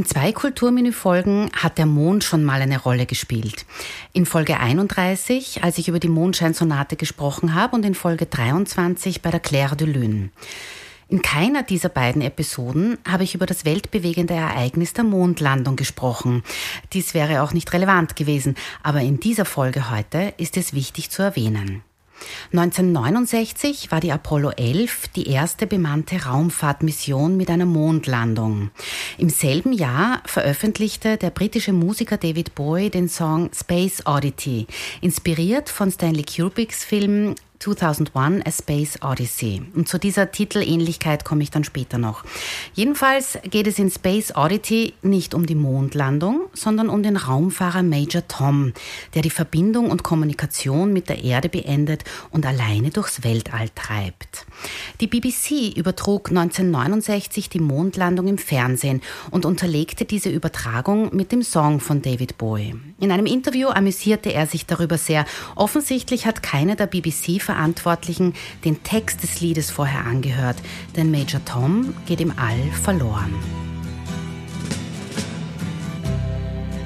In 0.00 0.06
zwei 0.06 0.32
Kulturmenü-Folgen 0.32 1.50
hat 1.52 1.76
der 1.76 1.84
Mond 1.84 2.24
schon 2.24 2.42
mal 2.42 2.62
eine 2.62 2.80
Rolle 2.80 3.04
gespielt. 3.04 3.66
In 4.14 4.24
Folge 4.24 4.58
31, 4.58 5.62
als 5.62 5.76
ich 5.76 5.88
über 5.88 5.98
die 5.98 6.08
Mondscheinsonate 6.08 6.96
gesprochen 6.96 7.54
habe, 7.54 7.76
und 7.76 7.84
in 7.84 7.94
Folge 7.94 8.24
23 8.24 9.20
bei 9.20 9.30
der 9.30 9.40
Claire 9.40 9.76
de 9.76 9.86
Lune. 9.86 10.30
In 11.10 11.20
keiner 11.20 11.62
dieser 11.62 11.90
beiden 11.90 12.22
Episoden 12.22 12.96
habe 13.06 13.24
ich 13.24 13.34
über 13.34 13.44
das 13.44 13.66
weltbewegende 13.66 14.32
Ereignis 14.32 14.94
der 14.94 15.04
Mondlandung 15.04 15.76
gesprochen. 15.76 16.44
Dies 16.94 17.12
wäre 17.12 17.42
auch 17.42 17.52
nicht 17.52 17.70
relevant 17.74 18.16
gewesen, 18.16 18.54
aber 18.82 19.02
in 19.02 19.20
dieser 19.20 19.44
Folge 19.44 19.90
heute 19.90 20.32
ist 20.38 20.56
es 20.56 20.72
wichtig 20.72 21.10
zu 21.10 21.20
erwähnen. 21.20 21.82
1969 22.52 23.90
war 23.90 24.00
die 24.00 24.12
Apollo 24.12 24.50
11 24.56 25.08
die 25.08 25.28
erste 25.28 25.66
bemannte 25.66 26.24
Raumfahrtmission 26.24 27.36
mit 27.36 27.50
einer 27.50 27.66
Mondlandung. 27.66 28.70
Im 29.18 29.28
selben 29.28 29.72
Jahr 29.72 30.22
veröffentlichte 30.26 31.16
der 31.16 31.30
britische 31.30 31.72
Musiker 31.72 32.16
David 32.16 32.54
Bowie 32.54 32.90
den 32.90 33.08
Song 33.08 33.50
Space 33.54 34.02
Oddity, 34.06 34.66
inspiriert 35.00 35.68
von 35.68 35.90
Stanley 35.90 36.24
Kubricks 36.24 36.84
Film 36.84 37.34
2001 37.60 38.46
A 38.46 38.50
Space 38.50 38.98
Odyssey. 39.02 39.62
Und 39.74 39.86
zu 39.86 39.98
dieser 39.98 40.32
Titelähnlichkeit 40.32 41.24
komme 41.26 41.42
ich 41.42 41.50
dann 41.50 41.62
später 41.62 41.98
noch. 41.98 42.24
Jedenfalls 42.72 43.38
geht 43.44 43.66
es 43.66 43.78
in 43.78 43.90
Space 43.90 44.34
Oddity 44.34 44.94
nicht 45.02 45.34
um 45.34 45.44
die 45.44 45.54
Mondlandung, 45.54 46.46
sondern 46.54 46.88
um 46.88 47.02
den 47.02 47.18
Raumfahrer 47.18 47.82
Major 47.82 48.26
Tom, 48.26 48.72
der 49.14 49.20
die 49.20 49.30
Verbindung 49.30 49.90
und 49.90 50.02
Kommunikation 50.02 50.92
mit 50.92 51.10
der 51.10 51.22
Erde 51.22 51.50
beendet 51.50 52.04
und 52.30 52.46
alleine 52.46 52.90
durchs 52.90 53.24
Weltall 53.24 53.68
treibt. 53.74 54.46
Die 55.00 55.06
BBC 55.06 55.76
übertrug 55.76 56.30
1969 56.30 57.50
die 57.50 57.60
Mondlandung 57.60 58.26
im 58.26 58.38
Fernsehen 58.38 59.02
und 59.30 59.44
unterlegte 59.44 60.06
diese 60.06 60.30
Übertragung 60.30 61.14
mit 61.14 61.30
dem 61.30 61.42
Song 61.42 61.80
von 61.80 62.00
David 62.00 62.38
Bowie. 62.38 62.74
In 62.98 63.12
einem 63.12 63.26
Interview 63.26 63.68
amüsierte 63.68 64.32
er 64.32 64.46
sich 64.46 64.66
darüber 64.66 64.96
sehr. 64.96 65.26
Offensichtlich 65.56 66.26
hat 66.26 66.42
keiner 66.42 66.76
der 66.76 66.86
BBC 66.86 67.42
Verantwortlichen 67.50 68.34
den 68.64 68.84
Text 68.84 69.24
des 69.24 69.40
Liedes 69.40 69.72
vorher 69.72 70.04
angehört, 70.04 70.58
denn 70.94 71.10
Major 71.10 71.44
Tom 71.44 71.94
geht 72.06 72.20
im 72.20 72.32
All 72.38 72.62
verloren. 72.80 73.34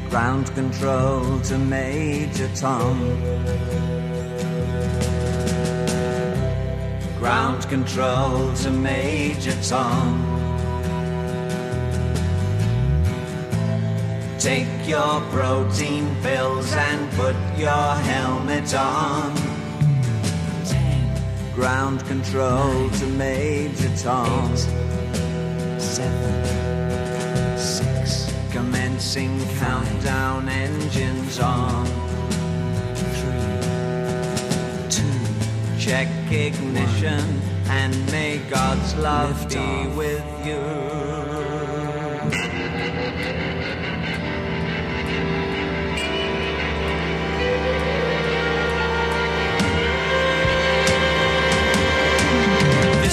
Ground 0.08 0.54
control 0.54 1.38
to 1.46 1.58
Major 1.58 2.48
Tom. 2.58 2.98
Ground 7.20 7.68
control 7.68 8.50
to 8.62 8.70
Major 8.70 9.52
Tom. 9.68 10.24
Take 14.38 14.88
your 14.88 15.20
protein 15.30 16.06
pills 16.22 16.72
and 16.72 17.10
put 17.12 17.36
your 17.58 17.94
helmet 18.06 18.74
on. 18.74 19.63
Ground 21.54 22.04
control 22.06 22.74
Nine, 22.74 22.90
to 22.90 23.06
Major 23.06 23.90
Tom. 23.96 24.52
Eight, 24.52 25.80
seven, 25.80 27.58
six. 27.58 28.32
Commencing 28.50 29.38
five, 29.38 29.58
countdown 29.60 30.48
engines 30.48 31.38
on. 31.40 31.86
Three, 32.94 33.58
two. 34.90 35.18
Check 35.78 36.08
ignition 36.30 37.20
one. 37.20 37.42
and 37.68 38.06
may 38.12 38.38
God's 38.50 38.94
love 38.96 39.40
Lift 39.42 39.54
be 39.54 39.58
off. 39.60 39.96
with 39.96 40.46
you. 40.46 40.62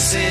This 0.02 0.16
is 0.16 0.31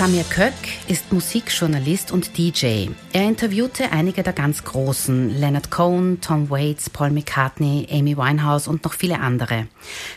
Samir 0.00 0.24
Köck 0.24 0.54
ist 0.88 1.12
Musikjournalist 1.12 2.10
und 2.10 2.38
DJ. 2.38 2.88
Er 3.12 3.28
interviewte 3.28 3.92
einige 3.92 4.22
der 4.22 4.32
ganz 4.32 4.64
Großen, 4.64 5.28
Leonard 5.38 5.70
Cohen, 5.70 6.22
Tom 6.22 6.48
Waits, 6.48 6.88
Paul 6.88 7.10
McCartney, 7.10 7.86
Amy 7.90 8.16
Winehouse 8.16 8.66
und 8.66 8.82
noch 8.82 8.94
viele 8.94 9.20
andere. 9.20 9.66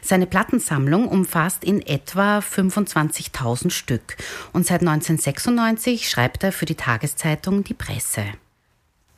Seine 0.02 0.26
Plattensammlung 0.26 1.10
umfasst 1.10 1.66
in 1.66 1.86
etwa 1.86 2.40
25.000 2.40 3.72
Stück 3.72 4.16
und 4.54 4.66
seit 4.66 4.80
1996 4.80 6.10
schreibt 6.10 6.46
er 6.46 6.54
für 6.54 6.66
die 6.66 6.76
Tageszeitung 6.76 7.66
Die 7.66 7.74
Presse. 7.74 8.24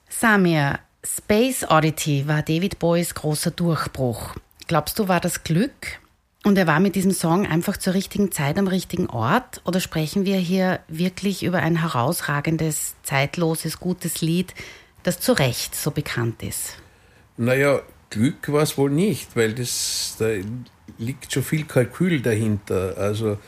Samir, 0.10 0.80
Space 1.04 1.64
Oddity 1.70 2.28
war 2.28 2.42
David 2.42 2.80
Bowies 2.80 3.14
großer 3.14 3.52
Durchbruch. 3.52 4.34
Glaubst 4.66 4.98
du, 4.98 5.08
war 5.08 5.20
das 5.20 5.44
Glück? 5.44 6.00
Und 6.46 6.60
er 6.60 6.68
war 6.68 6.80
mit 6.80 6.94
diesem 6.94 7.10
Song 7.10 7.48
einfach 7.48 7.76
zur 7.76 7.96
richtigen 7.96 8.32
Zeit 8.32 8.60
am 8.60 8.68
richtigen 8.68 9.08
Ort? 9.08 9.62
Oder 9.66 9.80
sprechen 9.80 10.26
wir 10.26 10.38
hier 10.38 10.80
wirklich 10.88 11.44
über 11.44 11.58
ein 11.58 11.76
herausragendes, 11.82 12.94
zeitloses, 13.02 13.80
gutes 13.80 14.22
Lied, 14.22 14.54
das 15.02 15.20
zu 15.20 15.34
Recht 15.34 15.74
so 15.74 15.90
bekannt 15.90 16.44
ist? 16.44 16.78
Naja, 17.38 17.82
Glück 18.12 18.54
war 18.54 18.62
es 18.62 18.78
wohl 18.78 18.92
nicht, 18.92 19.36
weil 19.36 19.54
das, 19.54 20.18
da 20.20 20.28
liegt 21.00 21.34
schon 21.34 21.42
viel 21.42 21.64
Kalkül 21.64 22.22
dahinter. 22.22 22.94
Also 22.96 23.40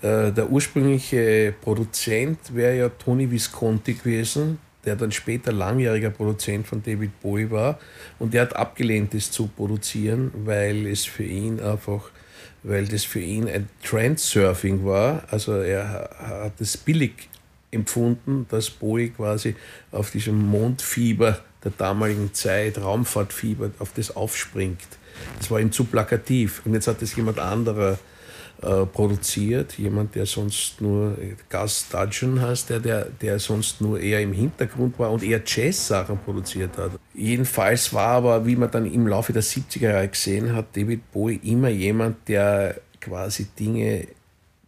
äh, 0.00 0.30
der 0.30 0.48
ursprüngliche 0.48 1.52
Produzent 1.60 2.38
wäre 2.54 2.76
ja 2.76 2.88
Tony 2.88 3.28
Visconti 3.28 3.94
gewesen, 3.94 4.60
der 4.84 4.94
dann 4.94 5.10
später 5.10 5.50
langjähriger 5.50 6.10
Produzent 6.10 6.68
von 6.68 6.84
David 6.84 7.20
Bowie 7.20 7.50
war. 7.50 7.80
Und 8.20 8.32
der 8.32 8.42
hat 8.42 8.54
abgelehnt, 8.54 9.12
das 9.12 9.32
zu 9.32 9.48
produzieren, 9.48 10.30
weil 10.44 10.86
es 10.86 11.04
für 11.04 11.24
ihn 11.24 11.58
einfach 11.58 12.10
weil 12.64 12.86
das 12.86 13.04
für 13.04 13.20
ihn 13.20 13.46
ein 13.46 13.68
Trendsurfing 13.84 14.84
war. 14.84 15.22
Also 15.30 15.52
er 15.52 16.10
hat 16.18 16.60
es 16.60 16.76
billig 16.76 17.28
empfunden, 17.70 18.46
dass 18.50 18.70
Bowie 18.70 19.10
quasi 19.10 19.54
auf 19.92 20.10
diesem 20.10 20.42
Mondfieber 20.46 21.40
der 21.62 21.72
damaligen 21.76 22.32
Zeit, 22.34 22.78
Raumfahrtfieber, 22.78 23.70
auf 23.78 23.92
das 23.94 24.16
aufspringt. 24.16 24.80
Das 25.38 25.50
war 25.50 25.60
ihm 25.60 25.72
zu 25.72 25.84
plakativ. 25.84 26.62
Und 26.64 26.74
jetzt 26.74 26.88
hat 26.88 27.02
es 27.02 27.14
jemand 27.14 27.38
anderer 27.38 27.98
äh, 28.62 28.86
produziert, 28.86 29.76
jemand, 29.78 30.14
der 30.14 30.26
sonst 30.26 30.80
nur 30.80 31.16
Gus 31.50 31.88
Dudgeon 31.90 32.40
heißt, 32.40 32.70
der, 32.70 32.80
der, 32.80 33.04
der 33.04 33.38
sonst 33.38 33.80
nur 33.80 34.00
eher 34.00 34.20
im 34.20 34.32
Hintergrund 34.32 34.98
war 34.98 35.10
und 35.10 35.22
eher 35.22 35.42
Jazz-Sachen 35.44 36.18
produziert 36.18 36.78
hat. 36.78 36.92
Jedenfalls 37.14 37.92
war 37.92 38.08
aber, 38.08 38.46
wie 38.46 38.56
man 38.56 38.70
dann 38.70 38.86
im 38.86 39.06
Laufe 39.06 39.32
der 39.32 39.42
70er 39.42 39.90
Jahre 39.90 40.08
gesehen 40.08 40.54
hat, 40.54 40.76
David 40.76 41.10
Bowie 41.12 41.40
immer 41.42 41.68
jemand, 41.68 42.28
der 42.28 42.80
quasi 43.00 43.46
Dinge 43.58 44.06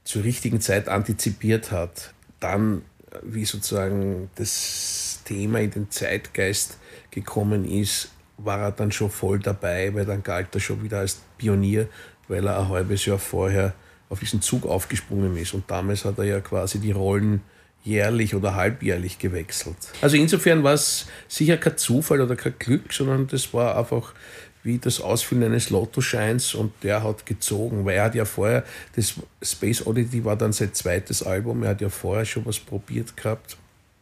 zur 0.04 0.24
richtigen 0.24 0.60
Zeit 0.60 0.88
antizipiert 0.88 1.70
hat. 1.70 2.12
Dann, 2.40 2.82
wie 3.22 3.44
sozusagen 3.44 4.30
das 4.34 5.20
Thema 5.24 5.60
in 5.60 5.70
den 5.70 5.90
Zeitgeist 5.90 6.78
gekommen 7.10 7.64
ist, 7.64 8.10
war 8.38 8.60
er 8.60 8.72
dann 8.72 8.92
schon 8.92 9.10
voll 9.10 9.38
dabei, 9.38 9.94
weil 9.94 10.04
dann 10.04 10.22
galt 10.22 10.48
er 10.54 10.60
schon 10.60 10.82
wieder 10.82 10.98
als 10.98 11.20
Pionier, 11.38 11.88
weil 12.28 12.46
er 12.46 12.58
ein 12.58 12.68
halbes 12.68 13.06
Jahr 13.06 13.18
vorher 13.18 13.74
auf 14.08 14.20
diesen 14.20 14.40
Zug 14.40 14.66
aufgesprungen 14.66 15.36
ist. 15.36 15.54
Und 15.54 15.70
damals 15.70 16.04
hat 16.04 16.18
er 16.18 16.24
ja 16.24 16.40
quasi 16.40 16.78
die 16.78 16.92
Rollen 16.92 17.42
jährlich 17.82 18.34
oder 18.34 18.54
halbjährlich 18.54 19.18
gewechselt. 19.18 19.76
Also 20.02 20.16
insofern 20.16 20.64
war 20.64 20.74
es 20.74 21.06
sicher 21.28 21.56
kein 21.56 21.76
Zufall 21.76 22.20
oder 22.20 22.34
kein 22.34 22.54
Glück, 22.58 22.92
sondern 22.92 23.28
das 23.28 23.54
war 23.54 23.78
einfach 23.78 24.12
wie 24.64 24.78
das 24.78 25.00
Ausfüllen 25.00 25.44
eines 25.44 25.70
Lottoscheins 25.70 26.54
und 26.56 26.72
der 26.82 27.04
hat 27.04 27.24
gezogen, 27.24 27.84
weil 27.84 27.98
er 27.98 28.04
hat 28.04 28.16
ja 28.16 28.24
vorher, 28.24 28.64
das 28.96 29.14
Space 29.40 29.86
Oddity 29.86 30.24
war 30.24 30.34
dann 30.34 30.52
sein 30.52 30.74
zweites 30.74 31.22
Album, 31.22 31.62
er 31.62 31.70
hat 31.70 31.80
ja 31.80 31.88
vorher 31.88 32.24
schon 32.24 32.44
was 32.44 32.58
probiert 32.58 33.16
gehabt 33.16 33.56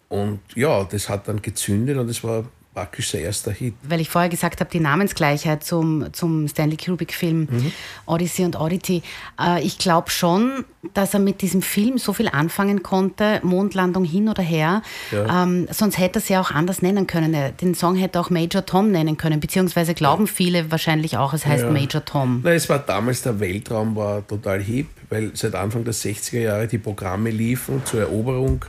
und 0.09 0.41
ja, 0.55 0.85
das 0.85 1.11
hat 1.11 1.29
dann 1.29 1.43
gezündet 1.43 1.99
und 1.99 2.09
es 2.09 2.25
war 2.25 2.47
praktisch 2.75 3.11
sein 3.11 3.23
erster 3.23 3.53
Hit. 3.53 3.75
Weil 3.83 4.01
ich 4.01 4.11
vorher 4.11 4.29
gesagt 4.29 4.61
habe, 4.61 4.71
die 4.71 4.81
Namensgleichheit 4.81 5.65
zum, 5.65 6.13
zum 6.13 6.49
Stanley 6.49 6.77
Kubrick-Film 6.77 7.49
mhm. 7.51 7.73
Odyssey 8.07 8.45
und 8.45 8.57
Oddity. 8.57 9.03
Äh, 9.41 9.63
ich 9.63 9.79
glaube 9.79 10.11
schon, 10.11 10.65
dass 10.93 11.15
er 11.15 11.21
mit 11.21 11.41
diesem 11.41 11.63
Film 11.63 11.99
so 11.99 12.13
viel 12.13 12.29
anfangen 12.29 12.83
konnte, 12.83 13.41
Mondlandung 13.43 14.05
hin 14.05 14.29
oder 14.29 14.43
her. 14.43 14.83
Ja. 15.13 15.45
Ähm, 15.45 15.69
sonst 15.71 15.99
hätte 15.99 16.19
er 16.19 16.23
es 16.23 16.29
ja 16.29 16.41
auch 16.41 16.51
anders 16.51 16.83
nennen 16.83 17.07
können. 17.07 17.35
Den 17.61 17.75
Song 17.75 17.97
hätte 17.97 18.21
auch 18.21 18.31
Major 18.31 18.67
Tom 18.67 18.91
nennen 18.91 19.17
können, 19.17 19.41
beziehungsweise 19.41 19.95
glauben 19.95 20.27
ja. 20.27 20.33
viele 20.33 20.71
wahrscheinlich 20.71 21.17
auch, 21.17 21.33
es 21.33 21.47
heißt 21.47 21.65
ja. 21.65 21.71
Major 21.71 22.05
Tom. 22.05 22.41
Na, 22.43 22.51
es 22.51 22.69
war 22.69 22.81
damals, 22.81 23.23
der 23.23 23.39
Weltraum 23.39 23.95
war 23.97 24.27
total 24.27 24.61
hip, 24.61 24.89
weil 25.15 25.31
seit 25.35 25.55
Anfang 25.55 25.85
der 25.85 25.95
60er 25.95 26.41
Jahre 26.41 26.67
die 26.67 26.79
Programme 26.79 27.31
liefen 27.31 27.83
zur 27.85 28.01
Eroberung 28.01 28.65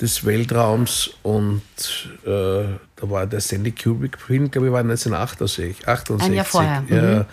des 0.00 0.24
Weltraums 0.24 1.10
und 1.22 1.62
äh, 2.24 2.26
da 2.26 3.10
war 3.10 3.26
der 3.26 3.40
Stanley 3.40 3.72
Kubrick-Film, 3.72 4.50
glaube 4.50 4.68
ich, 4.68 4.72
war 4.72 4.80
1968. 4.80 5.86
68. 5.86 6.26
Ein 6.26 6.34
Jahr 6.34 6.44
vorher. 6.44 6.84
Ja. 6.88 7.02
Mhm. 7.02 7.24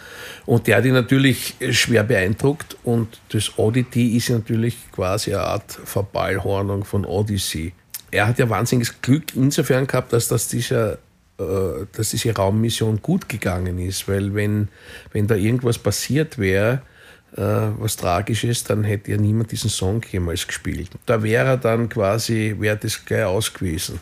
Und 0.45 0.68
der 0.68 0.77
hat 0.77 0.86
ihn 0.86 0.94
natürlich 0.94 1.56
schwer 1.71 2.03
beeindruckt 2.03 2.77
und 2.83 3.19
das 3.30 3.57
Oddity 3.57 4.18
ist 4.18 4.30
natürlich 4.30 4.77
quasi 4.92 5.33
eine 5.33 5.44
Art 5.44 5.71
Verballhornung 5.71 6.83
von 6.83 7.06
Odyssey. 7.06 7.74
Er 8.12 8.27
hat 8.27 8.38
ja 8.38 8.50
wahnsinniges 8.50 9.01
Glück 9.01 9.33
insofern 9.36 9.88
gehabt, 9.88 10.13
dass 10.13 10.27
das 10.27 10.50
dieser 10.50 11.00
äh, 11.39 11.86
dass 11.94 12.09
diese 12.12 12.36
Raummission 12.36 13.01
gut 13.01 13.30
gegangen 13.30 13.80
ist, 13.80 14.07
weil 14.07 14.36
wenn, 14.36 14.68
wenn 15.13 15.25
da 15.25 15.36
irgendwas 15.36 15.80
passiert 15.80 16.38
wäre, 16.38 16.74
äh, 16.74 16.91
was 17.33 17.95
tragisch 17.95 18.44
ist, 18.44 18.69
dann 18.69 18.83
hätte 18.83 19.12
ja 19.12 19.18
niemand 19.18 19.51
diesen 19.51 19.69
Song 19.69 20.01
jemals 20.12 20.45
gespielt. 20.45 20.89
Da 21.06 21.24
wäre 21.24 21.48
er 21.48 21.57
dann 21.57 21.88
quasi, 21.88 22.56
wäre 22.60 22.78
das 22.78 23.06
gleich 23.06 23.24
aus 23.24 23.54
gewesen. 23.54 24.00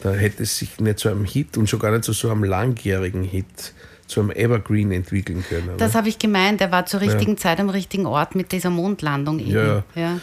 Da 0.00 0.12
hätte 0.12 0.44
es 0.44 0.58
sich 0.58 0.78
nicht 0.78 1.00
zu 1.00 1.08
einem 1.08 1.24
Hit 1.24 1.56
und 1.56 1.68
schon 1.68 1.80
gar 1.80 1.90
nicht 1.90 2.04
zu 2.04 2.12
so 2.12 2.30
einem 2.30 2.44
langjährigen 2.44 3.24
Hit 3.24 3.74
zu 4.06 4.20
einem 4.20 4.30
Evergreen 4.30 4.92
entwickeln 4.92 5.44
können. 5.46 5.76
Das 5.76 5.94
habe 5.94 6.08
ich 6.08 6.18
gemeint, 6.18 6.60
er 6.60 6.72
war 6.72 6.86
zur 6.86 7.00
richtigen 7.00 7.32
ja. 7.32 7.36
Zeit 7.36 7.60
am 7.60 7.68
richtigen 7.68 8.06
Ort 8.06 8.34
mit 8.34 8.52
dieser 8.52 8.70
Mondlandung 8.70 9.38
eben. 9.38 9.52
Ja. 9.52 9.84
ja. 9.94 10.20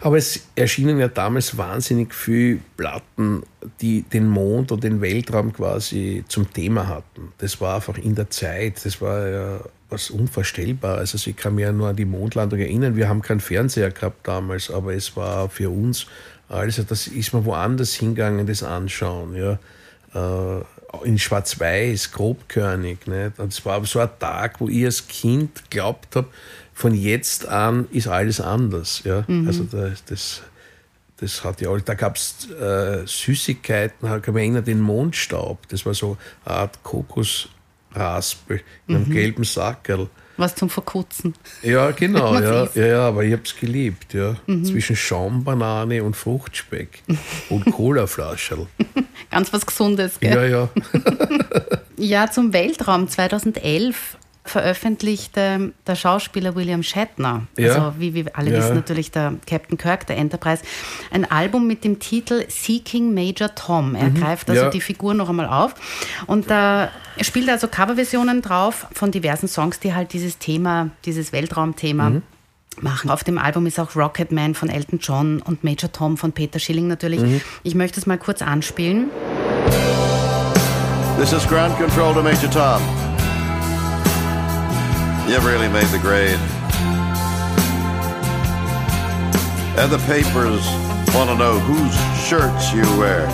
Aber 0.00 0.18
es 0.18 0.46
erschienen 0.54 0.98
ja 0.98 1.08
damals 1.08 1.56
wahnsinnig 1.56 2.14
viele 2.14 2.60
Platten, 2.76 3.42
die 3.80 4.02
den 4.02 4.28
Mond 4.28 4.70
und 4.70 4.84
den 4.84 5.00
Weltraum 5.00 5.52
quasi 5.52 6.24
zum 6.28 6.52
Thema 6.52 6.86
hatten. 6.86 7.32
Das 7.38 7.60
war 7.60 7.76
einfach 7.76 7.98
in 7.98 8.14
der 8.14 8.30
Zeit, 8.30 8.84
das 8.84 9.00
war 9.00 9.28
ja 9.28 9.60
was 9.88 10.10
Unvorstellbares. 10.10 11.12
Also 11.12 11.30
ich 11.30 11.36
kann 11.36 11.54
mich 11.54 11.62
ja 11.62 11.72
nur 11.72 11.88
an 11.88 11.96
die 11.96 12.04
Mondlandung 12.04 12.58
erinnern. 12.60 12.96
Wir 12.96 13.08
haben 13.08 13.22
keinen 13.22 13.40
Fernseher 13.40 13.90
gehabt 13.90 14.26
damals, 14.26 14.70
aber 14.70 14.94
es 14.94 15.16
war 15.16 15.48
für 15.48 15.70
uns, 15.70 16.06
also 16.48 16.82
das 16.82 17.06
ist 17.06 17.32
man 17.32 17.44
woanders 17.44 17.94
hingegangen, 17.94 18.46
das 18.46 18.62
anschauen. 18.62 19.34
Ja. 19.34 19.58
Äh, 20.14 20.64
in 21.04 21.18
Schwarz-Weiß, 21.18 22.12
grobkörnig. 22.12 23.06
Nicht? 23.06 23.38
Und 23.38 23.52
es 23.52 23.64
war 23.64 23.84
so 23.84 24.00
ein 24.00 24.08
Tag, 24.18 24.60
wo 24.60 24.68
ich 24.68 24.84
als 24.84 25.06
Kind 25.06 25.70
glaubt 25.70 26.16
habe, 26.16 26.28
von 26.72 26.94
jetzt 26.94 27.46
an 27.46 27.86
ist 27.90 28.08
alles 28.08 28.40
anders. 28.40 29.02
Ja? 29.04 29.24
Mhm. 29.26 29.46
Also 29.46 29.64
das, 29.64 30.04
das, 30.04 30.42
das 31.18 31.44
hat 31.44 31.60
ja, 31.60 31.74
da 31.78 31.94
gab 31.94 32.16
es 32.16 32.50
äh, 32.50 33.06
Süßigkeiten, 33.06 34.14
ich 34.16 34.22
kann 34.22 34.34
mich 34.34 34.42
erinnern, 34.42 34.64
den 34.64 34.80
Mondstaub. 34.80 35.66
Das 35.68 35.86
war 35.86 35.94
so 35.94 36.16
eine 36.44 36.56
Art 36.56 36.82
Kokos. 36.82 37.48
Raspel 37.96 38.60
in 38.86 38.96
einem 38.96 39.08
mhm. 39.08 39.12
gelben 39.12 39.44
Sackerl. 39.44 40.08
Was 40.36 40.54
zum 40.54 40.68
Verkutzen. 40.68 41.34
Ja, 41.62 41.90
genau. 41.92 42.34
ja, 42.40 42.68
ja, 42.74 42.86
ja, 42.86 43.08
aber 43.08 43.24
ich 43.24 43.32
habe 43.32 43.42
es 43.44 43.56
geliebt. 43.56 44.12
Ja. 44.12 44.36
Mhm. 44.46 44.64
Zwischen 44.64 44.94
Schaumbanane 44.94 46.02
und 46.02 46.14
Fruchtspeck 46.14 47.02
und 47.48 47.64
Colaflascherl. 47.72 48.66
Ganz 49.30 49.52
was 49.52 49.64
Gesundes, 49.64 50.20
gell? 50.20 50.34
Ja, 50.34 50.44
ja. 50.44 50.68
ja, 51.96 52.30
zum 52.30 52.52
Weltraum 52.52 53.08
2011 53.08 54.15
veröffentlichte 54.48 55.72
der 55.86 55.94
Schauspieler 55.94 56.54
William 56.54 56.82
Shatner, 56.82 57.46
ja. 57.58 57.74
also 57.74 58.00
wie 58.00 58.14
wir 58.14 58.36
alle 58.36 58.50
ja. 58.50 58.58
wissen 58.58 58.74
natürlich 58.74 59.10
der 59.10 59.34
Captain 59.46 59.78
Kirk 59.78 60.06
der 60.06 60.16
Enterprise, 60.16 60.62
ein 61.10 61.30
Album 61.30 61.66
mit 61.66 61.84
dem 61.84 61.98
Titel 61.98 62.44
Seeking 62.48 63.14
Major 63.14 63.54
Tom. 63.54 63.94
Er 63.94 64.10
mhm. 64.10 64.14
greift 64.14 64.50
also 64.50 64.64
ja. 64.64 64.70
die 64.70 64.80
Figur 64.80 65.14
noch 65.14 65.28
einmal 65.28 65.46
auf 65.46 65.74
und 66.26 66.50
da 66.50 66.90
spielt 67.20 67.48
also 67.48 67.68
Coverversionen 67.68 68.42
drauf 68.42 68.86
von 68.92 69.10
diversen 69.10 69.48
Songs, 69.48 69.80
die 69.80 69.94
halt 69.94 70.12
dieses 70.12 70.38
Thema, 70.38 70.90
dieses 71.04 71.32
Weltraumthema 71.32 72.10
mhm. 72.10 72.22
machen. 72.80 73.10
Auf 73.10 73.24
dem 73.24 73.38
Album 73.38 73.66
ist 73.66 73.78
auch 73.78 73.96
Rocket 73.96 74.32
Man 74.32 74.54
von 74.54 74.68
Elton 74.68 74.98
John 75.00 75.42
und 75.42 75.64
Major 75.64 75.90
Tom 75.90 76.16
von 76.16 76.32
Peter 76.32 76.58
Schilling 76.58 76.88
natürlich. 76.88 77.20
Mhm. 77.20 77.40
Ich 77.62 77.74
möchte 77.74 78.00
es 78.00 78.06
mal 78.06 78.18
kurz 78.18 78.42
anspielen. 78.42 79.10
This 81.18 81.32
is 81.32 81.46
ground 81.46 81.76
control 81.78 82.12
to 82.12 82.22
Major 82.22 82.50
Tom. 82.50 83.05
You 85.28 85.40
really 85.40 85.68
made 85.68 85.88
the 85.88 85.98
grade. 85.98 86.38
And 89.76 89.90
the 89.90 89.98
papers 90.06 90.64
want 91.16 91.28
to 91.30 91.36
know 91.36 91.58
whose 91.58 91.94
shirts 92.24 92.72
you 92.72 92.82
wear. 92.96 93.26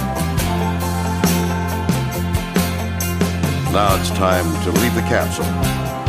Now 3.70 3.94
it's 4.00 4.08
time 4.16 4.46
to 4.64 4.70
leave 4.80 4.94
the 4.94 5.02
capsule, 5.02 5.44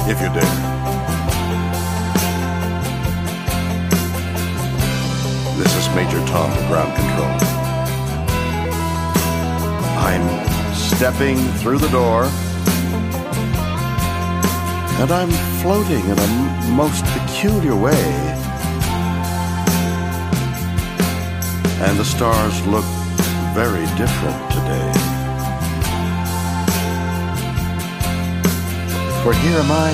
if 0.09 0.21
you 0.21 0.29
dare. 0.31 0.43
This 5.57 5.75
is 5.75 5.93
Major 5.93 6.25
Tom, 6.27 6.49
ground 6.69 6.95
control. 6.95 7.27
I'm 9.99 10.73
stepping 10.73 11.37
through 11.59 11.79
the 11.79 11.89
door 11.89 12.29
and 15.01 15.11
I'm 15.11 15.31
floating 15.61 16.03
in 16.05 16.17
a 16.17 16.27
most 16.71 17.03
peculiar 17.05 17.75
way. 17.75 18.05
And 21.85 21.99
the 21.99 22.05
stars 22.05 22.65
look 22.67 22.85
very 23.53 23.85
different 23.97 24.51
today. 24.51 24.91
For 29.23 29.33
here 29.33 29.59
am 29.59 29.71
I. 29.71 29.91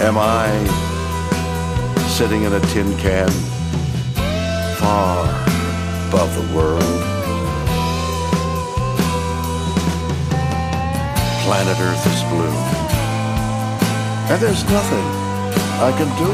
Am 0.00 0.16
I 0.16 0.48
sitting 2.08 2.44
in 2.44 2.52
a 2.52 2.60
tin 2.60 2.96
can 2.98 3.28
far 4.78 5.24
above 6.08 6.34
the 6.34 6.56
world? 6.56 7.17
Planet 11.48 11.78
Earth 11.80 12.04
is 12.12 12.22
blue. 12.24 12.52
And 14.30 14.38
there's 14.38 14.62
nothing 14.68 15.06
I 15.80 15.90
can 15.96 16.08
do. 16.18 16.30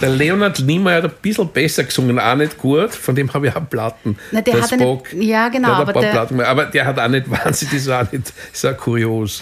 Der 0.00 0.10
Leonard 0.10 0.58
Nimoy 0.60 0.92
hat 0.94 1.04
ein 1.04 1.10
bisschen 1.22 1.48
besser 1.48 1.84
gesungen, 1.84 2.18
auch 2.18 2.34
nicht 2.34 2.58
gut. 2.58 2.92
Von 2.94 3.14
dem 3.14 3.32
habe 3.32 3.46
ich 3.48 3.54
auch 3.56 3.68
Platten. 3.70 4.16
Na, 4.32 4.40
der 4.40 4.60
hat 4.60 4.72
eine- 4.72 4.82
Spock, 4.82 5.12
ja, 5.12 5.48
genau, 5.50 5.68
Der 5.68 5.76
hat 5.76 5.88
ein 5.88 5.96
aber 5.96 6.00
der- 6.36 6.48
aber 6.48 6.64
der 6.66 6.84
hat 6.86 6.98
auch 6.98 7.08
nicht 7.08 7.30
wahnsinnig, 7.30 7.74
das 7.74 7.82
ist 7.82 7.88
auch, 7.90 8.12
nicht, 8.12 8.32
ist 8.52 8.66
auch 8.66 8.76
kurios. 8.76 9.40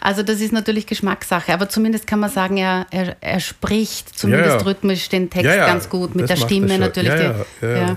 Also 0.00 0.22
das 0.24 0.40
ist 0.40 0.52
natürlich 0.52 0.86
Geschmackssache, 0.86 1.52
aber 1.52 1.68
zumindest 1.68 2.06
kann 2.08 2.18
man 2.20 2.30
sagen, 2.30 2.56
er, 2.56 2.86
er, 2.90 3.16
er 3.20 3.38
spricht 3.40 4.16
zumindest 4.18 4.50
Ja, 4.50 4.58
ja. 4.58 4.64
rhythmisch 4.64 5.08
den 5.08 5.30
Text 5.30 5.46
Ja, 5.46 5.54
ja, 5.56 5.66
ganz 5.66 5.88
gut, 5.88 6.16
mit 6.16 6.24
das 6.24 6.30
der 6.30 6.36
er 6.38 6.46
Stimme 6.48 6.78
natürlich. 6.80 7.10
Ja, 7.12 7.16
die, 7.60 7.66
ja, 7.66 7.70
ja, 7.72 7.76
ja. 7.88 7.96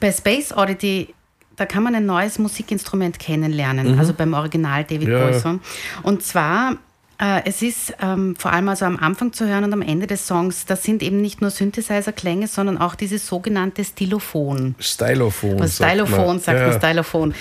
Bei 0.00 0.10
Space 0.12 0.52
Oddity, 0.56 1.14
da 1.56 1.66
kann 1.66 1.82
man 1.82 1.94
ein 1.94 2.06
neues 2.06 2.38
Musikinstrument 2.38 3.18
kennenlernen, 3.18 3.98
also 3.98 4.12
beim 4.12 4.34
Original 4.34 4.84
David 4.84 5.08
Mhm. 5.08 5.12
Ja. 5.14 5.32
Song. 5.40 5.60
Und 6.02 6.22
zwar, 6.22 6.76
äh, 7.20 7.42
es 7.44 7.62
ist 7.62 7.94
ähm, 8.02 8.34
vor 8.36 8.52
allem 8.52 8.68
also 8.68 8.84
am 8.86 8.96
Anfang 8.98 9.32
zu 9.32 9.46
hören 9.46 9.64
und 9.64 9.72
am 9.72 9.82
Ende 9.82 10.06
des 10.06 10.26
Songs, 10.26 10.66
das 10.66 10.82
sind 10.82 11.02
eben 11.02 11.20
nicht 11.20 11.40
nur 11.40 11.50
Synthesizer-Klänge, 11.50 12.48
sondern 12.48 12.78
auch 12.78 12.94
dieses 12.96 13.26
sogenannte 13.26 13.84
Stylophon. 13.84 14.74
Stylophon. 14.80 15.58
Was 15.60 15.76
sagt 15.76 15.90
Stylophon, 15.92 16.26
man. 16.26 16.38
sagt 16.40 16.58
ja. 16.60 16.68
man 16.68 16.78
Stylophon. 16.78 17.34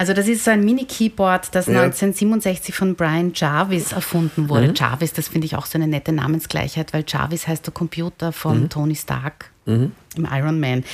Also 0.00 0.12
das 0.12 0.28
ist 0.28 0.44
so 0.44 0.52
ein 0.52 0.64
Mini-Keyboard, 0.64 1.54
das 1.56 1.66
Ja. 1.66 1.80
1967 1.82 2.72
von 2.74 2.94
Brian 2.94 3.32
Jarvis 3.34 3.90
erfunden 3.92 4.42
Mhm. 4.44 4.48
wurde. 4.48 4.72
Jarvis, 4.76 5.12
das 5.12 5.26
finde 5.28 5.46
ich 5.46 5.56
auch 5.56 5.66
so 5.66 5.76
eine 5.76 5.88
nette 5.88 6.12
Namensgleichheit, 6.12 6.92
weil 6.92 7.04
Jarvis 7.08 7.48
heißt 7.48 7.66
der 7.66 7.74
Computer 7.74 8.30
von 8.30 8.62
Mhm. 8.64 8.68
Tony 8.68 8.94
Stark 8.94 9.50
im 9.68 10.28
Iron 10.30 10.58
Man. 10.60 10.84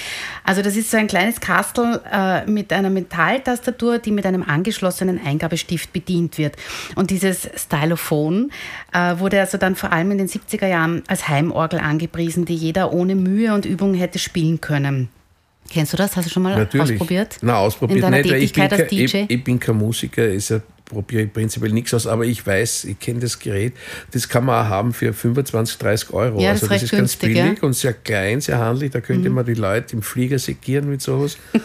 Also 0.43 0.63
das 0.63 0.77
ist 0.77 0.91
so 0.91 0.97
ein 0.97 1.07
kleines 1.07 1.41
Kastel 1.41 2.01
äh, 2.13 2.45
mit 2.51 2.73
einer 2.73 2.91
Metalltastatur, 2.91 3.99
die 3.99 4.11
mit 4.11 4.27
einem 4.27 4.43
angeschlossenen 4.43 5.21
Eingabestift 5.25 5.93
bedient 5.93 6.39
wird. 6.39 6.57
Und 6.95 7.11
dieses 7.11 7.49
Stylophon 7.57 8.51
äh, 8.93 9.19
wurde 9.19 9.41
also 9.41 9.59
dann 9.59 9.77
vor 9.77 9.93
allem 9.93 10.11
in 10.11 10.19
den 10.19 10.29
70er 10.29 10.67
Jahren 10.67 11.03
als 11.07 11.29
Heimorgel 11.29 11.81
angepriesen, 11.81 12.45
die 12.45 12.57
jeder 12.57 12.93
ohne 12.93 13.15
Mühe 13.15 13.55
und 13.55 13.65
Übung 13.65 13.95
hätte 13.95 14.19
spielen 14.19 14.61
können. 14.61 15.09
Kennst 15.71 15.95
du 15.95 15.97
das? 15.97 16.15
Hast 16.17 16.27
du 16.27 16.31
schon 16.31 16.43
mal 16.43 16.57
Natürlich. 16.57 16.93
ausprobiert? 16.93 17.39
Nein, 17.41 17.57
ausprobiert 17.57 17.97
In 17.97 18.03
deiner 18.03 18.19
nicht, 18.19 18.31
weil 18.31 18.43
ich 18.43 18.53
bin, 18.53 18.69
Tätigkeit 18.69 18.81
als 18.81 18.91
kein, 18.91 18.99
DJ? 18.99 19.17
ich, 19.17 19.31
ich 19.31 19.45
bin 19.45 19.59
kein 19.59 19.77
Musiker, 19.77 20.27
ist 20.27 20.51
ja 20.51 20.61
probiere 20.85 21.23
ich 21.23 21.33
prinzipiell 21.33 21.73
nichts 21.73 21.95
aus, 21.95 22.07
aber 22.07 22.25
ich 22.25 22.47
weiß, 22.47 22.85
ich 22.85 22.99
kenne 22.99 23.21
das 23.21 23.39
Gerät, 23.39 23.75
das 24.13 24.29
kann 24.29 24.45
man 24.45 24.65
auch 24.65 24.69
haben 24.69 24.93
für 24.93 25.13
25, 25.13 25.79
30 25.79 26.11
Euro. 26.13 26.41
Ja, 26.41 26.53
das 26.53 26.63
also 26.63 26.75
ist 26.75 26.83
das 26.83 26.83
ist 26.85 26.91
ganz 26.91 27.01
günstig, 27.01 27.29
billig 27.35 27.45
ja. 27.45 27.53
Mhm. 27.53 27.59
und 27.63 27.73
sehr 27.75 27.93
klein, 27.93 28.41
sehr 28.41 28.59
handlich, 28.59 28.91
da 28.91 29.01
könnte 29.01 29.31
man 29.31 29.47
die 29.47 29.55
Leute 29.55 29.97
im 29.97 30.03
Flieger 30.03 30.39
segieren 30.39 30.89
mit 30.89 31.03
sowas. 31.03 31.37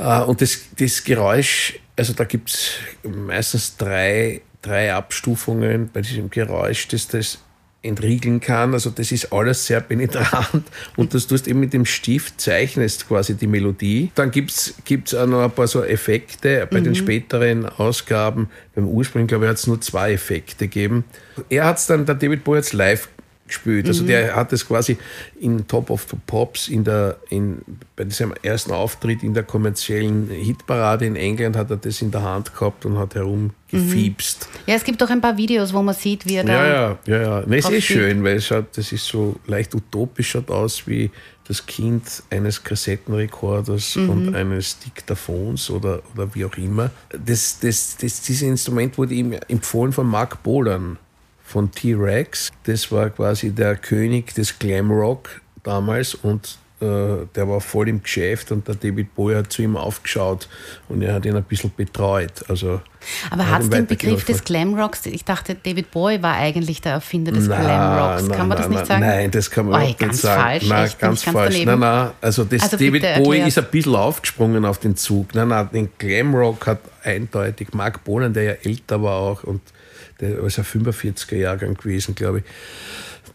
Äh, 0.00 0.22
und 0.22 0.40
das, 0.40 0.60
das 0.78 1.02
Geräusch, 1.02 1.80
also 1.96 2.12
da 2.12 2.22
gibt 2.22 2.50
es 2.50 2.70
meistens 3.02 3.76
drei, 3.76 4.42
drei 4.62 4.94
Abstufungen 4.94 5.90
bei 5.92 6.02
diesem 6.02 6.30
Geräusch, 6.30 6.86
das 6.86 7.08
das 7.08 7.38
entriegeln 7.88 8.40
kann. 8.40 8.74
Also 8.74 8.90
das 8.90 9.10
ist 9.10 9.32
alles 9.32 9.66
sehr 9.66 9.80
penetrant 9.80 10.64
und 10.96 11.14
das 11.14 11.26
tust 11.26 11.48
eben 11.48 11.60
mit 11.60 11.72
dem 11.72 11.84
Stift, 11.84 12.40
zeichnest 12.40 13.08
quasi 13.08 13.34
die 13.34 13.46
Melodie. 13.46 14.12
Dann 14.14 14.30
gibt 14.30 14.50
es 14.52 15.14
auch 15.14 15.26
noch 15.26 15.42
ein 15.42 15.50
paar 15.50 15.66
so 15.66 15.82
Effekte 15.82 16.68
bei 16.70 16.80
den 16.80 16.94
späteren 16.94 17.66
Ausgaben. 17.66 18.48
Beim 18.74 18.86
Ursprung, 18.86 19.26
glaube 19.26 19.46
ich, 19.46 19.48
hat 19.50 19.56
es 19.56 19.66
nur 19.66 19.80
zwei 19.80 20.12
Effekte 20.12 20.68
gegeben. 20.68 21.04
Er 21.48 21.64
hat 21.64 21.78
es 21.78 21.86
dann, 21.86 22.06
der 22.06 22.14
David 22.14 22.44
Bowie 22.44 22.62
live 22.72 23.08
gespielt. 23.48 23.86
Also 23.88 24.04
der 24.04 24.36
hat 24.36 24.52
es 24.52 24.66
quasi 24.66 24.96
in 25.40 25.66
Top 25.66 25.90
of 25.90 26.06
the 26.10 26.16
Pops, 26.26 26.68
in 26.68 26.84
der, 26.84 27.16
in, 27.28 27.58
bei 27.96 28.04
diesem 28.04 28.32
ersten 28.42 28.72
Auftritt 28.72 29.22
in 29.22 29.34
der 29.34 29.42
kommerziellen 29.42 30.28
Hitparade 30.30 31.06
in 31.06 31.16
England 31.16 31.56
hat 31.56 31.70
er 31.70 31.76
das 31.76 32.00
in 32.02 32.10
der 32.10 32.22
Hand 32.22 32.54
gehabt 32.54 32.84
und 32.86 32.98
hat 32.98 33.14
herumgefiebst. 33.14 34.48
Ja, 34.66 34.74
es 34.74 34.84
gibt 34.84 35.02
auch 35.02 35.10
ein 35.10 35.20
paar 35.20 35.36
Videos, 35.36 35.72
wo 35.72 35.82
man 35.82 35.94
sieht, 35.94 36.26
wie 36.26 36.36
er 36.36 36.44
da. 36.44 36.52
Ja, 36.52 36.66
ja, 36.66 36.98
ja, 37.06 37.22
ja. 37.22 37.44
Nee, 37.46 37.58
es 37.58 37.68
ist 37.68 37.84
schön, 37.84 38.22
weil 38.22 38.36
es 38.36 38.46
schaut, 38.46 38.76
das 38.76 38.92
ist 38.92 39.06
so 39.06 39.36
leicht 39.46 39.74
utopisch 39.74 40.30
schaut 40.30 40.50
aus 40.50 40.86
wie 40.86 41.10
das 41.48 41.64
Kind 41.64 42.22
eines 42.28 42.62
Kassettenrekorders 42.62 43.96
und 43.96 44.34
eines 44.34 44.78
Diktaphons 44.80 45.70
oder, 45.70 46.02
oder 46.14 46.34
wie 46.34 46.44
auch 46.44 46.56
immer. 46.58 46.90
Das, 47.08 47.58
das, 47.60 47.96
das, 47.96 48.20
dieses 48.20 48.42
Instrument 48.42 48.98
wurde 48.98 49.14
ihm 49.14 49.32
empfohlen 49.48 49.92
von 49.92 50.06
Mark 50.06 50.42
Bolan 50.42 50.98
von 51.48 51.70
T-Rex. 51.70 52.50
Das 52.64 52.92
war 52.92 53.10
quasi 53.10 53.50
der 53.50 53.76
König 53.76 54.34
des 54.34 54.58
Glamrock 54.58 55.40
damals 55.64 56.14
und 56.14 56.58
äh, 56.80 57.26
der 57.34 57.48
war 57.48 57.60
voll 57.60 57.88
im 57.88 58.02
Geschäft 58.02 58.52
und 58.52 58.68
der 58.68 58.76
David 58.76 59.12
Bowie 59.16 59.34
hat 59.34 59.50
zu 59.52 59.62
ihm 59.62 59.76
aufgeschaut 59.76 60.48
und 60.88 61.02
er 61.02 61.14
hat 61.14 61.26
ihn 61.26 61.34
ein 61.34 61.42
bisschen 61.42 61.72
betreut. 61.76 62.44
Also, 62.48 62.80
Aber 63.30 63.42
er 63.42 63.50
hat 63.50 63.62
es 63.62 63.70
den 63.70 63.86
Begriff 63.86 64.24
des 64.24 64.44
Glamrocks? 64.44 65.06
Ich 65.06 65.24
dachte, 65.24 65.56
David 65.56 65.90
Bowie 65.90 66.22
war 66.22 66.34
eigentlich 66.34 66.80
der 66.80 66.92
Erfinder 66.92 67.32
des 67.32 67.48
Nein, 67.48 67.64
Glamrocks. 67.64 68.28
Kann 68.28 68.46
man 68.46 68.56
das 68.58 68.68
nein, 68.68 68.76
nicht 68.76 68.86
sagen? 68.86 69.00
Nein, 69.00 69.30
das 69.32 69.50
kann 69.50 69.64
man 69.64 69.72
überhaupt 69.72 69.88
nicht 69.88 69.98
ganz 69.98 70.20
sagen. 70.20 70.40
falsch, 70.42 70.68
Nein, 70.68 70.84
echt, 70.84 70.98
ganz 71.00 71.24
ganz 71.24 71.36
falsch. 71.36 71.54
daneben. 71.54 71.80
Nein, 71.80 72.04
nein, 72.04 72.10
also 72.20 72.44
das 72.44 72.62
Also 72.62 72.76
David 72.76 73.02
Bowie 73.02 73.38
erklär's. 73.38 73.48
ist 73.48 73.58
ein 73.58 73.70
bisschen 73.72 73.94
aufgesprungen 73.96 74.64
auf 74.64 74.78
den 74.78 74.94
Zug. 74.96 75.34
Nein, 75.34 75.48
nein, 75.48 75.68
den 75.72 75.88
Glamrock 75.98 76.66
hat 76.66 76.80
eindeutig 77.02 77.72
Mark 77.72 78.04
Bolan, 78.04 78.32
der 78.34 78.42
ja 78.44 78.52
älter 78.62 79.02
war 79.02 79.16
auch 79.16 79.42
und 79.42 79.62
der 80.20 80.38
ist 80.40 80.56
ja 80.56 80.64
45er 80.64 81.36
Jahrgang 81.36 81.74
gewesen, 81.74 82.14
glaube 82.14 82.38
ich. 82.38 82.44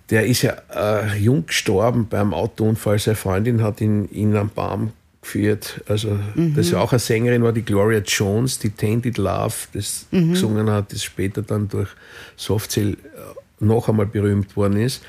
Der 0.10 0.26
ist 0.26 0.42
ja 0.42 0.56
äh, 0.74 1.18
jung 1.18 1.46
gestorben 1.46 2.08
beim 2.10 2.34
Autounfall. 2.34 3.00
Seine 3.00 3.16
Freundin 3.16 3.64
hat 3.64 3.82
ihn, 3.82 4.10
ihn 4.12 4.36
am 4.36 4.50
Baum 4.50 4.92
geführt. 5.22 5.82
Also, 5.88 6.20
das 6.56 6.72
ja 6.72 6.80
auch 6.80 6.92
eine 6.92 7.00
Sängerin 7.00 7.42
war, 7.42 7.54
die 7.54 7.64
Gloria 7.64 8.00
Jones, 8.00 8.60
die 8.60 8.70
Tainted 8.70 9.18
Love, 9.18 9.54
das 9.72 10.06
gesungen 10.12 10.70
hat, 10.70 10.92
das 10.92 11.04
später 11.04 11.42
dann 11.42 11.70
durch 11.70 11.90
Softcell 12.36 12.94
äh, 12.94 12.96
noch 13.64 13.88
einmal 13.88 14.06
berühmt 14.06 14.56
worden 14.58 14.78
ist. 14.78 15.02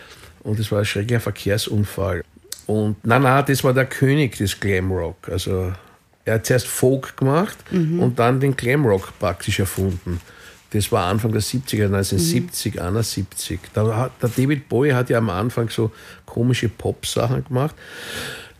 Und 0.45 0.61
es 0.61 0.71
war 0.71 0.81
ein 0.81 0.85
schrecklicher 0.85 1.21
Verkehrsunfall. 1.21 2.23
Und 2.67 3.05
nein, 3.05 3.23
nein, 3.23 3.45
das 3.47 3.65
war 3.65 3.75
der 3.75 3.87
König 3.87 4.37
des 4.37 4.61
Glamrock. 4.61 5.29
Also 5.29 5.73
er 6.25 6.35
hat 6.35 6.47
zuerst 6.47 6.67
Folk 6.67 7.17
gemacht 7.17 7.59
und 8.01 8.19
dann 8.19 8.41
den 8.41 8.57
Glamrock 8.57 9.19
praktisch 9.19 9.61
erfunden. 9.61 10.21
Das 10.75 10.91
war 10.91 11.07
Anfang 11.07 11.31
der 11.31 11.41
70er, 11.41 11.85
1970, 11.85 12.83
71. 12.83 13.61
Da 13.75 13.97
hat, 13.97 14.21
der 14.21 14.29
David 14.29 14.69
Bowie 14.69 14.93
hat 14.93 15.09
ja 15.09 15.19
am 15.19 15.31
Anfang 15.31 15.71
so 15.71 15.93
komische 16.27 16.69
Pop-Sachen 16.69 17.45
gemacht. 17.45 17.77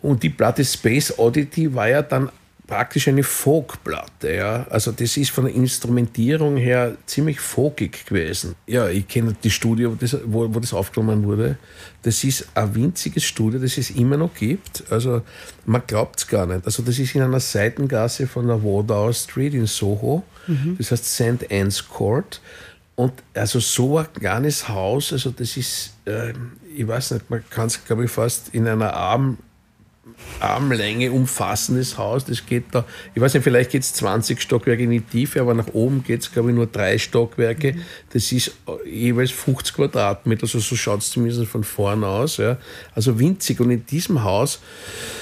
Und 0.01 0.23
die 0.23 0.29
Platte 0.29 0.63
Space 0.63 1.19
Oddity 1.19 1.75
war 1.75 1.89
ja 1.89 2.01
dann 2.01 2.29
praktisch 2.67 3.09
eine 3.09 3.23
Folkplatte. 3.23 4.33
Ja. 4.33 4.65
Also 4.69 4.93
das 4.93 5.17
ist 5.17 5.31
von 5.31 5.43
der 5.43 5.55
Instrumentierung 5.55 6.55
her 6.55 6.95
ziemlich 7.05 7.41
folkig 7.41 8.05
gewesen. 8.05 8.55
Ja, 8.65 8.87
ich 8.87 9.09
kenne 9.09 9.35
die 9.43 9.51
Studio, 9.51 9.91
wo 9.91 9.95
das, 9.95 10.17
wo, 10.23 10.55
wo 10.55 10.59
das 10.61 10.73
aufgenommen 10.73 11.25
wurde. 11.25 11.57
Das 12.03 12.23
ist 12.23 12.47
ein 12.55 12.73
winziges 12.75 13.25
Studio, 13.25 13.59
das 13.59 13.77
es 13.77 13.89
immer 13.89 14.15
noch 14.15 14.33
gibt. 14.33 14.85
Also 14.89 15.21
man 15.65 15.83
glaubt 15.85 16.19
es 16.19 16.27
gar 16.29 16.45
nicht. 16.45 16.65
Also 16.65 16.81
das 16.81 16.97
ist 16.97 17.13
in 17.13 17.23
einer 17.23 17.41
Seitengasse 17.41 18.25
von 18.25 18.47
der 18.47 18.63
Wardour 18.63 19.11
Street 19.11 19.53
in 19.53 19.65
Soho. 19.65 20.23
Das 20.77 20.91
heißt 20.91 21.05
St. 21.05 21.51
Anne's 21.51 21.87
Court. 21.87 22.41
Und 22.95 23.11
also 23.33 23.59
so 23.59 23.97
ein 23.97 24.07
kleines 24.13 24.69
Haus, 24.69 25.11
also 25.11 25.29
das 25.31 25.57
ist, 25.57 25.93
äh, 26.05 26.33
ich 26.75 26.87
weiß 26.87 27.11
nicht, 27.11 27.29
man 27.29 27.43
kann 27.49 27.67
es, 27.67 27.83
glaube 27.83 28.05
ich, 28.05 28.11
fast 28.11 28.53
in 28.53 28.67
einer 28.67 28.93
Arm, 28.93 29.37
Armlänge 30.39 31.11
umfassendes 31.11 31.97
Haus. 31.97 32.23
Das 32.23 32.45
geht 32.45 32.65
da, 32.71 32.85
ich 33.13 33.21
weiß 33.21 33.33
nicht, 33.33 33.43
vielleicht 33.43 33.71
geht 33.71 33.81
es 33.81 33.93
20 33.95 34.41
Stockwerke 34.41 34.83
in 34.83 34.91
die 34.91 35.01
Tiefe, 35.01 35.41
aber 35.41 35.53
nach 35.53 35.67
oben 35.73 36.05
geht 36.05 36.21
es, 36.21 36.31
glaube 36.31 36.51
ich, 36.51 36.55
nur 36.55 36.67
drei 36.67 36.97
Stockwerke. 36.97 37.75
Das 38.13 38.31
ist 38.31 38.55
äh, 38.67 38.89
jeweils 38.89 39.31
50 39.31 39.75
Quadratmeter, 39.75 40.43
also 40.43 40.59
so 40.59 40.77
schaut 40.77 41.01
es 41.01 41.09
zumindest 41.09 41.45
von 41.47 41.65
vorn 41.65 42.05
aus. 42.05 42.37
Ja. 42.37 42.57
Also 42.93 43.19
winzig. 43.19 43.59
Und 43.59 43.71
in 43.71 43.85
diesem 43.85 44.23
Haus 44.23 44.61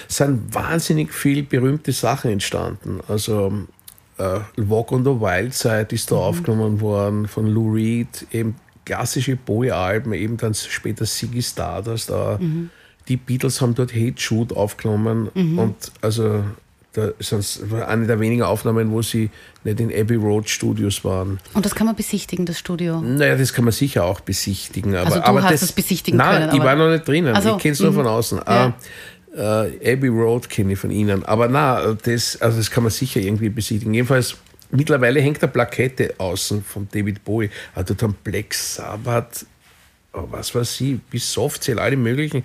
sind 0.07 0.53
wahnsinnig 0.53 1.11
viele 1.11 1.41
berühmte 1.41 1.91
Sachen 1.91 2.29
entstanden. 2.29 2.99
Also 3.07 3.65
äh, 4.57 4.69
Walk 4.69 4.91
on 4.91 5.03
the 5.03 5.11
Wild 5.11 5.53
Side 5.53 5.87
ist 5.91 6.11
da 6.11 6.15
aufgenommen 6.15 6.81
worden 6.81 7.27
von 7.27 7.47
Lou 7.47 7.73
Reed, 7.73 8.27
eben 8.31 8.55
klassische 8.85 9.35
Bowie-Alben, 9.35 10.13
eben 10.13 10.37
dann 10.37 10.53
später 10.53 11.05
Ziggy 11.05 11.41
Stardust. 11.41 12.09
Da. 12.09 12.39
Die 13.07 13.17
Beatles 13.17 13.61
haben 13.61 13.75
dort 13.75 13.93
Hate 13.93 14.19
Shoot 14.19 14.53
aufgenommen 14.53 15.29
und 15.29 15.75
also 16.01 16.43
da 16.93 17.09
sonst 17.19 17.71
war 17.71 17.87
eine 17.87 18.05
der 18.05 18.19
wenigen 18.19 18.43
Aufnahmen, 18.43 18.91
wo 18.91 19.01
sie 19.01 19.31
nicht 19.63 19.79
in 19.79 19.91
Abbey 19.91 20.15
Road 20.15 20.47
Studios 20.47 21.03
waren. 21.03 21.39
Und 21.53 21.65
das 21.65 21.73
kann 21.73 21.87
man 21.87 21.95
besichtigen, 21.95 22.45
das 22.45 22.59
Studio. 22.59 23.01
Naja, 23.01 23.35
das 23.35 23.51
kann 23.51 23.65
man 23.65 23.71
sicher 23.71 24.03
auch 24.03 24.19
besichtigen. 24.19 24.95
Aber, 24.95 25.07
Also 25.07 25.19
du 25.19 25.25
aber 25.25 25.41
hast 25.41 25.53
das, 25.53 25.61
es 25.63 25.71
besichtigen 25.71 26.19
nein, 26.19 26.41
können, 26.41 26.49
ich 26.53 26.61
aber- 26.61 26.65
war 26.65 26.75
noch 26.75 26.91
nicht 26.91 27.07
drinnen. 27.07 27.33
Ach 27.35 27.41
so, 27.41 27.55
ich 27.55 27.63
kenne 27.63 27.73
es 27.73 27.79
nur 27.79 27.91
mhm. 27.91 27.95
von 27.95 28.07
außen. 28.07 28.41
Ja. 28.45 28.67
Äh, 28.67 28.71
äh, 29.35 29.93
Abbey 29.93 30.07
Road 30.09 30.49
kenne 30.49 30.73
ich 30.73 30.79
von 30.79 30.91
Ihnen. 30.91 31.23
Aber 31.25 31.47
na, 31.47 31.93
das, 31.93 32.41
also 32.41 32.57
das 32.57 32.69
kann 32.71 32.83
man 32.83 32.91
sicher 32.91 33.19
irgendwie 33.19 33.49
besichtigen. 33.49 33.93
Jedenfalls, 33.93 34.37
mittlerweile 34.71 35.21
hängt 35.21 35.41
eine 35.41 35.51
Plakette 35.51 36.13
außen 36.17 36.63
von 36.63 36.87
David 36.91 37.23
Bowie. 37.23 37.49
Also 37.75 37.93
dort 37.93 38.03
haben 38.03 38.15
Black 38.23 38.53
Sabbath, 38.53 39.45
oh, 40.13 40.27
was 40.29 40.53
weiß 40.53 40.81
ich, 40.81 40.99
bis 41.09 41.31
Softcell, 41.31 41.79
alle 41.79 41.97
möglichen 41.97 42.43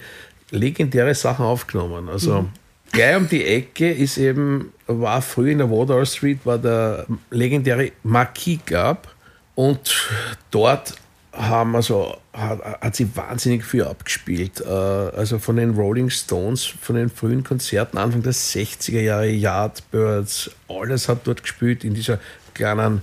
legendäre 0.50 1.14
Sachen 1.14 1.44
aufgenommen. 1.44 2.08
Also 2.08 2.42
Mhm. 2.42 2.48
gleich 2.92 3.16
um 3.16 3.28
die 3.28 3.44
Ecke 3.44 3.90
ist 3.92 4.16
eben, 4.16 4.72
war 4.86 5.20
früher 5.20 5.52
in 5.52 5.58
der 5.58 5.70
Wardour 5.70 6.06
Street, 6.06 6.38
war 6.44 6.58
der 6.58 7.06
legendäre 7.30 7.92
Marquis 8.02 8.58
Club 8.64 9.08
und 9.54 10.08
dort 10.50 10.94
haben 11.38 11.76
also, 11.76 12.16
hat, 12.32 12.62
hat 12.80 12.96
sie 12.96 13.16
wahnsinnig 13.16 13.64
viel 13.64 13.84
abgespielt. 13.84 14.60
Äh, 14.60 14.68
also 14.68 15.38
von 15.38 15.56
den 15.56 15.74
Rolling 15.74 16.10
Stones, 16.10 16.64
von 16.64 16.96
den 16.96 17.08
frühen 17.08 17.44
Konzerten, 17.44 17.96
Anfang 17.96 18.22
der 18.22 18.34
60er 18.34 19.00
Jahre, 19.00 19.28
Yardbirds, 19.28 20.50
alles 20.68 21.08
hat 21.08 21.20
dort 21.24 21.42
gespielt 21.42 21.84
in 21.84 21.94
dieser 21.94 22.18
kleinen 22.54 23.02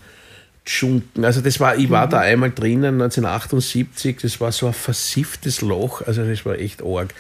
Schunken. 0.65 1.23
Also 1.23 1.41
das 1.41 1.59
war, 1.59 1.77
ich 1.77 1.89
war 1.89 2.07
mhm. 2.07 2.11
da 2.11 2.19
einmal 2.19 2.51
drinnen 2.51 3.01
1978, 3.01 4.17
das 4.21 4.41
war 4.41 4.51
so 4.51 4.67
ein 4.67 4.73
versifftes 4.73 5.61
Loch, 5.61 6.01
also 6.01 6.25
das 6.25 6.45
war 6.45 6.55
echt 6.59 6.83
arg. 6.83 7.13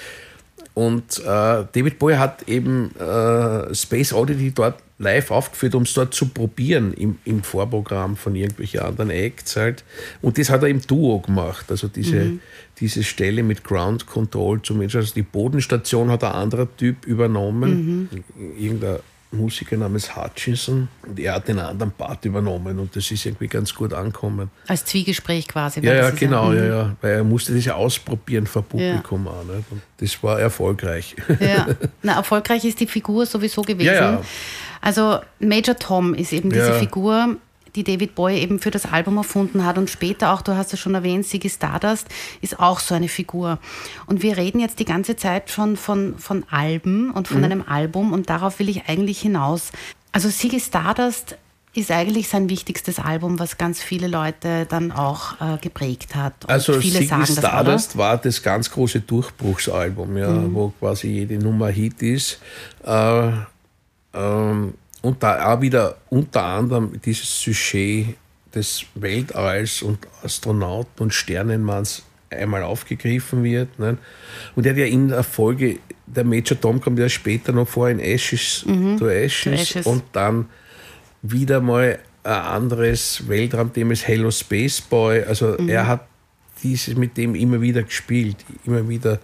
Und 0.75 1.19
äh, 1.19 1.23
David 1.23 1.97
Bowie 1.97 2.17
hat 2.17 2.47
eben 2.49 2.93
äh, 2.97 3.73
Space 3.73 4.13
Oddity 4.13 4.51
dort 4.51 4.75
live 4.97 5.31
aufgeführt, 5.31 5.73
um 5.73 5.83
es 5.83 5.93
dort 5.93 6.13
zu 6.13 6.27
probieren 6.27 6.93
im, 6.93 7.17
im 7.23 7.43
Vorprogramm 7.43 8.17
von 8.17 8.35
irgendwelchen 8.35 8.81
anderen 8.81 9.09
Acts 9.09 9.55
halt. 9.55 9.85
Und 10.21 10.37
das 10.37 10.49
hat 10.49 10.63
er 10.63 10.69
im 10.69 10.81
Duo 10.81 11.19
gemacht. 11.19 11.65
Also 11.69 11.87
diese, 11.87 12.25
mhm. 12.25 12.39
diese 12.79 13.03
Stelle 13.03 13.41
mit 13.41 13.63
Ground 13.63 14.05
Control 14.05 14.61
zumindest. 14.61 14.97
Also 14.97 15.13
die 15.13 15.21
Bodenstation 15.21 16.11
hat 16.11 16.23
ein 16.25 16.31
anderer 16.31 16.67
Typ 16.75 17.05
übernommen. 17.05 18.09
Mhm. 18.09 18.55
Irgendein 18.57 18.99
Musiker 19.35 19.77
namens 19.77 20.15
Hutchinson 20.15 20.87
und 21.07 21.19
er 21.19 21.35
hat 21.35 21.47
den 21.47 21.59
anderen 21.59 21.91
Part 21.91 22.25
übernommen 22.25 22.79
und 22.79 22.95
das 22.95 23.11
ist 23.11 23.25
irgendwie 23.25 23.47
ganz 23.47 23.73
gut 23.73 23.93
angekommen. 23.93 24.49
Als 24.67 24.85
Zwiegespräch 24.85 25.47
quasi. 25.47 25.81
Ja, 25.81 25.93
ja, 25.93 26.09
genau, 26.11 26.53
ja, 26.53 26.61
mhm. 26.61 26.69
ja, 26.69 26.95
weil 27.01 27.11
er 27.13 27.23
musste 27.23 27.53
das 27.53 27.65
ja 27.65 27.75
ausprobieren 27.75 28.47
vor 28.47 28.63
Publikum 28.63 29.25
ja. 29.25 29.31
auch. 29.31 29.43
Nicht? 29.43 29.71
Und 29.71 29.81
das 29.97 30.23
war 30.23 30.39
erfolgreich. 30.39 31.15
Ja, 31.39 31.67
Na, 32.01 32.17
erfolgreich 32.17 32.63
ist 32.65 32.79
die 32.79 32.87
Figur 32.87 33.25
sowieso 33.25 33.61
gewesen. 33.61 33.87
Ja, 33.87 34.11
ja. 34.13 34.21
Also 34.81 35.19
Major 35.39 35.75
Tom 35.75 36.13
ist 36.13 36.31
eben 36.31 36.51
diese. 36.51 36.73
Figur, 36.75 37.37
die 37.75 37.83
David 37.83 38.15
Bowie 38.15 38.39
eben 38.39 38.59
für 38.59 38.71
das 38.71 38.85
Album 38.85 39.17
erfunden 39.17 39.65
hat 39.65 39.77
und 39.77 39.89
später 39.89 40.31
auch, 40.33 40.41
du 40.41 40.55
hast 40.55 40.73
es 40.73 40.79
schon 40.79 40.95
erwähnt, 40.95 41.25
Siggy 41.25 41.49
Stardust 41.49 42.07
ist 42.41 42.59
auch 42.59 42.79
so 42.79 42.95
eine 42.95 43.07
Figur. 43.07 43.59
Und 44.05 44.23
wir 44.23 44.37
reden 44.37 44.59
jetzt 44.59 44.79
die 44.79 44.85
ganze 44.85 45.15
Zeit 45.15 45.49
schon 45.49 45.77
von, 45.77 46.17
von 46.17 46.45
Alben 46.49 47.11
und 47.11 47.27
von 47.27 47.39
mhm. 47.39 47.43
einem 47.43 47.63
Album 47.67 48.13
und 48.13 48.29
darauf 48.29 48.59
will 48.59 48.69
ich 48.69 48.87
eigentlich 48.87 49.19
hinaus. 49.19 49.71
Also 50.11 50.29
Siggy 50.29 50.59
Stardust 50.59 51.37
ist 51.73 51.91
eigentlich 51.91 52.29
sein 52.29 52.49
wichtigstes 52.49 52.99
Album, 52.99 53.37
was 53.37 53.57
ganz 53.57 53.81
viele 53.81 54.07
Leute 54.07 54.65
dann 54.69 54.93
auch 54.93 55.33
äh, 55.41 55.57
geprägt 55.57 56.15
hat. 56.15 56.45
Und 56.45 56.49
also 56.51 56.79
viele 56.79 56.99
Siggy 56.99 57.25
Stardust 57.27 57.89
das, 57.89 57.97
war 57.97 58.17
das 58.17 58.41
ganz 58.41 58.71
große 58.71 59.01
Durchbruchsalbum, 59.01 60.17
ja, 60.17 60.29
mhm. 60.29 60.55
wo 60.55 60.69
quasi 60.79 61.09
jede 61.09 61.37
Nummer 61.37 61.67
Hit 61.67 62.01
ist. 62.01 62.39
Äh, 62.85 63.31
ähm, 64.13 64.73
und 65.05 65.21
da 65.21 65.53
auch 65.53 65.61
wieder 65.61 65.97
unter 66.09 66.43
anderem 66.43 66.99
dieses 67.05 67.39
Sujet 67.39 68.15
des 68.55 68.85
Weltalls 68.95 69.83
und 69.83 69.99
Astronauten 70.23 71.03
und 71.03 71.13
Sternenmanns 71.13 72.01
einmal 72.31 72.63
aufgegriffen 72.63 73.43
wird. 73.43 73.77
Ne? 73.77 73.97
Und 74.55 74.65
er 74.65 74.71
hat 74.71 74.79
ja 74.79 74.85
in 74.85 75.09
der 75.09 75.21
Folge, 75.21 75.77
der 76.07 76.23
Major 76.23 76.59
Tom 76.59 76.81
kommt 76.81 76.97
ja 76.97 77.07
später 77.07 77.51
noch 77.51 77.67
vor 77.67 77.87
in 77.89 77.99
Ashes 77.99 78.65
mhm. 78.65 78.97
to 78.97 79.07
Ashes, 79.07 79.61
Ashes 79.61 79.85
und 79.85 80.01
dann 80.11 80.47
wieder 81.21 81.61
mal 81.61 81.99
ein 82.23 82.33
anderes 82.33 83.27
Weltraumthema 83.27 83.93
ist 83.93 84.07
Hello 84.07 84.31
Space 84.31 84.81
Boy. 84.81 85.23
Also 85.23 85.55
mhm. 85.59 85.69
er 85.69 85.85
hat 85.85 86.07
dieses 86.63 86.95
mit 86.95 87.15
dem 87.15 87.35
immer 87.35 87.61
wieder 87.61 87.83
gespielt, 87.83 88.37
immer 88.65 88.89
wieder 88.89 89.19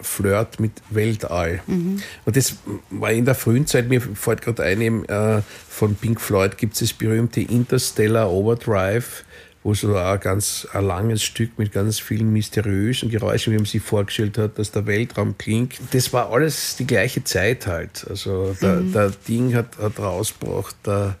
Flirt 0.00 0.60
mit 0.60 0.72
Weltall. 0.90 1.60
Mhm. 1.66 2.02
Und 2.24 2.36
das 2.36 2.56
war 2.90 3.12
in 3.12 3.24
der 3.24 3.34
frühen 3.34 3.66
Zeit, 3.66 3.88
mir 3.88 4.00
fällt 4.00 4.42
gerade 4.42 4.62
ein, 4.62 4.80
eben, 4.80 5.04
äh, 5.06 5.42
von 5.68 5.94
Pink 5.94 6.20
Floyd 6.20 6.58
gibt 6.58 6.74
es 6.74 6.80
das 6.80 6.92
berühmte 6.92 7.40
Interstellar 7.40 8.30
Overdrive, 8.30 9.24
wo 9.62 9.74
so 9.74 9.94
ein 9.94 10.20
ganz 10.20 10.66
ein 10.72 10.86
langes 10.86 11.22
Stück 11.22 11.58
mit 11.58 11.72
ganz 11.72 11.98
vielen 11.98 12.32
mysteriösen 12.32 13.10
Geräuschen, 13.10 13.52
wie 13.52 13.58
man 13.58 13.66
sich 13.66 13.82
vorgestellt 13.82 14.38
hat, 14.38 14.58
dass 14.58 14.70
der 14.72 14.86
Weltraum 14.86 15.36
klingt. 15.36 15.78
Das 15.92 16.12
war 16.12 16.32
alles 16.32 16.76
die 16.76 16.86
gleiche 16.86 17.24
Zeit 17.24 17.66
halt. 17.66 18.06
Also 18.08 18.56
der, 18.60 18.76
mhm. 18.76 18.92
der 18.92 19.10
Ding 19.28 19.54
hat, 19.54 19.76
hat 19.78 19.98
rausgebracht, 19.98 20.76
der 20.86 21.16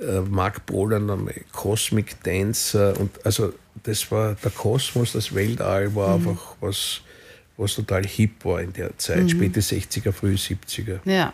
äh, 0.00 0.20
Mark 0.20 0.66
Bolan, 0.66 1.30
Cosmic 1.52 2.22
Dancer 2.22 2.98
und 2.98 3.10
also 3.24 3.52
das 3.82 4.10
war 4.10 4.34
der 4.42 4.50
Kosmos, 4.50 5.12
das 5.12 5.34
Weltall 5.34 5.94
war 5.94 6.18
mhm. 6.18 6.28
einfach 6.28 6.56
was 6.60 7.02
was 7.56 7.74
total 7.74 8.04
hip 8.04 8.44
war 8.44 8.60
in 8.60 8.72
der 8.72 8.96
Zeit, 8.98 9.22
mhm. 9.22 9.28
späte 9.28 9.60
60er, 9.60 10.12
frühe 10.12 10.34
70er. 10.34 10.98
Ja, 11.04 11.32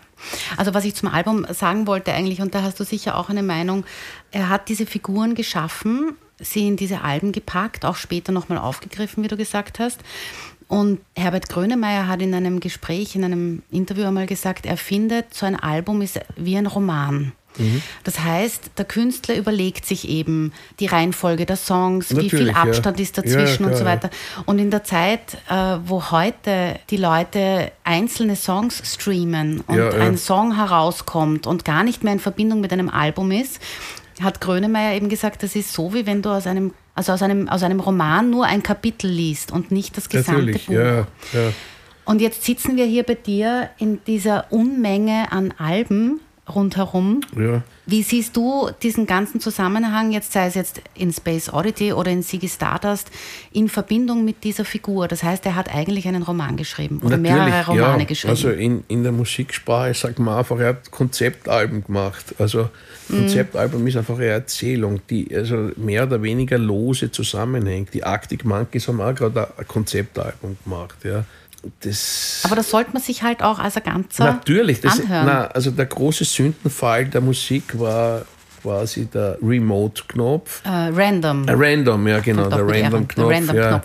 also 0.57 0.75
was 0.75 0.85
ich 0.85 0.95
zum 0.95 1.09
Album 1.09 1.47
sagen 1.51 1.87
wollte 1.87 2.13
eigentlich, 2.13 2.41
und 2.41 2.55
da 2.55 2.63
hast 2.63 2.79
du 2.79 2.85
sicher 2.85 3.17
auch 3.17 3.31
eine 3.31 3.43
Meinung, 3.43 3.85
er 4.31 4.49
hat 4.49 4.69
diese 4.69 4.87
Figuren 4.87 5.35
geschaffen, 5.35 6.17
sie 6.39 6.67
in 6.67 6.77
diese 6.77 7.03
Alben 7.03 7.33
gepackt, 7.33 7.85
auch 7.85 7.97
später 7.97 8.33
nochmal 8.33 8.59
aufgegriffen, 8.59 9.23
wie 9.25 9.29
du 9.29 9.37
gesagt 9.37 9.79
hast. 9.79 10.01
Und 10.69 11.01
Herbert 11.17 11.49
Grönemeyer 11.49 12.07
hat 12.07 12.23
in 12.23 12.33
einem 12.33 12.61
Gespräch, 12.61 13.17
in 13.17 13.25
einem 13.25 13.63
Interview 13.73 14.05
einmal 14.05 14.27
gesagt, 14.27 14.67
er 14.67 14.77
findet, 14.77 15.35
so 15.35 15.45
ein 15.45 15.57
Album 15.57 16.01
ist 16.01 16.21
wie 16.37 16.57
ein 16.57 16.67
Roman. 16.67 17.33
Mhm. 17.59 17.83
Das 18.05 18.21
heißt, 18.21 18.71
der 18.79 18.85
Künstler 18.85 19.37
überlegt 19.37 19.87
sich 19.87 20.09
eben 20.09 20.53
die 20.79 20.87
Reihenfolge 20.87 21.47
der 21.47 21.57
Songs, 21.57 22.11
Natürlich, 22.11 22.33
wie 22.33 22.37
viel 22.37 22.51
Abstand 22.51 22.99
ja. 22.99 23.03
ist 23.03 23.19
dazwischen 23.19 23.65
ja, 23.65 23.71
und 23.71 23.77
so 23.77 23.85
weiter. 23.85 24.11
Und 24.47 24.59
in 24.59 24.71
der 24.71 24.85
Zeit, 24.85 25.39
äh, 25.49 25.79
wo 25.85 26.11
heute 26.11 26.79
die 26.91 26.97
Leute 26.97 27.73
einzelne 27.85 28.37
Songs 28.37 28.83
streamen 28.85 29.61
und 29.67 29.81
ein 29.81 30.17
Song 30.17 30.57
herauskommt 30.57 31.47
und 31.47 31.65
gar 31.65 31.85
nicht 31.85 32.05
mehr 32.05 32.13
in 32.13 32.21
Verbindung 32.21 32.61
mit 32.61 32.73
einem 32.73 32.89
Album 32.89 33.31
ist, 33.33 33.61
hat 34.23 34.41
Grönemeyer 34.41 34.95
eben 34.95 35.09
gesagt, 35.09 35.43
das 35.43 35.57
ist 35.57 35.73
so, 35.73 35.95
wie 35.95 36.07
wenn 36.07 36.23
du 36.23 36.31
aus 36.31 36.47
einem, 36.47 36.73
also 36.95 37.13
aus 37.13 37.23
einem, 37.23 37.49
aus 37.49 37.63
einem 37.63 37.81
Roman 37.81 38.31
nur 38.31 38.45
ein 38.45 38.63
Kapitel 38.63 39.11
liest 39.11 39.51
und 39.51 39.71
nicht 39.71 39.97
das 39.97 40.09
gesamte 40.09 40.43
Natürlich, 40.43 40.67
Buch. 40.67 40.75
Ja, 40.75 40.97
ja. 41.33 41.53
Und 42.05 42.21
jetzt 42.21 42.45
sitzen 42.45 42.77
wir 42.77 42.87
hier 42.87 43.05
bei 43.05 43.15
dir 43.15 43.71
in 43.79 44.03
dieser 44.05 44.51
Unmenge 44.51 45.31
an 45.31 45.55
Alben 45.59 46.21
rundherum. 46.55 47.21
Ja. 47.37 47.63
Wie 47.87 48.03
siehst 48.03 48.37
du 48.37 48.71
diesen 48.83 49.07
ganzen 49.07 49.41
Zusammenhang, 49.41 50.13
jetzt 50.13 50.33
sei 50.33 50.47
es 50.47 50.55
jetzt 50.55 50.81
in 50.95 51.13
Space 51.13 51.53
Oddity 51.53 51.93
oder 51.93 52.11
in 52.11 52.23
Ziggy 52.23 52.49
Stardust, 52.49 53.11
in 53.53 53.69
Verbindung 53.69 54.25
mit 54.25 54.45
dieser 54.45 54.65
Figur? 54.65 55.09
Das 55.09 55.23
heißt, 55.23 55.45
er 55.47 55.57
hat 55.57 55.75
eigentlich 55.75 56.07
einen 56.07 56.23
Roman 56.23 56.57
geschrieben 56.57 57.01
oder 57.03 57.17
Natürlich, 57.17 57.45
mehrere 57.45 57.67
Romane 57.67 58.03
ja. 58.03 58.05
geschrieben. 58.05 58.31
Also 58.31 58.51
in, 58.51 58.85
in 58.89 59.03
der 59.03 59.13
Musiksprache 59.13 59.95
sagt 59.95 60.19
man 60.19 60.39
einfach, 60.39 60.59
er 60.59 60.69
hat 60.69 60.91
Konzeptalben 60.91 61.85
gemacht. 61.85 62.35
Also 62.39 62.69
mhm. 63.09 63.17
Konzeptalbum 63.17 63.83
mm. 63.83 63.87
ist 63.89 63.97
einfach 63.97 64.17
eine 64.17 64.27
Erzählung, 64.27 65.01
die 65.09 65.35
also 65.35 65.71
mehr 65.77 66.05
oder 66.05 66.23
weniger 66.23 66.59
lose 66.59 67.11
zusammenhängt. 67.11 67.95
Die 67.95 68.05
Arctic 68.05 68.45
Monkeys 68.45 68.89
haben 68.89 69.01
auch 69.01 69.15
gerade 69.15 69.49
ein 69.57 69.67
Konzeptalbum 69.67 70.57
gemacht. 70.65 70.99
Ja. 71.05 71.25
Das 71.81 72.43
Aber 72.45 72.57
das 72.57 72.71
sollte 72.71 72.93
man 72.93 73.03
sich 73.03 73.23
halt 73.23 73.43
auch 73.43 73.59
als 73.59 73.77
ein 73.77 73.83
ganzer 73.83 74.25
Natürlich, 74.25 74.81
das, 74.81 75.01
anhören. 75.01 75.27
Na, 75.27 75.47
also 75.49 75.71
der 75.71 75.87
große 75.87 76.25
Sündenfall 76.25 77.07
der 77.07 77.21
Musik 77.21 77.79
war 77.79 78.25
quasi 78.63 79.07
der 79.07 79.39
Remote-Knopf. 79.43 80.63
Uh, 80.65 80.69
random. 80.95 81.43
Uh, 81.43 81.53
random, 81.53 82.09
ja 82.09 82.21
genau, 82.21 82.49
der 82.49 82.67
Random-Knopf. 82.67 83.31
Random 83.31 83.57
ja. 83.57 83.83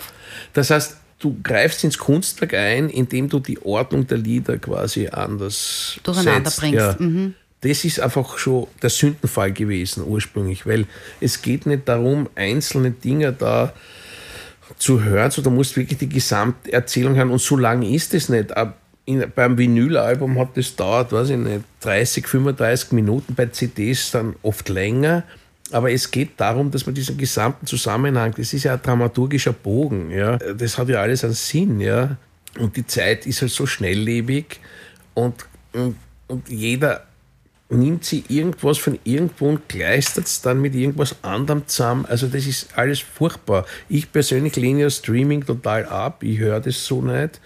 Das 0.52 0.70
heißt, 0.70 0.96
du 1.18 1.36
greifst 1.42 1.84
ins 1.84 1.98
Kunstwerk 1.98 2.54
ein, 2.54 2.88
indem 2.88 3.28
du 3.28 3.40
die 3.40 3.62
Ordnung 3.64 4.06
der 4.06 4.18
Lieder 4.18 4.58
quasi 4.58 5.08
anders 5.08 5.98
durcheinander 6.02 6.50
setzt. 6.50 6.60
bringst. 6.60 6.78
Ja. 6.78 6.96
Mhm. 6.98 7.34
Das 7.62 7.84
ist 7.84 8.00
einfach 8.00 8.38
schon 8.38 8.66
der 8.82 8.90
Sündenfall 8.90 9.52
gewesen 9.52 10.04
ursprünglich, 10.06 10.66
weil 10.66 10.86
es 11.20 11.42
geht 11.42 11.66
nicht 11.66 11.88
darum, 11.88 12.28
einzelne 12.34 12.90
Dinge 12.90 13.32
da 13.32 13.72
zu 14.78 15.02
hören, 15.02 15.30
so, 15.30 15.42
du 15.42 15.50
musst 15.50 15.76
wirklich 15.76 15.98
die 15.98 16.08
Gesamterzählung 16.08 17.14
hören 17.14 17.30
und 17.30 17.40
so 17.40 17.56
lange 17.56 17.88
ist 17.88 18.14
es 18.14 18.28
nicht. 18.28 18.52
In, 19.04 19.24
beim 19.34 19.56
Vinylalbum 19.56 20.38
hat 20.38 20.56
das 20.56 20.74
dauert, 20.74 21.12
weiß 21.12 21.30
ich 21.30 21.36
nicht, 21.36 21.64
30, 21.80 22.26
35 22.26 22.92
Minuten, 22.92 23.34
bei 23.34 23.46
CDs 23.46 24.10
dann 24.10 24.34
oft 24.42 24.68
länger. 24.68 25.22
Aber 25.72 25.90
es 25.90 26.10
geht 26.10 26.38
darum, 26.38 26.70
dass 26.70 26.86
man 26.86 26.94
diesen 26.94 27.16
gesamten 27.16 27.66
Zusammenhang, 27.66 28.34
das 28.36 28.52
ist 28.52 28.64
ja 28.64 28.74
ein 28.74 28.82
dramaturgischer 28.82 29.52
Bogen, 29.52 30.10
ja. 30.10 30.36
Das 30.36 30.78
hat 30.78 30.88
ja 30.88 31.00
alles 31.00 31.24
einen 31.24 31.34
Sinn, 31.34 31.80
ja. 31.80 32.16
Und 32.58 32.76
die 32.76 32.86
Zeit 32.86 33.26
ist 33.26 33.42
halt 33.42 33.50
so 33.50 33.66
schnelllebig 33.66 34.60
und, 35.14 35.34
und, 35.72 35.96
und 36.28 36.48
jeder 36.48 37.04
nimmt 37.68 38.04
sie 38.04 38.24
irgendwas 38.28 38.78
von 38.78 38.98
irgendwo 39.04 39.48
und 39.48 39.68
kleistert 39.68 40.26
es 40.26 40.40
dann 40.40 40.60
mit 40.60 40.74
irgendwas 40.74 41.16
anderem 41.22 41.66
zusammen. 41.66 42.06
Also 42.06 42.28
das 42.28 42.46
ist 42.46 42.68
alles 42.76 43.00
furchtbar. 43.00 43.66
Ich 43.88 44.12
persönlich 44.12 44.56
lehne 44.56 44.82
ja 44.82 44.90
Streaming 44.90 45.44
total 45.44 45.84
ab. 45.86 46.22
Ich 46.22 46.38
höre 46.38 46.60
das 46.60 46.84
so 46.84 47.02
nicht. 47.02 47.40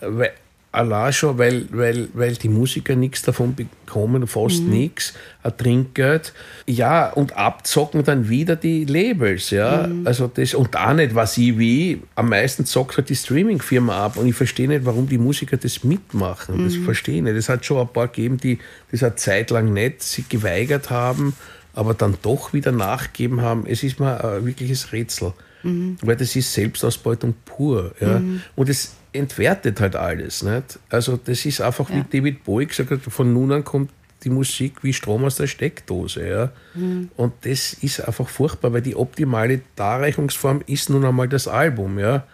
Weil 0.00 0.32
allein 0.72 1.12
schon, 1.12 1.38
weil, 1.38 1.66
weil, 1.72 2.08
weil 2.14 2.34
die 2.34 2.48
Musiker 2.48 2.94
nichts 2.94 3.22
davon 3.22 3.54
bekommen, 3.54 4.26
fast 4.26 4.62
mhm. 4.62 4.70
nichts, 4.70 5.14
ein 5.42 5.56
Trinkgeld. 5.56 6.32
Ja, 6.66 7.10
und 7.10 7.36
abzocken 7.36 8.04
dann 8.04 8.28
wieder 8.28 8.56
die 8.56 8.84
Labels, 8.84 9.50
ja. 9.50 9.88
Mhm. 9.88 10.06
Also 10.06 10.30
das, 10.32 10.54
und 10.54 10.76
auch 10.76 10.92
nicht, 10.92 11.14
was 11.14 11.36
ich 11.38 11.58
wie, 11.58 12.02
am 12.14 12.28
meisten 12.28 12.64
zockt 12.66 12.96
halt 12.96 13.08
die 13.08 13.16
Streaming-Firma 13.16 14.06
ab. 14.06 14.16
Und 14.16 14.26
ich 14.26 14.34
verstehe 14.34 14.68
nicht, 14.68 14.84
warum 14.84 15.08
die 15.08 15.18
Musiker 15.18 15.56
das 15.56 15.82
mitmachen. 15.82 16.58
Mhm. 16.58 16.64
Das 16.64 16.76
verstehe 16.76 17.16
ich 17.16 17.22
nicht. 17.22 17.36
Es 17.36 17.48
hat 17.48 17.64
schon 17.64 17.80
ein 17.80 17.92
paar 17.92 18.08
gegeben, 18.08 18.38
die 18.38 18.58
das 18.92 19.02
eine 19.02 19.16
Zeit 19.16 19.50
lang 19.50 19.72
nicht 19.72 20.02
sich 20.02 20.28
geweigert 20.28 20.90
haben, 20.90 21.34
aber 21.74 21.94
dann 21.94 22.16
doch 22.22 22.52
wieder 22.52 22.70
nachgegeben 22.70 23.40
haben. 23.42 23.64
Es 23.66 23.82
ist 23.82 23.98
mal 23.98 24.20
ein 24.20 24.46
wirkliches 24.46 24.92
Rätsel. 24.92 25.32
Mhm. 25.62 25.98
Weil 26.00 26.16
das 26.16 26.36
ist 26.36 26.52
Selbstausbeutung 26.52 27.34
pur. 27.44 27.92
Ja? 28.00 28.20
Mhm. 28.20 28.42
Und 28.54 28.68
es 28.68 28.94
entwertet 29.12 29.80
halt 29.80 29.96
alles. 29.96 30.42
Nicht? 30.42 30.78
Also 30.88 31.18
das 31.22 31.44
ist 31.44 31.60
einfach, 31.60 31.90
ja. 31.90 31.96
wie 31.96 32.18
David 32.18 32.44
Bowie 32.44 32.66
gesagt 32.66 32.90
hat, 32.90 33.00
von 33.00 33.32
nun 33.32 33.52
an 33.52 33.64
kommt 33.64 33.90
die 34.24 34.30
Musik 34.30 34.82
wie 34.82 34.92
Strom 34.92 35.24
aus 35.24 35.36
der 35.36 35.46
Steckdose. 35.46 36.26
Ja? 36.26 36.50
Mhm. 36.74 37.10
Und 37.16 37.32
das 37.42 37.74
ist 37.74 38.00
einfach 38.00 38.28
furchtbar, 38.28 38.72
weil 38.72 38.82
die 38.82 38.96
optimale 38.96 39.62
Darreichungsform 39.76 40.62
ist 40.66 40.90
nun 40.90 41.04
einmal 41.04 41.28
das 41.28 41.48
Album. 41.48 41.98
Ja? 41.98 42.24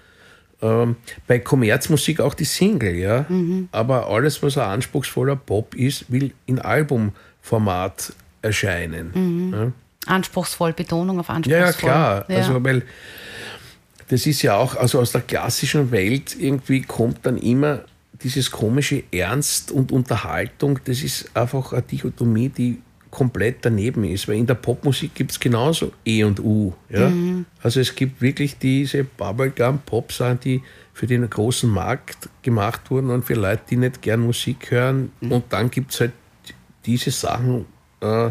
Ähm, 0.62 0.96
bei 1.26 1.38
Kommerzmusik 1.38 2.20
auch 2.20 2.34
die 2.34 2.44
Single. 2.44 2.96
Ja? 2.96 3.26
Mhm. 3.28 3.68
Aber 3.72 4.08
alles, 4.08 4.42
was 4.42 4.58
ein 4.58 4.68
anspruchsvoller 4.68 5.36
Pop 5.36 5.74
ist, 5.74 6.10
will 6.10 6.32
in 6.46 6.58
Albumformat 6.58 8.12
erscheinen. 8.42 9.10
Mhm. 9.14 9.54
Ja? 9.54 9.72
Anspruchsvoll, 10.06 10.72
Betonung 10.72 11.18
auf 11.18 11.30
anspruchsvoll. 11.30 11.60
Ja, 11.60 11.66
ja 11.66 11.72
klar. 11.72 12.24
Ja. 12.28 12.36
Also, 12.36 12.62
weil 12.62 12.82
das 14.08 14.26
ist 14.26 14.42
ja 14.42 14.56
auch, 14.56 14.76
also 14.76 15.00
aus 15.00 15.12
der 15.12 15.22
klassischen 15.22 15.90
Welt 15.90 16.36
irgendwie 16.38 16.82
kommt 16.82 17.24
dann 17.24 17.38
immer 17.38 17.84
dieses 18.22 18.50
komische 18.50 19.02
Ernst 19.12 19.70
und 19.70 19.92
Unterhaltung. 19.92 20.78
Das 20.84 21.02
ist 21.02 21.36
einfach 21.36 21.72
eine 21.72 21.82
Dichotomie, 21.82 22.48
die 22.48 22.78
komplett 23.10 23.58
daneben 23.62 24.04
ist, 24.04 24.28
weil 24.28 24.36
in 24.36 24.46
der 24.46 24.54
Popmusik 24.54 25.14
gibt 25.14 25.32
es 25.32 25.40
genauso 25.40 25.92
E 26.04 26.22
und 26.24 26.38
U. 26.40 26.74
Ja? 26.90 27.08
Mhm. 27.08 27.46
Also 27.62 27.80
es 27.80 27.94
gibt 27.94 28.20
wirklich 28.20 28.58
diese 28.58 29.04
Bubblegum-Pop-Sachen, 29.04 30.40
die 30.40 30.62
für 30.92 31.06
den 31.06 31.28
großen 31.28 31.68
Markt 31.68 32.28
gemacht 32.42 32.90
wurden 32.90 33.10
und 33.10 33.24
für 33.24 33.34
Leute, 33.34 33.62
die 33.70 33.76
nicht 33.76 34.02
gern 34.02 34.20
Musik 34.20 34.70
hören. 34.70 35.12
Mhm. 35.20 35.32
Und 35.32 35.44
dann 35.50 35.70
gibt 35.70 35.92
es 35.94 36.00
halt 36.00 36.12
diese 36.84 37.10
Sachen, 37.10 37.66
äh, 38.00 38.30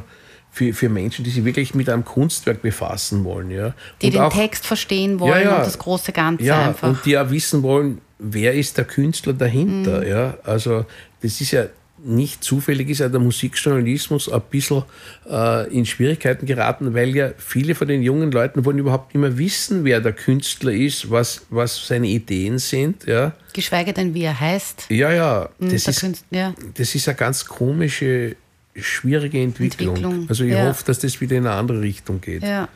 für, 0.56 0.74
für 0.74 0.88
Menschen, 0.88 1.26
die 1.26 1.32
sich 1.32 1.44
wirklich 1.44 1.76
mit 1.76 1.90
einem 1.90 2.06
Kunstwerk 2.06 2.62
befassen 2.62 3.26
wollen. 3.26 3.52
Ja. 3.52 3.74
Die 4.02 4.06
und 4.08 4.14
den 4.14 4.22
auch, 4.22 4.34
Text 4.34 4.66
verstehen 4.66 5.20
wollen 5.20 5.44
ja, 5.44 5.52
ja, 5.52 5.58
und 5.58 5.66
das 5.66 5.78
große 5.78 6.14
Ganze 6.14 6.46
ja, 6.46 6.70
einfach. 6.70 6.88
Und 6.88 7.06
die 7.06 7.18
auch 7.18 7.30
wissen 7.30 7.62
wollen, 7.62 8.00
wer 8.20 8.54
ist 8.54 8.78
der 8.78 8.86
Künstler 8.86 9.34
dahinter. 9.34 10.00
Mhm. 10.00 10.08
Ja. 10.08 10.38
Also 10.46 10.86
das 11.22 11.42
ist 11.42 11.52
ja 11.52 11.66
nicht 12.06 12.42
zufällig 12.42 12.90
ist 12.90 13.00
ja 13.00 13.10
der 13.10 13.20
Musikjournalismus 13.20 14.32
ein 14.32 14.42
bisschen 14.50 14.84
äh, 15.30 15.68
in 15.74 15.86
Schwierigkeiten 15.86 16.46
geraten, 16.46 16.94
weil 16.94 17.14
ja 17.16 17.32
viele 17.38 17.76
von 17.76 17.88
den 17.90 18.02
jungen 18.02 18.32
Leuten 18.32 18.64
wollen 18.64 18.78
überhaupt 18.78 19.14
nicht 19.14 19.22
mehr 19.22 19.38
wissen, 19.38 19.84
wer 19.84 20.00
der 20.00 20.14
Künstler 20.14 20.72
ist, 20.72 21.10
was, 21.10 21.46
was 21.50 21.86
seine 21.86 22.08
Ideen 22.08 22.60
sind. 22.60 23.06
Ja. 23.08 23.34
Geschweige 23.52 23.92
denn, 23.92 24.14
wie 24.14 24.24
er 24.24 24.40
heißt. 24.40 24.86
Ja, 24.90 25.12
ja. 25.12 25.50
Mhm, 25.60 25.72
das, 25.72 25.88
ist, 25.88 26.00
Künstler, 26.00 26.38
ja. 26.38 26.54
das 26.76 26.96
ist 26.96 27.10
eine 27.10 27.18
ganz 27.18 27.46
komische 27.46 28.38
schwierige 28.76 29.42
Entwicklung. 29.42 29.96
Entwicklung. 29.96 30.26
Also 30.30 30.44
ich 30.44 30.52
ja. 30.52 30.68
hoffe, 30.68 30.84
dass 30.86 31.00
das 31.00 31.22
wieder 31.22 31.38
in 31.38 31.48
eine 31.48 31.56
andere 31.56 31.82
Richtung 31.82 32.22
geht. 32.22 32.44
Ja. 32.44 32.68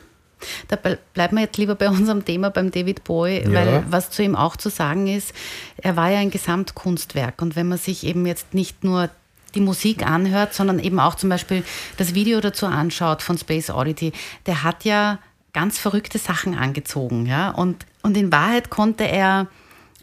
Da 0.69 0.77
bleiben 0.77 1.35
wir 1.35 1.43
jetzt 1.43 1.57
lieber 1.57 1.75
bei 1.75 1.89
unserem 1.89 2.23
Thema, 2.23 2.49
beim 2.49 2.71
David 2.71 3.03
Bowie, 3.03 3.43
ja. 3.43 3.53
weil 3.53 3.83
was 3.89 4.09
zu 4.09 4.23
ihm 4.23 4.35
auch 4.35 4.55
zu 4.55 4.69
sagen 4.69 5.07
ist, 5.07 5.33
er 5.77 5.97
war 5.97 6.09
ja 6.09 6.19
ein 6.19 6.31
Gesamtkunstwerk. 6.31 7.41
Und 7.41 7.55
wenn 7.55 7.67
man 7.67 7.77
sich 7.77 8.05
eben 8.05 8.25
jetzt 8.25 8.53
nicht 8.53 8.83
nur 8.83 9.09
die 9.55 9.61
Musik 9.61 10.05
anhört, 10.05 10.53
sondern 10.53 10.79
eben 10.79 10.99
auch 10.99 11.15
zum 11.15 11.29
Beispiel 11.29 11.63
das 11.97 12.13
Video 12.13 12.39
dazu 12.39 12.67
anschaut 12.67 13.21
von 13.21 13.37
Space 13.37 13.69
Oddity, 13.69 14.13
der 14.45 14.63
hat 14.63 14.85
ja 14.85 15.19
ganz 15.53 15.79
verrückte 15.79 16.19
Sachen 16.19 16.57
angezogen. 16.57 17.25
Ja? 17.25 17.49
Und, 17.49 17.85
und 18.01 18.15
in 18.15 18.31
Wahrheit 18.31 18.69
konnte 18.69 19.05
er 19.05 19.47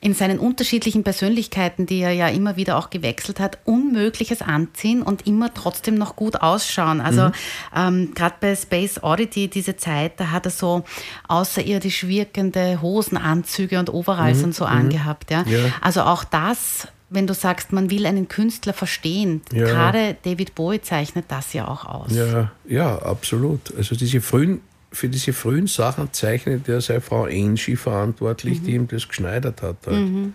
in 0.01 0.15
seinen 0.15 0.39
unterschiedlichen 0.39 1.05
Persönlichkeiten, 1.05 1.87
die 1.87 2.01
er 2.01 2.13
ja 2.13 2.29
immer 2.29 2.57
wieder 2.57 2.77
auch 2.77 2.91
gewechselt 2.91 3.41
hat, 3.41 3.59
Unmögliches 3.65 4.43
anziehen 4.43 5.03
und 5.03 5.27
immer 5.27 5.53
trotzdem 5.55 5.95
noch 5.95 6.17
gut 6.17 6.37
ausschauen. 6.37 7.01
Also 7.01 7.27
mhm. 7.27 7.33
ähm, 7.75 8.13
gerade 8.15 8.37
bei 8.41 8.55
Space 8.55 9.03
Oddity, 9.03 9.49
diese 9.49 9.77
Zeit, 9.77 10.21
da 10.21 10.31
hat 10.31 10.47
er 10.47 10.51
so 10.51 10.85
außerirdisch 11.29 12.07
wirkende 12.07 12.83
Hosenanzüge 12.83 13.79
und 13.79 13.93
Overalls 13.93 14.39
mhm. 14.39 14.45
und 14.45 14.55
so 14.55 14.65
mhm. 14.65 14.73
angehabt. 14.73 15.31
Ja? 15.31 15.45
ja? 15.47 15.73
Also 15.81 16.03
auch 16.03 16.25
das 16.25 16.89
wenn 17.09 17.29
du 17.29 17.35
sagst, 17.35 17.73
man 17.73 17.89
will 17.91 18.05
einen 18.05 18.27
Künstler 18.27 18.73
verstehen, 18.73 19.43
ja. 19.53 19.65
gerade 19.65 20.17
David 20.25 20.57
Bowie 20.57 20.81
zeichnet 20.81 21.27
das 21.29 21.53
ja 21.53 21.69
auch 21.69 21.85
aus. 21.85 22.11
Ja, 22.13 22.51
ja, 22.67 22.99
absolut. 22.99 23.73
Also 23.77 23.95
diese 23.95 24.21
frühen 24.21 24.61
für 24.97 25.09
diese 25.09 25.33
frühen 25.33 25.67
Sachen 25.67 26.13
zeichnet 26.13 26.69
er 26.69 26.81
seine 26.81 27.01
Frau 27.01 27.25
Angie 27.25 27.77
verantwortlich, 27.77 28.61
mhm. 28.61 28.65
die 28.65 28.73
ihm 28.73 28.89
das 28.89 29.07
geschneidert 29.07 29.63
hat. 29.63 29.77
Halt. 29.87 29.97
Mhm. 29.97 30.35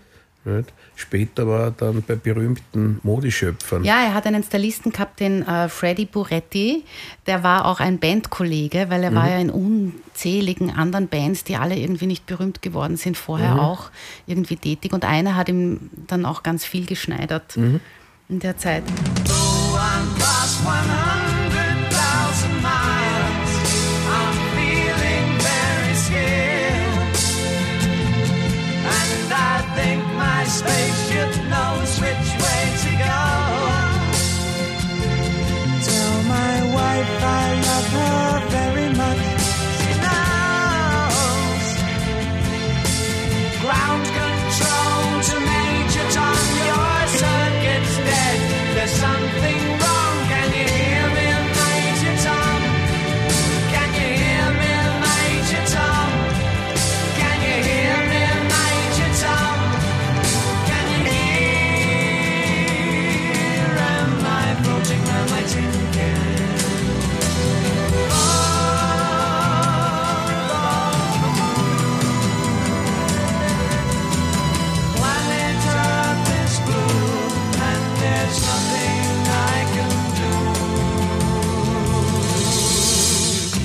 Später 0.96 1.46
war 1.46 1.60
er 1.60 1.70
dann 1.70 2.02
bei 2.02 2.16
berühmten 2.16 2.98
Modeschöpfern. 3.02 3.84
Ja, 3.84 4.02
er 4.02 4.14
hat 4.14 4.26
einen 4.26 4.42
Stylisten 4.42 4.92
gehabt, 4.92 5.20
den 5.20 5.46
äh, 5.46 5.68
Freddy 5.68 6.04
Buretti. 6.04 6.84
Der 7.26 7.42
war 7.44 7.66
auch 7.66 7.78
ein 7.80 7.98
Bandkollege, 7.98 8.86
weil 8.88 9.04
er 9.04 9.12
mhm. 9.12 9.14
war 9.14 9.30
ja 9.30 9.38
in 9.38 9.50
unzähligen 9.50 10.70
anderen 10.70 11.08
Bands, 11.08 11.44
die 11.44 11.56
alle 11.56 11.76
irgendwie 11.76 12.06
nicht 12.06 12.26
berühmt 12.26 12.60
geworden 12.60 12.96
sind, 12.96 13.16
vorher 13.16 13.54
mhm. 13.54 13.60
auch 13.60 13.90
irgendwie 14.26 14.56
tätig. 14.56 14.92
Und 14.92 15.04
einer 15.04 15.36
hat 15.36 15.48
ihm 15.48 15.90
dann 16.08 16.24
auch 16.24 16.42
ganz 16.42 16.64
viel 16.64 16.86
geschneidert 16.86 17.56
mhm. 17.56 17.80
in 18.28 18.40
der 18.40 18.56
Zeit. 18.56 18.82
So 19.26 19.78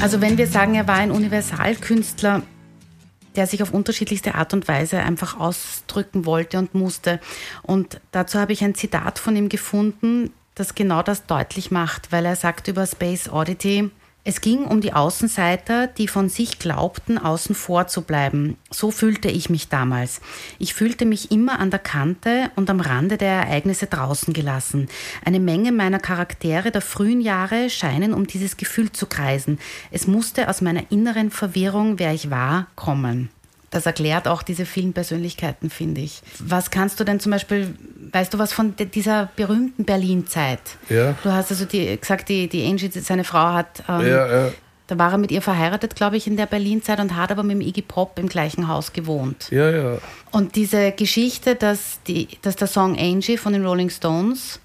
Also 0.08 0.22
wenn 0.22 0.38
wir 0.38 0.48
sagen, 0.48 0.74
er 0.74 0.88
war 0.88 0.96
ein 0.96 1.12
Universalkünstler, 1.12 2.43
der 3.36 3.46
sich 3.46 3.62
auf 3.62 3.74
unterschiedlichste 3.74 4.36
Art 4.36 4.54
und 4.54 4.70
Weise 4.70 5.00
einfach 5.00 5.38
ausdrücken 5.38 6.26
wollte 6.26 6.60
und 6.60 6.74
musste. 6.74 7.20
Und 7.62 8.00
dazu 8.12 8.39
habe 8.39 8.54
ich 8.54 8.63
ein 8.63 8.74
Zitat 8.74 9.20
von 9.20 9.36
ihm 9.36 9.50
gefunden, 9.50 10.32
das 10.56 10.76
genau 10.76 11.04
das 11.04 11.26
deutlich 11.26 11.72
macht, 11.72 12.13
weil 12.13 12.26
er 12.26 12.38
sagt 12.38 12.70
über 12.70 12.88
Space 12.88 13.28
Oddity, 13.28 13.91
es 14.27 14.41
ging 14.41 14.65
um 14.65 14.81
die 14.81 14.91
Außenseiter, 14.91 15.87
die 15.87 16.09
von 16.09 16.27
sich 16.27 16.59
glaubten, 16.59 17.17
außen 17.17 17.55
vor 17.55 17.87
zu 17.87 18.01
bleiben. 18.01 18.57
So 18.69 18.91
fühlte 18.91 19.29
ich 19.29 19.49
mich 19.49 19.69
damals. 19.69 20.19
Ich 20.59 20.73
fühlte 20.73 21.05
mich 21.05 21.31
immer 21.31 21.61
an 21.61 21.71
der 21.71 21.79
Kante 21.79 22.51
und 22.57 22.69
am 22.69 22.81
Rande 22.81 23.15
der 23.15 23.29
Ereignisse 23.29 23.87
draußen 23.87 24.33
gelassen. 24.33 24.89
Eine 25.23 25.39
Menge 25.39 25.71
meiner 25.71 25.99
Charaktere 25.99 26.71
der 26.71 26.81
frühen 26.81 27.21
Jahre 27.21 27.69
scheinen 27.69 28.13
um 28.13 28.27
dieses 28.27 28.57
Gefühl 28.57 28.91
zu 28.91 29.05
kreisen. 29.05 29.59
Es 29.91 30.07
musste 30.07 30.49
aus 30.49 30.59
meiner 30.59 30.91
inneren 30.91 31.31
Verwirrung, 31.31 31.97
wer 31.97 32.13
ich 32.13 32.29
war, 32.29 32.67
kommen. 32.75 33.29
Das 33.69 33.86
erklärt 33.86 34.27
auch 34.30 34.43
diese 34.43 34.65
vielen 34.65 34.93
Persönlichkeiten, 34.93 35.69
finde 35.69 35.99
ich. 35.99 36.21
Was 36.39 36.71
kannst 36.71 36.99
du 36.99 37.03
denn 37.03 37.19
zum 37.19 37.34
Beispiel, 37.34 37.75
weißt 38.13 38.34
du 38.34 38.39
was 38.39 38.53
von 38.53 38.75
dieser 38.77 39.30
berühmten 39.36 39.84
Berlin-Zeit? 39.84 40.62
Ja. 40.89 41.15
Du 41.21 41.32
hast 41.32 41.51
also 41.51 41.65
die, 41.65 41.99
gesagt, 41.99 42.30
die, 42.30 42.47
die 42.47 42.65
Angie, 42.65 42.89
seine 42.89 43.25
Frau 43.25 43.53
hat. 43.53 43.84
Ähm, 43.89 44.08
ja, 44.08 44.45
ja. 44.45 44.51
Da 44.88 44.97
war 44.97 45.12
er 45.12 45.17
mit 45.17 45.32
ihr 45.32 45.41
verheiratet, 45.41 45.95
glaube 45.95 46.15
ich, 46.15 46.27
in 46.27 46.38
der 46.38 46.45
Berlin-Zeit 46.45 47.01
und 47.01 47.17
hat 47.17 47.30
aber 47.30 47.43
mit 47.43 47.58
dem 47.58 47.62
Iggy 47.62 47.82
Pop 47.82 48.17
im 48.19 48.30
gleichen 48.30 48.69
Haus 48.69 48.93
gewohnt. 48.93 49.47
Ja, 49.51 49.69
ja. 49.69 49.97
Und 50.32 50.56
diese 50.56 50.93
Geschichte, 50.93 51.56
dass, 51.56 51.99
die, 52.08 52.30
dass 52.41 52.56
der 52.56 52.67
Song 52.67 52.97
Angie 52.97 53.36
von 53.36 53.51
den 53.51 53.65
Rolling 53.65 53.89
Stones 53.89 54.62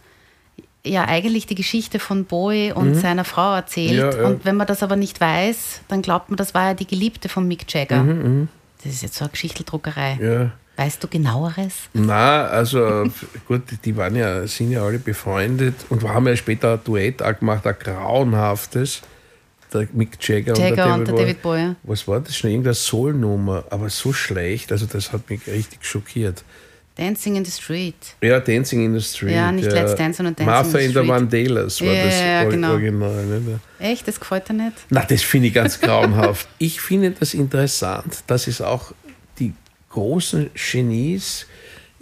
ja 0.85 1.07
eigentlich 1.07 1.47
die 1.47 1.57
Geschichte 1.57 1.99
von 1.99 2.25
Bowie 2.25 2.73
und 2.73 2.91
mhm. 2.91 2.95
seiner 2.95 3.25
Frau 3.25 3.55
erzählt. 3.55 3.93
Ja, 3.93 4.17
ja. 4.17 4.27
Und 4.27 4.45
wenn 4.45 4.57
man 4.57 4.69
das 4.69 4.85
aber 4.85 4.95
nicht 4.95 5.21
weiß, 5.21 5.81
dann 5.89 6.03
glaubt 6.03 6.31
man, 6.31 6.37
das 6.37 6.55
war 6.55 6.69
ja 6.69 6.75
die 6.75 6.87
Geliebte 6.87 7.29
von 7.29 7.49
Mick 7.49 7.73
Jagger. 7.73 8.05
Mhm, 8.05 8.41
mh. 8.43 8.49
Das 8.83 8.93
ist 8.93 9.03
jetzt 9.03 9.15
so 9.15 9.25
eine 9.25 9.31
Geschichteldruckerei. 9.31 10.19
Ja. 10.21 10.53
Weißt 10.77 11.05
du 11.05 11.09
genaueres? 11.09 11.75
Na, 11.93 12.47
also 12.47 13.05
gut, 13.49 13.63
die 13.85 13.97
waren 13.97 14.17
ja, 14.17 14.47
sind 14.47 14.71
ja 14.71 14.83
alle 14.83 14.99
befreundet 14.99 15.75
und 15.91 16.03
wir 16.03 16.13
haben 16.13 16.27
ja 16.27 16.35
später 16.35 16.75
ein 16.75 16.81
Duett 16.85 17.23
auch 17.23 17.39
gemacht, 17.39 17.67
ein 17.67 17.77
grauenhaftes. 17.79 19.03
der 19.73 19.87
Mick 19.93 20.17
Jagger, 20.21 20.57
Jagger 20.57 20.95
und 20.95 21.07
der 21.07 21.07
David, 21.07 21.09
der 21.09 21.15
David 21.15 21.43
Bowie. 21.43 21.77
Was 21.83 22.09
war 22.09 22.21
das 22.21 22.37
schon? 22.37 22.51
Irgendeine 22.51 22.75
Soul-Nummer, 22.75 23.65
aber 23.71 23.91
so 23.91 24.13
schlecht, 24.13 24.73
also 24.73 24.87
das 24.87 25.13
hat 25.13 25.29
mich 25.29 25.47
richtig 25.47 25.85
schockiert. 25.85 26.43
Dancing 26.95 27.37
in 27.37 27.45
the 27.45 27.51
Street. 27.51 27.95
Ja, 28.23 28.39
Dancing 28.39 28.85
in 28.85 28.99
the 28.99 29.05
Street. 29.05 29.33
Ja, 29.33 29.51
nicht 29.51 29.71
Let's 29.71 29.95
Dance, 29.95 30.19
sondern 30.19 30.37
Dancing 30.37 30.47
Martha 30.47 30.79
in 30.79 30.79
the 30.79 30.85
in 30.85 30.89
the 30.89 30.99
Street. 30.99 31.09
Vandellas 31.09 31.81
war 31.81 31.93
Ja, 31.93 32.05
das 32.05 32.21
ja, 32.21 32.45
genau. 32.45 32.73
Original. 32.73 33.25
Ne? 33.25 33.61
Echt, 33.79 34.07
das 34.07 34.21
gefällt 34.21 34.49
dir 34.49 34.55
nicht? 34.55 34.73
Na, 34.91 35.05
das 35.05 35.23
finde 35.23 35.49
ich 35.49 35.55
ganz 35.55 35.81
grauenhaft. 35.81 36.49
Ich 36.59 36.81
finde 36.81 37.13
das 37.13 37.33
interessant, 37.35 38.25
dass 38.27 38.47
es 38.47 38.61
auch 38.61 38.93
die 39.39 39.55
großen 39.89 40.51
Genies 40.55 41.47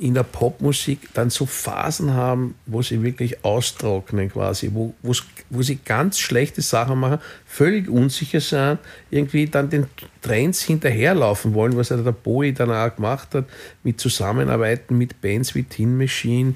in 0.01 0.15
der 0.15 0.23
Popmusik 0.23 1.13
dann 1.13 1.29
so 1.29 1.45
Phasen 1.45 2.15
haben, 2.15 2.55
wo 2.65 2.81
sie 2.81 3.03
wirklich 3.03 3.45
austrocknen 3.45 4.33
quasi, 4.33 4.71
wo, 4.73 4.95
wo 5.03 5.63
sie 5.63 5.79
ganz 5.85 6.19
schlechte 6.19 6.63
Sachen 6.63 6.99
machen, 6.99 7.19
völlig 7.45 7.87
unsicher 7.89 8.41
sind, 8.41 8.79
irgendwie 9.11 9.47
dann 9.47 9.69
den 9.69 9.87
Trends 10.23 10.63
hinterherlaufen 10.63 11.53
wollen, 11.53 11.77
was 11.77 11.91
ja 11.91 11.99
der 11.99 12.13
Bowie 12.13 12.55
dann 12.55 12.71
auch 12.71 12.97
gemacht 12.97 13.35
hat, 13.35 13.45
mit 13.83 14.01
Zusammenarbeiten 14.01 14.97
mit 14.97 15.21
Bands 15.21 15.55
wie 15.55 15.65
Tin 15.65 15.99
Machine 15.99 16.55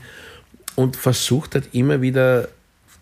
und 0.75 0.97
versucht 0.97 1.55
hat 1.55 1.65
immer 1.73 2.01
wieder 2.01 2.49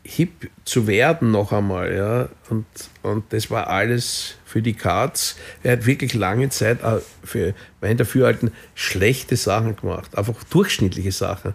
hip 0.05 0.51
zu 0.65 0.87
werden 0.87 1.31
noch 1.31 1.53
einmal, 1.53 1.95
ja. 1.95 2.29
Und, 2.51 2.67
und 3.03 3.25
das 3.33 3.51
war 3.51 3.69
alles 3.69 4.35
für 4.45 4.63
die 4.63 4.75
Cards. 4.75 5.37
Er 5.63 5.73
hat 5.73 5.87
wirklich 5.87 6.15
lange 6.15 6.49
Zeit 6.49 6.79
für 7.25 7.55
mein 7.81 7.97
Dafürhalten 7.97 8.53
schlechte 8.75 9.37
Sachen 9.37 9.77
gemacht, 9.77 10.17
einfach 10.17 10.43
durchschnittliche 10.45 11.13
Sachen. 11.13 11.55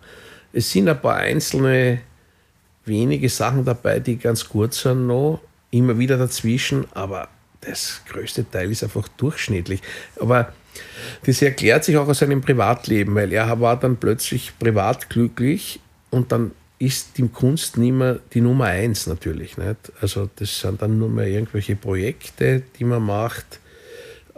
Es 0.54 0.72
sind 0.72 0.88
ein 0.88 1.00
paar 1.00 1.18
einzelne 1.18 2.02
wenige 2.86 3.30
Sachen 3.30 3.66
dabei, 3.66 4.00
die 4.00 4.18
ganz 4.18 4.48
gut 4.48 4.74
sind 4.74 5.08
noch, 5.08 5.42
immer 5.72 6.00
wieder 6.00 6.18
dazwischen, 6.18 6.86
aber 6.94 7.28
das 7.62 8.02
größte 8.08 8.50
Teil 8.50 8.72
ist 8.72 8.84
einfach 8.84 9.08
durchschnittlich. 9.10 9.82
Aber 10.22 10.54
das 11.26 11.42
erklärt 11.42 11.84
sich 11.84 11.98
auch 11.98 12.08
aus 12.08 12.20
seinem 12.20 12.42
Privatleben, 12.42 13.14
weil 13.16 13.34
er 13.34 13.60
war 13.60 13.78
dann 13.78 13.98
plötzlich 13.98 14.54
privat 14.58 15.10
glücklich 15.10 15.80
und 16.10 16.32
dann 16.32 16.52
ist 16.80 17.18
die 17.18 17.28
Kunst 17.28 17.78
nicht 17.78 17.94
mehr 17.94 18.20
die 18.34 18.42
Nummer 18.42 18.66
eins 18.66 19.08
natürlich. 19.08 19.58
Nicht? 19.58 19.92
Also 20.02 20.30
das 20.36 20.60
sind 20.60 20.82
dann 20.82 20.98
nur 21.00 21.10
mehr 21.10 21.28
irgendwelche 21.28 21.76
Projekte, 21.76 22.64
die 22.78 22.84
man 22.84 23.04
macht, 23.04 23.60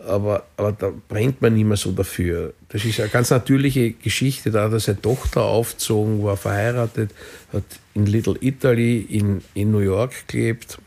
aber, 0.08 0.46
aber 0.56 0.72
da 0.72 0.92
brennt 1.08 1.42
man 1.42 1.54
nicht 1.54 1.66
mehr 1.66 1.78
so 1.78 1.92
dafür. 1.92 2.54
Das 2.70 2.86
ist 2.86 3.00
eine 3.00 3.10
ganz 3.10 3.30
natürliche 3.30 3.92
Geschichte, 3.92 4.52
da 4.52 4.66
hat 4.66 4.72
er 4.72 4.80
seine 4.80 5.02
Tochter 5.02 5.44
aufgezogen, 5.44 6.24
war 6.24 6.38
verheiratet, 6.38 7.12
hat 7.52 7.64
in 7.94 8.06
Little 8.06 8.38
Italy 8.40 9.02
in, 9.02 9.42
in 9.54 9.72
New 9.72 9.80
York 9.80 10.28
gelebt. 10.28 10.78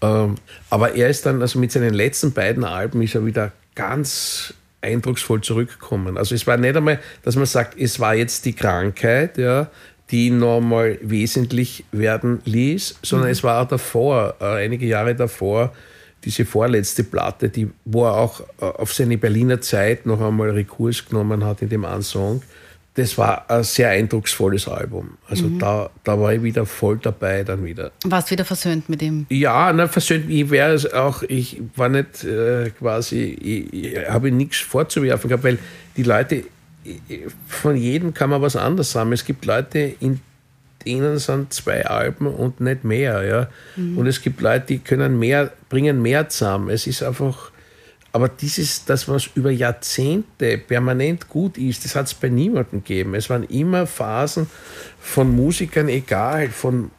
Ähm, 0.00 0.36
aber 0.70 0.94
er 0.94 1.08
ist 1.08 1.26
dann, 1.26 1.42
also 1.42 1.58
mit 1.58 1.72
seinen 1.72 1.94
letzten 1.94 2.32
beiden 2.32 2.64
Alben 2.64 3.02
ist 3.02 3.14
er 3.14 3.26
wieder 3.26 3.52
ganz 3.74 4.54
eindrucksvoll 4.80 5.40
zurückgekommen. 5.40 6.18
Also 6.18 6.34
es 6.34 6.46
war 6.46 6.56
nicht 6.56 6.76
einmal, 6.76 7.00
dass 7.22 7.36
man 7.36 7.46
sagt, 7.46 7.78
es 7.78 8.00
war 8.00 8.14
jetzt 8.14 8.44
die 8.44 8.52
Krankheit, 8.52 9.38
ja, 9.38 9.70
die 10.12 10.30
nochmal 10.30 10.98
wesentlich 11.00 11.84
werden 11.90 12.40
ließ, 12.44 12.98
sondern 13.02 13.30
es 13.30 13.42
war 13.42 13.62
auch 13.62 13.68
davor, 13.68 14.34
äh, 14.40 14.64
einige 14.64 14.86
Jahre 14.86 15.14
davor, 15.14 15.72
diese 16.24 16.44
vorletzte 16.44 17.02
Platte, 17.02 17.48
die, 17.48 17.68
wo 17.84 18.04
er 18.04 18.16
auch 18.16 18.40
äh, 18.40 18.64
auf 18.64 18.92
seine 18.92 19.18
Berliner 19.18 19.60
Zeit 19.60 20.06
noch 20.06 20.20
einmal 20.20 20.50
Rekurs 20.50 21.08
genommen 21.08 21.44
hat 21.44 21.62
in 21.62 21.70
dem 21.70 21.84
einen 21.84 22.02
Song. 22.02 22.42
Das 22.94 23.16
war 23.16 23.50
ein 23.50 23.64
sehr 23.64 23.88
eindrucksvolles 23.88 24.68
Album. 24.68 25.16
Also 25.26 25.48
da, 25.58 25.88
da 26.04 26.20
war 26.20 26.34
ich 26.34 26.42
wieder 26.42 26.66
voll 26.66 26.98
dabei 26.98 27.42
dann 27.42 27.64
wieder. 27.64 27.90
Warst 28.04 28.30
wieder 28.30 28.44
versöhnt 28.44 28.90
mit 28.90 29.00
ihm? 29.00 29.24
Ja, 29.30 29.72
na, 29.72 29.88
versöhnt, 29.88 30.28
ich 30.28 30.50
wäre 30.50 30.74
es 30.74 30.92
auch, 30.92 31.22
ich 31.22 31.62
war 31.74 31.88
nicht 31.88 32.22
äh, 32.22 32.68
quasi, 32.78 33.38
ich, 33.40 33.72
ich 33.72 34.08
habe 34.10 34.30
nichts 34.30 34.58
vorzuwerfen 34.58 35.28
gehabt, 35.28 35.44
weil 35.44 35.58
die 35.96 36.02
Leute, 36.02 36.44
von 37.46 37.76
jedem 37.76 38.14
kann 38.14 38.30
man 38.30 38.42
was 38.42 38.56
anderes 38.56 38.94
haben. 38.94 39.12
Es 39.12 39.24
gibt 39.24 39.44
Leute, 39.44 39.94
in 40.00 40.20
denen 40.84 41.18
sind 41.18 41.52
zwei 41.52 41.86
Alben 41.86 42.26
und 42.26 42.60
nicht 42.60 42.84
mehr, 42.84 43.22
ja. 43.22 43.48
Und 43.76 44.06
es 44.06 44.20
gibt 44.20 44.40
Leute, 44.40 44.66
die 44.66 44.78
können 44.78 45.18
mehr, 45.18 45.52
bringen 45.68 46.02
mehr 46.02 46.28
zusammen. 46.28 46.70
Es 46.70 46.86
ist 46.86 47.02
einfach, 47.02 47.52
aber 48.12 48.28
dieses, 48.28 48.84
das, 48.84 49.08
was 49.08 49.30
über 49.34 49.50
Jahrzehnte 49.50 50.58
permanent 50.58 51.28
gut 51.28 51.56
ist, 51.56 51.84
das 51.84 51.94
hat 51.94 52.06
es 52.06 52.14
bei 52.14 52.28
niemandem 52.28 52.82
gegeben. 52.82 53.14
Es 53.14 53.30
waren 53.30 53.44
immer 53.44 53.86
Phasen 53.86 54.48
von 55.00 55.30
Musikern, 55.30 55.88
egal, 55.88 56.48
von 56.48 56.90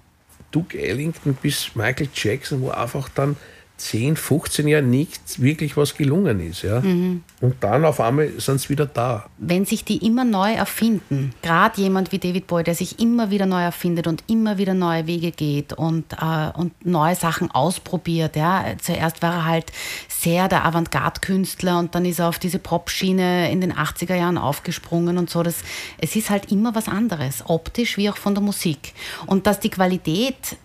Duke 0.51 0.79
Ellington 0.79 1.35
bis 1.41 1.75
Michael 1.75 2.07
Jackson, 2.13 2.61
wo 2.61 2.69
einfach 2.69 3.09
dann 3.09 3.35
10, 3.77 4.15
15 4.15 4.67
Jahre 4.67 4.83
nicht 4.83 5.41
wirklich 5.41 5.75
was 5.75 5.95
gelungen 5.95 6.39
ist. 6.39 6.61
Ja? 6.61 6.77
Und 6.77 7.55
dann 7.59 7.83
auf 7.85 7.99
einmal 7.99 8.29
sind 8.37 8.61
sie 8.61 8.69
wieder 8.69 8.85
da. 8.85 9.25
Wenn 9.37 9.65
sich 9.65 9.83
die 9.83 10.05
immer 10.05 10.23
neu 10.23 10.53
erfinden, 10.53 11.33
gerade 11.41 11.81
jemand 11.81 12.11
wie 12.11 12.19
David 12.19 12.47
Bowie, 12.47 12.63
der 12.63 12.75
sich 12.75 12.99
immer 12.99 13.31
wieder 13.31 13.45
neu 13.45 13.61
erfindet 13.61 14.07
und 14.07 14.23
immer 14.27 14.57
wieder 14.57 14.73
neue 14.73 15.07
Wege 15.07 15.31
geht 15.31 15.73
und, 15.73 16.13
äh, 16.13 16.51
und 16.55 16.85
neue 16.85 17.15
Sachen 17.15 17.51
ausprobiert. 17.51 18.35
Ja? 18.35 18.63
Zuerst 18.79 19.21
war 19.21 19.33
er 19.33 19.45
halt 19.45 19.71
sehr 20.07 20.47
der 20.47 20.65
Avantgarde-Künstler 20.65 21.79
und 21.79 21.95
dann 21.95 22.05
ist 22.05 22.19
er 22.19 22.29
auf 22.29 22.39
diese 22.39 22.59
Pop-Schiene 22.59 23.51
in 23.51 23.59
den 23.59 23.73
80er 23.73 24.15
Jahren 24.15 24.37
aufgesprungen 24.37 25.17
und 25.17 25.29
so. 25.29 25.41
Das, 25.41 25.55
es 25.97 26.15
ist 26.15 26.29
halt 26.29 26.51
immer 26.51 26.75
was 26.75 26.87
anderes, 26.87 27.43
optisch 27.47 27.97
wie 27.97 28.09
auch 28.09 28.17
von 28.17 28.35
der 28.35 28.43
Musik. 28.43 28.93
Und 29.25 29.47
dass 29.47 29.59
die 29.59 29.69
Qualität 29.69 30.57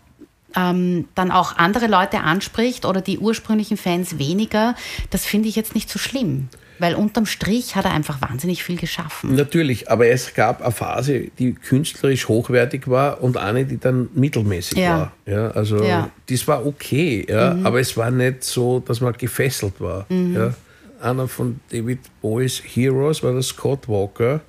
ähm, 0.56 1.08
dann 1.14 1.30
auch 1.30 1.56
andere 1.56 1.86
Leute 1.86 2.20
anspricht 2.20 2.84
oder 2.84 3.00
die 3.00 3.18
ursprünglichen 3.18 3.76
Fans 3.76 4.18
weniger, 4.18 4.74
das 5.10 5.24
finde 5.26 5.48
ich 5.48 5.56
jetzt 5.56 5.74
nicht 5.74 5.90
so 5.90 5.98
schlimm. 5.98 6.48
Weil 6.80 6.94
unterm 6.94 7.26
Strich 7.26 7.74
hat 7.74 7.86
er 7.86 7.90
einfach 7.90 8.22
wahnsinnig 8.22 8.62
viel 8.62 8.76
geschaffen. 8.76 9.34
Natürlich, 9.34 9.90
aber 9.90 10.06
es 10.06 10.32
gab 10.34 10.62
eine 10.62 10.70
Phase, 10.70 11.22
die 11.36 11.52
künstlerisch 11.54 12.28
hochwertig 12.28 12.86
war 12.88 13.20
und 13.20 13.36
eine, 13.36 13.64
die 13.64 13.78
dann 13.78 14.08
mittelmäßig 14.14 14.78
Ja. 14.78 14.98
war. 14.98 15.12
Ja, 15.26 15.48
also 15.50 15.82
Ja. 15.82 16.02
Mhm. 16.02 16.10
das 16.30 16.46
war 16.46 16.64
okay, 16.64 17.26
ja, 17.28 17.56
aber 17.64 17.80
es 17.80 17.96
war 17.96 18.12
nicht 18.12 18.44
so, 18.44 18.78
dass 18.78 19.00
man 19.00 19.12
gefesselt 19.14 19.80
war. 19.80 20.06
Ja. 20.08 20.54
Einer 21.00 21.26
von 21.26 21.58
David 21.72 21.98
Bowies 22.22 22.62
Heroes 22.64 23.24
war 23.24 23.32
der 23.32 23.42
Scott 23.42 23.88
Walker 23.88 24.40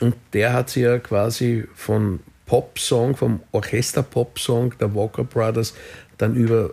und 0.00 0.14
der 0.32 0.54
hat 0.54 0.70
sich 0.70 0.84
ja 0.84 0.98
quasi 0.98 1.64
von 1.74 2.20
Popsong, 2.46 3.16
vom 3.16 3.40
Orchester-Popsong 3.52 4.76
der 4.78 4.94
Walker 4.94 5.24
Brothers 5.24 5.74
dann 6.18 6.34
über 6.34 6.70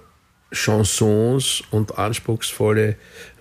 Chansons 0.51 1.63
und 1.71 1.97
anspruchsvolle 1.97 2.95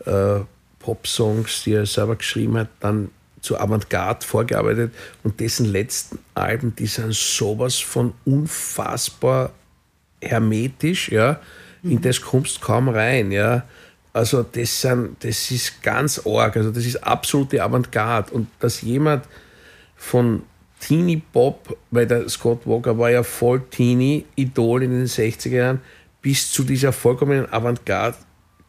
äh, 0.05 0.41
Popsongs, 0.79 1.65
die 1.65 1.73
er 1.73 1.87
selber 1.87 2.17
geschrieben 2.17 2.57
hat, 2.59 2.69
dann 2.81 3.11
zu 3.41 3.59
Avantgarde 3.59 4.25
vorgearbeitet. 4.25 4.93
Und 5.23 5.41
dessen 5.41 5.67
letzten 5.67 6.19
Alben, 6.35 6.75
die 6.77 6.87
sind 6.87 7.15
sowas 7.15 7.77
von 7.77 8.15
unfassbar 8.25 9.53
hermetisch, 10.21 11.11
ja, 11.11 11.41
in 11.83 12.01
das 12.01 12.21
kommst 12.21 12.57
du 12.57 12.61
kaum 12.61 12.89
rein, 12.89 13.31
ja. 13.31 13.65
Also 14.13 14.43
das, 14.43 14.81
sind, 14.81 15.23
das 15.23 15.51
ist 15.51 15.81
ganz 15.83 16.21
arg, 16.27 16.57
also 16.57 16.71
das 16.71 16.85
ist 16.85 16.97
absolute 17.05 17.63
Avantgarde. 17.63 18.33
Und 18.33 18.49
dass 18.59 18.83
jemand 18.83 19.25
von 19.97 20.43
Teenie 20.81 21.23
Pop, 21.33 21.77
weil 21.91 22.07
der 22.07 22.29
Scott 22.29 22.61
Walker 22.67 22.97
war 22.99 23.11
ja 23.11 23.23
voll 23.23 23.63
Teenie, 23.71 24.25
Idol 24.37 24.83
in 24.85 24.91
den 24.93 25.07
60er 25.07 25.49
Jahren, 25.51 25.81
bis 26.23 26.51
zu 26.53 26.63
dieser 26.65 26.93
vollkommenen 26.93 27.53
Avantgarde 27.53 28.17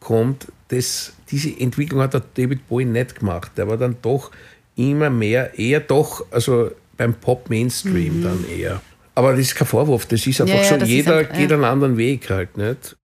kommt, 0.00 0.48
das, 0.68 1.12
diese 1.30 1.50
Entwicklung 1.58 2.00
hat 2.00 2.14
der 2.14 2.22
David 2.34 2.66
Bowie 2.68 2.84
nicht 2.84 3.18
gemacht. 3.18 3.52
Der 3.56 3.68
war 3.68 3.76
dann 3.76 3.96
doch 4.02 4.30
immer 4.76 5.10
mehr, 5.10 5.58
eher 5.58 5.80
doch, 5.80 6.24
also 6.30 6.70
beim 6.96 7.14
Pop-Mainstream 7.14 8.22
dann 8.22 8.44
eher. 8.48 8.80
Aber 9.14 9.32
das 9.32 9.40
ist 9.40 9.54
kein 9.56 9.66
Vorwurf, 9.66 10.06
das 10.06 10.26
ist 10.26 10.40
einfach 10.40 10.54
Ja, 10.54 10.62
ja, 10.62 10.68
so, 10.68 10.74
ist 10.76 10.88
jeder 10.88 11.16
einfach- 11.18 11.36
geht 11.36 11.50
ja. 11.50 11.56
einen 11.56 11.64
anderen 11.64 11.96
Weg 11.96 12.30
halt, 12.30 12.56
nicht? 12.56 12.96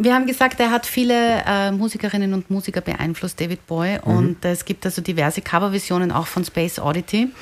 Wir 0.00 0.14
haben 0.14 0.26
gesagt, 0.26 0.60
er 0.60 0.70
hat 0.70 0.86
viele 0.86 1.42
äh, 1.44 1.72
Musikerinnen 1.72 2.32
und 2.32 2.50
Musiker 2.50 2.80
beeinflusst, 2.80 3.40
David 3.40 3.66
Bowie. 3.66 3.98
Und 4.00 4.44
es 4.44 4.64
gibt 4.64 4.86
also 4.86 5.02
diverse 5.02 5.40
Coverversionen 5.40 6.12
auch 6.12 6.28
von 6.28 6.44
Space 6.44 6.78
Oddity. 6.78 7.32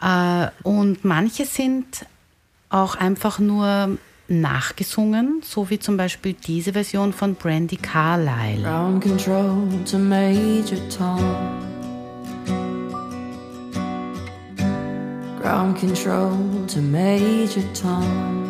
Äh, 0.00 0.46
und 0.62 1.04
manche 1.04 1.44
sind 1.46 2.06
auch 2.68 2.94
einfach 2.94 3.40
nur 3.40 3.98
nachgesungen, 4.28 5.42
so 5.44 5.68
wie 5.70 5.80
zum 5.80 5.96
Beispiel 5.96 6.34
diese 6.34 6.72
Version 6.72 7.12
von 7.12 7.34
Brandy 7.34 7.76
Carlile. 7.76 8.62
Ground 8.62 9.02
control 9.02 9.66
to 9.84 9.98
Major 9.98 10.78
Tom. 10.96 11.18
Ground 15.42 15.76
control 15.80 16.38
to 16.68 16.80
Major 16.80 17.64
Tom. 17.74 18.49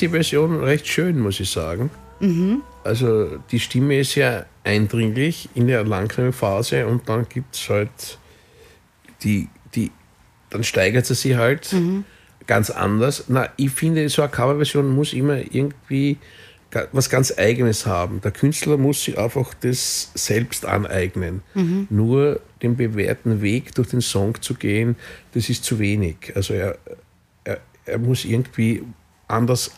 Diese 0.00 0.10
Version 0.10 0.60
recht 0.62 0.86
schön, 0.86 1.18
muss 1.18 1.40
ich 1.40 1.50
sagen. 1.50 1.90
Also 2.84 3.38
die 3.50 3.60
Stimme 3.60 3.98
ist 3.98 4.14
ja 4.14 4.44
eindringlich 4.64 5.48
in 5.54 5.66
der 5.66 5.84
langsamen 5.84 6.32
Phase 6.32 6.86
und 6.86 7.08
dann 7.08 7.28
gibt 7.28 7.54
es 7.54 7.68
halt 7.68 8.18
die, 9.22 9.48
die, 9.74 9.90
dann 10.50 10.64
steigert 10.64 11.06
sie 11.06 11.14
sich 11.14 11.36
halt 11.36 11.74
ganz 12.46 12.70
anders. 12.70 13.24
Na, 13.28 13.48
ich 13.56 13.70
finde, 13.70 14.08
so 14.08 14.22
eine 14.22 14.30
Coverversion 14.30 14.94
muss 14.94 15.12
immer 15.12 15.38
irgendwie 15.38 16.18
was 16.92 17.08
ganz 17.08 17.38
Eigenes 17.38 17.86
haben. 17.86 18.20
Der 18.20 18.30
Künstler 18.30 18.76
muss 18.76 19.04
sich 19.04 19.18
einfach 19.18 19.54
das 19.54 20.10
selbst 20.14 20.66
aneignen. 20.66 21.42
Nur 21.90 22.40
den 22.62 22.76
bewährten 22.76 23.40
Weg 23.40 23.74
durch 23.74 23.88
den 23.88 24.00
Song 24.00 24.40
zu 24.42 24.54
gehen, 24.54 24.96
das 25.32 25.48
ist 25.48 25.64
zu 25.64 25.78
wenig. 25.78 26.32
Also 26.34 26.54
er, 26.54 26.76
er, 27.44 27.58
er 27.86 27.98
muss 27.98 28.24
irgendwie 28.24 28.82
anders 29.28 29.70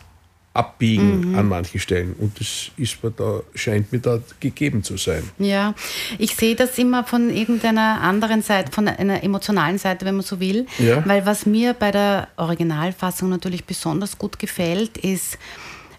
abbiegen 0.53 1.35
an 1.35 1.47
manchen 1.47 1.79
Stellen. 1.79 2.13
Und 2.19 2.37
das 2.39 2.71
ist 2.75 3.01
mir 3.03 3.11
da, 3.11 3.39
scheint 3.55 3.91
mir 3.91 3.99
da 3.99 4.19
gegeben 4.39 4.83
zu 4.83 4.97
sein. 4.97 5.23
Ja, 5.37 5.73
ich 6.17 6.35
sehe 6.35 6.55
das 6.55 6.77
immer 6.77 7.05
von 7.05 7.29
irgendeiner 7.29 8.01
anderen 8.01 8.41
Seite, 8.41 8.71
von 8.71 8.87
einer 8.87 9.23
emotionalen 9.23 9.77
Seite, 9.77 10.05
wenn 10.05 10.15
man 10.15 10.25
so 10.25 10.39
will. 10.41 10.65
Ja. 10.77 11.03
Weil 11.07 11.25
was 11.25 11.45
mir 11.45 11.73
bei 11.73 11.91
der 11.91 12.27
Originalfassung 12.35 13.29
natürlich 13.29 13.63
besonders 13.63 14.17
gut 14.17 14.39
gefällt, 14.39 14.97
ist, 14.97 15.37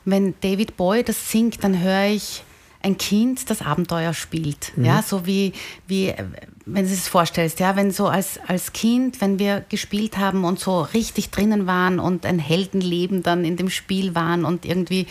wenn 0.04 0.34
David 0.42 0.76
Boy 0.76 1.02
das 1.02 1.30
singt, 1.30 1.64
dann 1.64 1.80
höre 1.80 2.08
ich 2.08 2.44
ein 2.82 2.98
Kind, 2.98 3.48
das 3.50 3.62
Abenteuer 3.62 4.14
spielt. 4.14 4.72
Ja, 4.86 5.02
so 5.02 5.26
wie, 5.26 5.52
wie, 5.86 6.08
äh, 6.08 6.24
wenn 6.66 6.86
du 6.86 6.92
es 6.92 7.08
vorstellst, 7.08 7.60
ja, 7.60 7.76
wenn 7.76 7.90
so 7.90 8.06
als, 8.06 8.40
als 8.46 8.72
Kind, 8.72 9.20
wenn 9.20 9.38
wir 9.38 9.64
gespielt 9.68 10.18
haben 10.18 10.44
und 10.44 10.58
so 10.58 10.82
richtig 10.82 11.30
drinnen 11.30 11.66
waren 11.66 11.98
und 11.98 12.26
ein 12.26 12.38
Heldenleben 12.38 13.22
dann 13.22 13.44
in 13.44 13.56
dem 13.56 13.70
Spiel 13.70 14.14
waren 14.14 14.44
und 14.44 14.64
irgendwie 14.64 15.06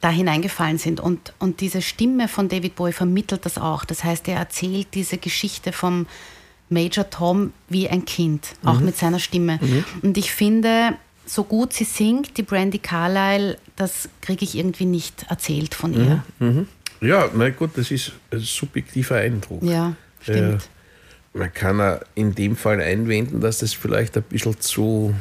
da 0.00 0.10
hineingefallen 0.10 0.78
sind. 0.78 1.00
Und, 1.00 1.32
und 1.38 1.60
diese 1.60 1.80
Stimme 1.80 2.28
von 2.28 2.48
David 2.48 2.76
Bowie 2.76 2.92
vermittelt 2.92 3.46
das 3.46 3.56
auch. 3.58 3.84
Das 3.84 4.04
heißt, 4.04 4.28
er 4.28 4.36
erzählt 4.36 4.88
diese 4.94 5.16
Geschichte 5.18 5.72
vom 5.72 6.06
Major 6.68 7.08
Tom 7.08 7.52
wie 7.68 7.88
ein 7.88 8.04
Kind, 8.04 8.48
auch 8.64 8.80
mit 8.80 8.96
seiner 8.96 9.18
Stimme. 9.18 9.58
Und 10.02 10.18
ich 10.18 10.32
finde, 10.32 10.94
so 11.26 11.44
gut 11.44 11.72
sie 11.72 11.84
singt, 11.84 12.36
die 12.36 12.42
Brandy 12.42 12.78
Carlyle, 12.78 13.56
das 13.76 14.08
kriege 14.20 14.44
ich 14.44 14.56
irgendwie 14.56 14.84
nicht 14.84 15.26
erzählt 15.28 15.74
von 15.74 15.94
ihr. 15.94 16.24
Ja, 17.04 17.30
na 17.34 17.50
gut, 17.50 17.70
das 17.76 17.90
ist 17.90 18.12
ein 18.30 18.40
subjektiver 18.40 19.16
Eindruck. 19.16 19.62
Ja, 19.62 19.94
stimmt. 20.20 20.62
Äh, 20.62 21.38
man 21.38 21.52
kann 21.52 21.78
ja 21.78 22.00
in 22.14 22.34
dem 22.34 22.56
Fall 22.56 22.80
einwenden, 22.80 23.40
dass 23.40 23.58
das 23.58 23.74
vielleicht 23.74 24.16
ein 24.16 24.22
bisschen 24.22 24.58
zu, 24.60 25.14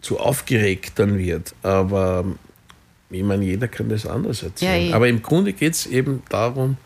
zu 0.00 0.18
aufgeregt 0.18 0.92
dann 0.96 1.18
wird. 1.18 1.54
Aber 1.62 2.24
ich 3.10 3.22
meine, 3.22 3.44
jeder 3.44 3.66
kann 3.66 3.88
das 3.88 4.06
anders 4.06 4.42
erzählen. 4.42 4.90
Ja. 4.90 4.96
Aber 4.96 5.08
im 5.08 5.22
Grunde 5.22 5.52
geht 5.52 5.72
es 5.72 5.86
eben 5.86 6.22
darum, 6.28 6.76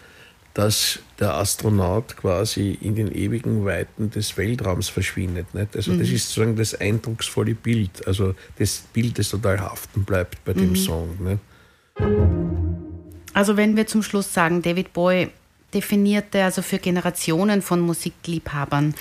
dass 0.55 1.01
der 1.19 1.35
Astronaut 1.35 2.17
quasi 2.17 2.77
in 2.81 2.95
den 2.95 3.13
ewigen 3.15 3.65
Weiten 3.65 4.11
des 4.11 4.37
Weltraums 4.37 4.89
verschwindet. 4.89 5.53
Nicht? 5.55 5.77
Also 5.77 5.95
das 5.97 6.09
ist 6.09 6.29
sozusagen 6.29 6.57
das 6.57 6.75
eindrucksvolle 6.75 7.55
Bild. 7.55 8.07
Also 8.07 8.35
das 8.59 8.85
Bild, 8.93 9.19
das 9.19 9.31
total 9.31 9.61
haften 9.61 10.05
bleibt 10.05 10.45
bei 10.45 10.53
dem 10.53 10.75
Song. 10.77 11.17
Nicht? 11.21 12.50
Also 13.35 13.57
wenn 13.57 13.77
wir 13.77 13.87
zum 13.87 14.03
Schluss 14.03 14.33
sagen, 14.33 14.63
David 14.63 14.93
Bowie 14.93 15.29
definierte 15.73 16.43
also 16.43 16.63
für 16.63 16.79
Generationen 16.79 17.63
von 17.63 17.81
Musikliebhabern 17.81 18.95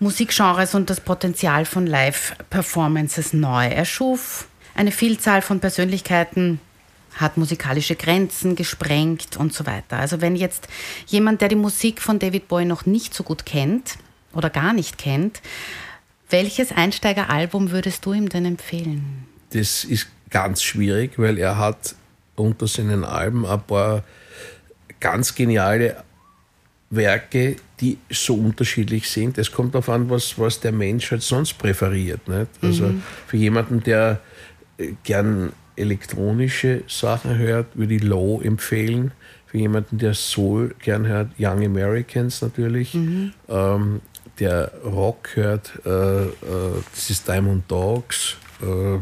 Musikgenres 0.00 0.76
und 0.76 0.90
das 0.90 1.00
Potenzial 1.00 1.64
von 1.64 1.86
Live-Performances 1.86 3.32
neu. 3.32 3.66
Er 3.66 3.84
schuf 3.84 4.46
eine 4.76 4.92
Vielzahl 4.92 5.42
von 5.42 5.58
Persönlichkeiten, 5.58 6.60
hat 7.16 7.36
musikalische 7.36 7.96
Grenzen 7.96 8.54
gesprengt 8.54 9.36
und 9.36 9.52
so 9.52 9.66
weiter. 9.66 9.96
Also 9.96 10.20
wenn 10.20 10.36
jetzt 10.36 10.68
jemand, 11.08 11.40
der 11.40 11.48
die 11.48 11.56
Musik 11.56 12.00
von 12.00 12.20
David 12.20 12.46
Bowie 12.46 12.64
noch 12.64 12.86
nicht 12.86 13.12
so 13.12 13.24
gut 13.24 13.44
kennt 13.44 13.96
oder 14.32 14.50
gar 14.50 14.72
nicht 14.72 14.98
kennt, 14.98 15.40
welches 16.30 16.70
Einsteigeralbum 16.70 17.72
würdest 17.72 18.06
du 18.06 18.12
ihm 18.12 18.28
denn 18.28 18.44
empfehlen? 18.44 19.26
das 19.50 19.84
ist 19.84 20.08
ganz 20.30 20.62
schwierig, 20.62 21.18
weil 21.18 21.38
er 21.38 21.58
hat 21.58 21.94
unter 22.38 22.66
seinen 22.66 23.04
Alben 23.04 23.46
ein 23.46 23.62
paar 23.62 24.04
ganz 25.00 25.34
geniale 25.34 25.96
Werke, 26.90 27.56
die 27.80 27.98
so 28.10 28.34
unterschiedlich 28.34 29.08
sind. 29.08 29.38
Es 29.38 29.52
kommt 29.52 29.74
darauf 29.74 29.88
an, 29.88 30.08
was, 30.10 30.38
was 30.38 30.60
der 30.60 30.72
Mensch 30.72 31.10
halt 31.10 31.22
sonst 31.22 31.54
präferiert. 31.58 32.26
Nicht? 32.28 32.48
Also 32.62 32.94
für 33.26 33.36
jemanden, 33.36 33.82
der 33.82 34.20
äh, 34.78 34.92
gern 35.04 35.52
elektronische 35.76 36.82
Sachen 36.88 37.38
hört, 37.38 37.66
würde 37.74 37.94
ich 37.94 38.02
Low 38.02 38.40
empfehlen. 38.40 39.12
Für 39.46 39.58
jemanden, 39.58 39.98
der 39.98 40.14
Soul 40.14 40.74
gern 40.82 41.06
hört, 41.06 41.30
Young 41.38 41.64
Americans 41.64 42.42
natürlich. 42.42 42.94
Ähm, 43.48 44.00
der 44.40 44.72
Rock 44.84 45.30
hört, 45.34 45.72
äh, 45.84 46.24
äh, 46.24 46.30
das 46.92 47.10
ist 47.10 47.26
Diamond 47.28 47.70
Dogs. 47.70 48.36
Äh, 48.60 48.98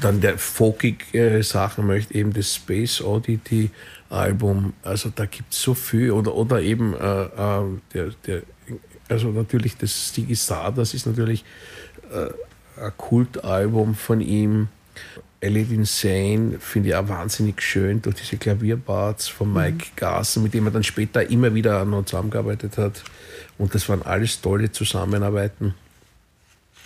dann 0.00 0.20
der 0.20 0.38
folkige 0.38 1.42
Sachen 1.42 1.86
möchte, 1.86 2.14
eben 2.14 2.32
das 2.32 2.54
Space 2.54 3.00
Oddity 3.00 3.70
Album. 4.10 4.74
Also 4.82 5.10
da 5.14 5.26
gibt 5.26 5.52
es 5.52 5.62
so 5.62 5.74
viel. 5.74 6.10
Oder, 6.10 6.34
oder 6.34 6.60
eben 6.60 6.94
äh, 6.94 7.22
äh, 7.24 7.62
der, 7.94 8.10
der, 8.26 8.42
also 9.08 9.30
natürlich 9.30 9.76
das 9.76 10.12
Ziggy 10.12 10.36
Stardust 10.36 10.94
ist 10.94 11.06
natürlich 11.06 11.44
äh, 12.12 12.82
ein 12.82 12.92
Kultalbum 12.96 13.94
von 13.94 14.20
ihm. 14.20 14.68
Elliot 15.40 15.70
Insane 15.70 16.58
finde 16.58 16.88
ich 16.88 16.94
auch 16.94 17.08
wahnsinnig 17.08 17.60
schön 17.60 18.00
durch 18.00 18.16
diese 18.16 18.36
Klavierparts 18.36 19.28
von 19.28 19.52
Mike 19.52 19.88
Garson, 19.94 20.42
mit 20.42 20.54
dem 20.54 20.66
er 20.66 20.72
dann 20.72 20.82
später 20.82 21.28
immer 21.28 21.54
wieder 21.54 21.84
noch 21.84 22.04
zusammengearbeitet 22.04 22.78
hat. 22.78 23.04
Und 23.58 23.74
das 23.74 23.88
waren 23.88 24.02
alles 24.02 24.40
tolle 24.40 24.72
Zusammenarbeiten. 24.72 25.74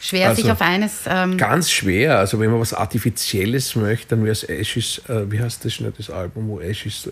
Schwer, 0.00 0.34
sich 0.34 0.44
Also, 0.44 0.52
auf 0.52 0.60
eines 0.62 1.00
ähm, 1.06 1.36
Ganz 1.36 1.70
schwer. 1.70 2.18
Also 2.18 2.40
wenn 2.40 2.50
man 2.50 2.58
was 2.60 2.72
Artifizielles 2.72 3.76
möchte, 3.76 4.08
dann 4.08 4.22
wäre 4.24 4.32
es 4.32 4.48
Ashes, 4.48 5.02
äh, 5.08 5.30
wie 5.30 5.40
heißt 5.40 5.64
das 5.64 5.74
schnell, 5.74 5.92
das 5.96 6.08
Album, 6.10 6.48
wo 6.48 6.60
Ashes, 6.60 7.10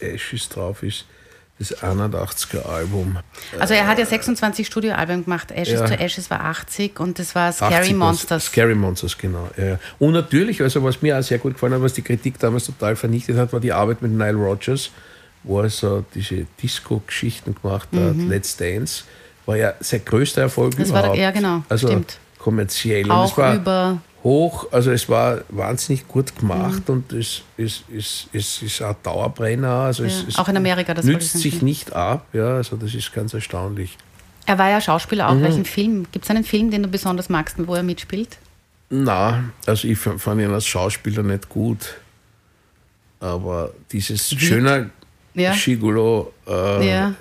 Ashes 0.00 0.48
drauf 0.48 0.82
ist. 0.82 1.04
Das 1.58 1.76
81er 1.82 2.64
Album. 2.66 3.18
Also 3.58 3.74
er 3.74 3.86
hat 3.86 3.98
ja 3.98 4.06
26 4.06 4.66
Studioalben 4.66 5.24
gemacht. 5.24 5.50
Ashes 5.52 5.80
Ja. 5.80 5.86
to 5.86 5.92
Ashes 5.92 6.30
war 6.30 6.40
80 6.40 6.98
und 6.98 7.18
das 7.18 7.34
war 7.34 7.52
Scary 7.52 7.74
80 7.74 7.90
was- 7.92 7.98
Monsters. 7.98 8.46
Scary 8.46 8.74
Monsters, 8.74 9.18
genau. 9.18 9.50
Ja. 9.58 9.78
Und 9.98 10.12
natürlich, 10.14 10.62
also 10.62 10.82
was 10.82 11.02
mir 11.02 11.18
auch 11.18 11.22
sehr 11.22 11.36
gut 11.36 11.52
gefallen 11.52 11.74
hat, 11.74 11.82
was 11.82 11.92
die 11.92 12.00
Kritik 12.00 12.38
damals 12.38 12.64
total 12.64 12.96
vernichtet 12.96 13.36
hat, 13.36 13.52
war 13.52 13.60
die 13.60 13.72
Arbeit 13.74 14.00
mit 14.00 14.10
Nile 14.12 14.36
Rodgers, 14.36 14.90
wo 15.42 15.60
er 15.60 15.68
so 15.68 16.02
diese 16.14 16.46
Disco-Geschichten 16.62 17.54
gemacht 17.60 17.88
hat, 17.94 18.16
Let's 18.16 18.56
Dance. 18.56 19.04
War 19.44 19.56
ja 19.58 19.74
sein 19.80 20.02
größter 20.02 20.40
Erfolg 20.40 20.74
Mhm. 20.74 20.78
Das 20.78 20.92
war 20.92 21.00
überhaupt. 21.00 21.16
der- 21.18 21.24
ja, 21.24 21.30
genau, 21.30 21.62
Also 21.68 21.88
stimmt. 21.88 22.16
Kommerziell. 22.42 23.04
Und 23.04 23.10
Auch 23.12 23.30
es 23.32 23.38
war 23.38 23.54
über- 23.54 23.98
hoch, 24.24 24.66
also 24.72 24.90
es 24.90 25.08
war 25.08 25.42
wahnsinnig 25.48 26.06
gut 26.08 26.36
gemacht 26.36 26.88
Mhm. 26.88 26.94
und 26.94 27.12
es, 27.12 27.42
es, 27.56 27.82
es, 27.94 28.26
es 28.32 28.60
ist 28.62 28.82
ein 28.82 28.94
Dauerbrenner. 29.02 29.68
Also 29.70 30.04
es, 30.04 30.22
Ja, 30.22 30.28
es 30.28 30.38
auch 30.38 30.48
in 30.48 30.56
Amerika, 30.56 30.92
das 30.92 31.04
nützt 31.06 31.34
ich 31.36 31.42
sich 31.42 31.62
nicht 31.62 31.92
ab. 31.94 32.26
Ja, 32.32 32.56
also 32.56 32.76
das 32.76 32.94
ist 32.94 33.12
ganz 33.14 33.32
erstaunlich. 33.32 33.96
Er 34.46 34.58
war 34.58 34.68
ja 34.70 34.80
Schauspieler 34.80 35.28
auch. 35.28 35.34
Mhm. 35.34 35.42
Welchen 35.42 35.64
Film? 35.64 36.06
Gibt 36.12 36.24
es 36.24 36.30
einen 36.30 36.44
Film, 36.44 36.70
den 36.70 36.82
du 36.82 36.88
besonders 36.88 37.28
magst, 37.28 37.56
wo 37.66 37.74
er 37.74 37.82
mitspielt? 37.82 38.36
Na, 38.90 39.44
also 39.66 39.86
ich 39.86 39.98
fand 39.98 40.40
ihn 40.40 40.50
als 40.50 40.66
Schauspieler 40.66 41.22
nicht 41.22 41.48
gut. 41.48 41.94
Aber 43.20 43.70
dieses 43.92 44.30
schöner 44.30 44.86
Ja. 45.34 45.54
Gigolo, 45.54 46.32
äh, 46.46 46.88
Ja. 46.90 47.14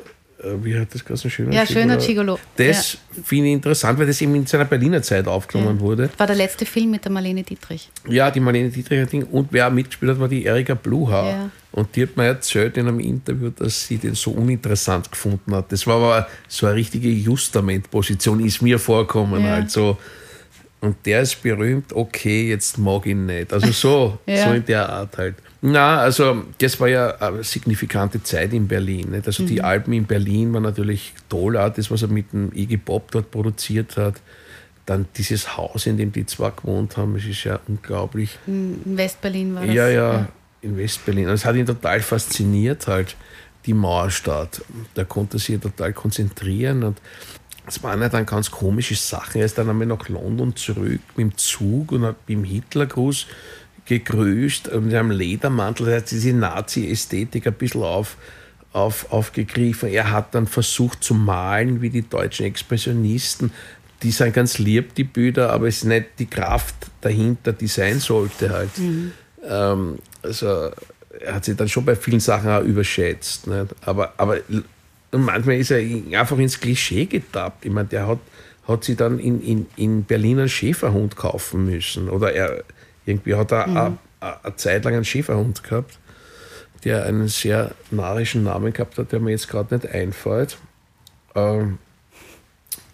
Äh, 0.43 0.63
wie 0.63 0.77
hat 0.79 0.93
das 0.93 1.03
geheißen? 1.03 1.29
Schöner 1.29 1.53
Ja, 1.53 1.65
schöner 1.65 1.97
Gigolo. 1.97 2.39
Das 2.55 2.97
finde 3.23 3.47
ich 3.47 3.53
interessant, 3.53 3.99
weil 3.99 4.07
das 4.07 4.21
eben 4.21 4.35
in 4.35 4.45
seiner 4.45 4.65
Berliner 4.65 5.01
Zeit 5.01 5.27
aufgenommen 5.27 5.79
wurde. 5.79 6.09
War 6.17 6.27
der 6.27 6.35
letzte 6.35 6.65
Film 6.65 6.91
mit 6.91 7.03
der 7.05 7.11
Marlene 7.11 7.43
Dietrich. 7.43 7.89
Ja, 8.07 8.31
die 8.31 8.39
Marlene 8.39 8.69
Dietrich 8.69 9.07
Ding 9.09 9.23
und 9.23 9.47
wer 9.51 9.67
auch 9.67 9.71
mitgespielt 9.71 10.11
hat, 10.11 10.19
war 10.19 10.27
die 10.27 10.45
Erika 10.45 10.73
Bluha. 10.73 11.29
Ja. 11.29 11.49
Und 11.71 11.95
die 11.95 12.03
hat 12.03 12.17
mir 12.17 12.25
erzählt 12.25 12.77
in 12.77 12.87
einem 12.87 12.99
Interview, 12.99 13.49
dass 13.51 13.85
sie 13.87 13.97
den 13.97 14.15
so 14.15 14.31
uninteressant 14.31 15.11
gefunden 15.11 15.53
hat. 15.53 15.71
Das 15.71 15.85
war 15.85 15.95
aber 15.97 16.27
so 16.47 16.65
eine 16.65 16.75
richtige 16.75 17.09
Justament-Position, 17.09 18.43
ist 18.45 18.61
mir 18.61 18.79
vorkommen 18.79 19.43
Ja. 19.43 19.51
halt 19.51 19.71
so. 19.71 19.97
Und 20.81 20.95
der 21.05 21.21
ist 21.21 21.43
berühmt, 21.43 21.91
okay, 21.93 22.49
jetzt 22.49 22.77
mag 22.77 23.05
ich 23.05 23.11
ihn 23.11 23.25
nicht. 23.25 23.51
Also 23.53 23.71
so, 23.71 24.17
Ja. 24.25 24.45
so 24.47 24.53
in 24.53 24.65
der 24.65 24.87
Art 24.89 25.17
halt. 25.17 25.35
Na, 25.61 25.97
also 25.99 26.43
das 26.59 26.79
war 26.79 26.87
ja 26.87 27.15
eine 27.17 27.43
signifikante 27.43 28.23
Zeit 28.23 28.53
in 28.53 28.67
Berlin. 28.67 29.11
Nicht? 29.11 29.27
Also 29.27 29.43
Mhm. 29.43 29.47
die 29.47 29.61
Alben 29.61 29.93
in 29.93 30.05
Berlin 30.05 30.53
waren 30.53 30.63
natürlich 30.63 31.13
toll, 31.27 31.57
auch 31.57 31.73
das, 31.73 31.91
was 31.91 32.01
er 32.01 32.07
mit 32.07 32.31
dem 32.31 32.51
Iggy 32.53 32.77
Pop 32.77 33.11
dort 33.11 33.29
produziert 33.31 33.97
hat. 33.97 34.15
Dann 34.85 35.05
dieses 35.17 35.57
Haus, 35.57 35.85
in 35.85 35.97
dem 35.97 36.11
die 36.11 36.25
zwei 36.25 36.51
gewohnt 36.51 36.95
haben, 36.97 37.13
das 37.15 37.25
ist 37.25 37.43
ja 37.43 37.59
unglaublich. 37.67 38.39
In 38.47 38.79
Westberlin 38.85 39.53
war 39.53 39.65
das. 39.65 39.75
Ja, 39.75 39.87
ja, 39.89 40.27
in 40.61 40.77
Westberlin. 40.77 41.27
Und 41.27 41.33
es 41.33 41.45
hat 41.45 41.55
ihn 41.55 41.65
total 41.65 41.99
fasziniert, 41.99 42.87
halt, 42.87 43.15
die 43.65 43.73
Mauerstadt. 43.73 44.61
Da 44.93 45.03
konnte 45.03 45.37
er 45.37 45.39
sich 45.41 45.59
total 45.59 45.91
konzentrieren 45.93 46.83
und 46.83 46.97
es 47.67 47.83
waren 47.83 48.01
ja 48.01 48.09
dann 48.09 48.25
ganz 48.25 48.49
komische 48.49 48.95
Sachen. 48.95 49.39
Er 49.41 49.45
ist 49.45 49.57
dann 49.57 49.69
einmal 49.69 49.85
nach 49.85 50.07
London 50.09 50.55
zurück 50.55 51.01
mit 51.15 51.17
dem 51.17 51.37
Zug 51.37 51.91
und 51.91 52.03
hat 52.03 52.25
beim 52.25 52.43
Hitlergruß 52.45 53.27
gegrüßt 53.89 54.69
und 54.69 54.85
mit 54.85 54.95
einem 54.95 55.11
Ledermantel. 55.11 55.87
Das 55.87 55.95
heißt, 55.95 56.11
diese 56.11 56.33
Nazi-Ästhetik 56.33 57.47
ein 57.47 57.53
bisschen 57.53 57.81
auf, 57.81 58.17
auf, 58.71 59.11
aufgegriffen. 59.11 59.89
Er 59.89 60.11
hat 60.11 60.35
dann 60.35 60.47
versucht 60.47 61.03
zu 61.03 61.15
malen 61.15 61.81
wie 61.81 61.89
die 61.89 62.07
deutschen 62.07 62.45
Expressionisten. 62.45 63.51
Die 64.03 64.11
sind 64.11 64.33
ganz 64.33 64.59
lieb, 64.59 64.93
die 64.93 65.03
Bilder, 65.03 65.51
aber 65.51 65.67
es 65.67 65.77
ist 65.77 65.85
nicht 65.85 66.05
die 66.19 66.27
Kraft 66.27 66.75
dahinter, 67.01 67.51
die 67.51 67.67
sein 67.67 67.99
sollte 67.99 68.51
halt. 68.51 68.69
Ähm, 69.43 69.97
also 70.21 70.69
er 71.19 71.35
hat 71.35 71.45
sich 71.45 71.57
dann 71.57 71.67
schon 71.67 71.83
bei 71.83 71.95
vielen 71.95 72.19
Sachen 72.19 72.49
auch 72.49 72.63
überschätzt. 72.63 73.47
Nicht? 73.47 73.75
Aber, 73.81 74.13
aber 74.17 74.37
manchmal 75.11 75.57
ist 75.57 75.71
er 75.71 75.79
einfach 75.79 76.37
ins 76.37 76.59
Klischee 76.59 77.07
getappt. 77.07 77.65
Ich 77.65 77.71
meine, 77.71 77.87
der 77.87 78.07
hat, 78.07 78.19
hat 78.67 78.83
sich 78.83 78.95
dann 78.95 79.17
in, 79.17 79.41
in, 79.41 79.65
in 79.75 80.03
Berlin 80.03 80.39
einen 80.39 80.49
Schäferhund 80.49 81.15
kaufen 81.15 81.65
müssen. 81.65 82.07
Oder 82.07 82.33
er 82.33 82.63
irgendwie 83.05 83.35
hat 83.35 83.51
er 83.51 83.65
eine, 83.65 83.97
eine 84.19 84.55
Zeit 84.55 84.85
lang 84.85 84.95
einen 84.95 85.05
Schäferhund 85.05 85.63
gehabt, 85.63 85.97
der 86.83 87.05
einen 87.05 87.27
sehr 87.27 87.71
narischen 87.91 88.43
Namen 88.43 88.73
gehabt 88.73 88.97
hat, 88.97 89.11
der 89.11 89.19
mir 89.19 89.31
jetzt 89.31 89.47
gerade 89.47 89.75
nicht 89.75 89.87
einfällt. 89.87 90.57
Ähm, 91.35 91.77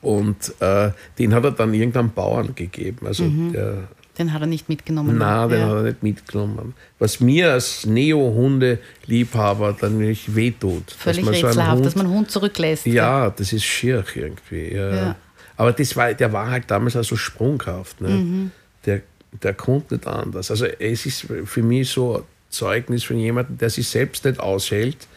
und 0.01 0.53
äh, 0.62 0.91
den 1.18 1.34
hat 1.34 1.43
er 1.43 1.51
dann 1.51 1.74
irgendeinem 1.74 2.12
Bauern 2.12 2.53
gegeben. 2.53 3.08
Also 3.08 3.28
der, 3.28 3.88
Den 4.20 4.34
hat 4.34 4.41
er 4.41 4.47
nicht 4.47 4.70
mitgenommen. 4.70 5.18
Nein, 5.18 5.49
den 5.49 5.60
ja. 5.60 5.68
hat 5.68 5.76
er 5.78 5.82
nicht 5.82 6.03
mitgenommen. 6.03 6.76
Was 6.99 7.20
mir 7.20 7.53
als 7.53 7.88
Neo-Hunde-Liebhaber 7.88 9.76
dann 9.80 9.99
wirklich 9.99 10.36
wehtut. 10.36 10.91
Völlig 10.91 11.26
dass 11.26 11.26
man 11.26 11.34
so 11.34 11.39
einen 11.39 11.45
rätselhaft, 11.47 11.76
Hund, 11.76 11.86
dass 11.86 11.95
man 11.95 12.06
einen 12.06 12.16
Hund 12.16 12.30
zurücklässt. 12.30 12.86
Ja, 12.86 13.32
das 13.32 13.51
ist 13.51 13.64
schier 13.64 14.03
irgendwie. 14.14 14.76
Ja. 14.76 14.95
Ja. 14.95 15.16
Aber 15.58 15.74
das 15.74 15.95
war, 15.95 16.14
der 16.14 16.32
war 16.32 16.51
halt 16.51 16.70
damals 16.70 16.95
auch 16.95 17.03
so 17.03 17.16
sprunghaft. 17.16 18.01
Ne? 18.01 18.10
Mhm. 18.10 18.51
Der, 18.86 19.01
der 19.44 19.54
konnte 19.54 19.96
nicht 19.96 20.08
anders. 20.08 20.52
Also 20.52 20.66
es 20.66 21.06
ist 21.06 21.28
für 21.46 21.64
mich 21.64 21.90
so 21.90 22.18
ein 22.18 22.24
Zeugnis 22.50 23.04
von 23.04 23.18
jemandem, 23.18 23.58
der 23.58 23.70
sich 23.70 23.88
selbst 23.88 24.26
nicht 24.26 24.40
aushält 24.40 25.08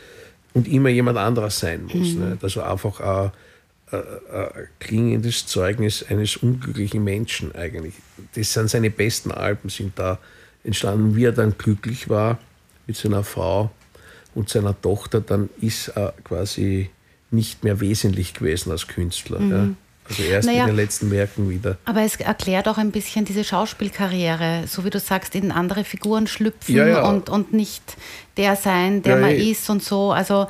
und 0.54 0.68
immer 0.68 0.88
jemand 0.88 1.18
anderes 1.18 1.58
sein 1.60 1.84
muss. 1.84 2.14
Mhm. 2.14 2.20
Ne? 2.20 2.38
Also 2.42 2.62
einfach 2.62 3.00
ein, 3.00 3.30
ein, 3.92 4.02
ein 4.32 4.68
klingendes 4.80 5.46
Zeugnis 5.46 6.04
eines 6.08 6.36
unglücklichen 6.36 7.04
Menschen 7.04 7.54
eigentlich. 7.54 7.94
Das 8.34 8.52
sind 8.52 8.70
seine 8.70 8.90
besten 8.90 9.30
Alben, 9.30 9.68
sind 9.68 9.98
da 9.98 10.18
entstanden. 10.64 11.16
Wie 11.16 11.24
er 11.24 11.32
dann 11.32 11.56
glücklich 11.56 12.08
war 12.08 12.38
mit 12.86 12.96
seiner 12.96 13.24
Frau 13.24 13.70
und 14.34 14.48
seiner 14.48 14.80
Tochter, 14.80 15.20
dann 15.20 15.48
ist 15.60 15.88
er 15.88 16.14
quasi 16.24 16.90
nicht 17.30 17.62
mehr 17.62 17.80
wesentlich 17.80 18.34
gewesen 18.34 18.72
als 18.72 18.86
Künstler. 18.86 19.40
Ja? 19.40 19.68
Also 20.08 20.22
erst. 20.22 20.46
Naja. 20.48 20.62
in 20.62 20.66
den 20.68 20.76
letzten 20.76 21.10
Werken 21.10 21.50
wieder. 21.50 21.76
Aber 21.84 22.02
es 22.02 22.16
erklärt 22.16 22.68
auch 22.68 22.78
ein 22.78 22.90
bisschen 22.90 23.24
diese 23.24 23.44
Schauspielkarriere, 23.44 24.64
so 24.66 24.84
wie 24.84 24.90
du 24.90 24.98
sagst, 25.00 25.34
in 25.34 25.50
andere 25.52 25.84
Figuren 25.84 26.26
schlüpfen 26.26 26.74
Ja, 26.74 26.86
ja. 26.86 27.08
Und, 27.08 27.28
und 27.30 27.52
nicht 27.52 27.82
der 28.36 28.56
sein, 28.56 29.02
der 29.02 29.16
Ja, 29.16 29.20
man 29.20 29.30
ist 29.30 29.68
und 29.70 29.82
so. 29.82 30.12
Also 30.12 30.46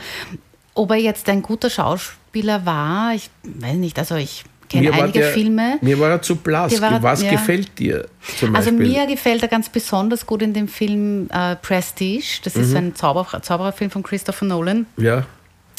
ob 0.75 0.91
er 0.91 0.97
jetzt 0.99 1.29
ein 1.29 1.43
guter 1.43 1.71
Schauspieler 1.71 2.65
war, 2.67 3.15
ich 3.15 3.31
weiß 3.43 3.77
nicht, 3.77 3.99
also 3.99 4.15
ich 4.17 4.45
kenne 4.69 4.93
einige 4.93 5.21
der- 5.21 5.33
Filme. 5.33 5.79
Mir 5.81 5.99
war 5.99 6.11
er 6.11 6.23
zu 6.23 6.37
blass. 6.37 6.81
War 6.81 7.03
Was 7.03 7.23
ja. 7.23 7.31
gefällt 7.31 7.79
dir 7.79 8.07
zum 8.39 8.55
Also 8.55 8.71
mir 8.71 9.07
gefällt 9.07 9.43
er 9.43 9.49
ganz 9.49 9.69
besonders 9.71 10.27
gut 10.27 10.43
in 10.43 10.53
dem 10.53 10.69
Film 10.69 11.29
äh, 11.33 11.57
Prestige. 11.57 12.41
Das 12.45 12.55
Mhm. 12.55 12.63
ist 12.63 12.75
ein 12.77 12.95
Zauber 12.95 13.27
Zaubererfilm 13.43 13.91
von 13.91 14.03
Christopher 14.03 14.45
Nolan. 14.45 14.87
ja, 14.99 15.25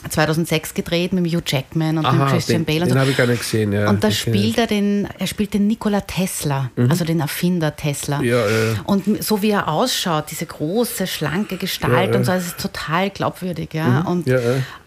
2006 0.08 0.74
gedreht 0.74 1.14
mit 1.14 1.26
dem 1.26 1.32
Hugh 1.32 1.44
Jackman 1.46 1.98
und 1.98 2.06
dem 2.06 2.22
aha, 2.22 2.32
Christian 2.32 2.62
den, 2.62 2.66
Bale 2.66 2.82
und 2.84 2.90
den 2.90 2.94
so. 2.94 3.00
habe 3.00 3.12
ich 3.12 3.18
gar 3.18 3.28
nicht 3.28 3.40
gesehen. 3.40 3.72
Ja, 3.74 3.90
Und 3.90 4.04
da 4.04 4.08
den 4.10 4.14
spielt 4.16 4.58
er 4.58 4.68
den, 4.68 5.08
er 5.18 5.28
spielt 5.28 5.54
den 5.54 5.68
Nikola 5.68 6.02
Tesla, 6.02 6.72
also 6.90 7.06
den 7.06 7.20
Erfinder 7.20 7.76
Tesla. 7.76 8.20
Mhm. 8.20 8.26
Ja, 8.26 8.38
ja. 8.48 8.76
Und 8.86 9.24
so 9.24 9.42
wie 9.42 9.52
er 9.52 9.68
ausschaut, 9.68 10.26
diese 10.32 10.46
große, 10.46 11.08
schlanke 11.08 11.58
Gestalt 11.58 12.12
Ja, 12.12 12.18
und 12.18 12.26
so, 12.26 12.32
das 12.32 12.46
ist 12.48 12.60
total 12.60 13.10
glaubwürdig. 13.10 13.74
Ja? 13.74 14.02
Und, 14.02 14.28
Ja, 14.28 14.40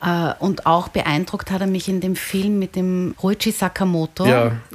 Äh, 0.04 0.34
und 0.40 0.66
auch 0.66 0.88
beeindruckt 0.88 1.50
hat 1.52 1.60
er 1.60 1.66
mich 1.68 1.88
in 1.88 2.00
dem 2.00 2.16
Film 2.16 2.58
mit 2.58 2.74
dem 2.74 3.14
Ruichi 3.22 3.52
Sakamoto. 3.52 4.26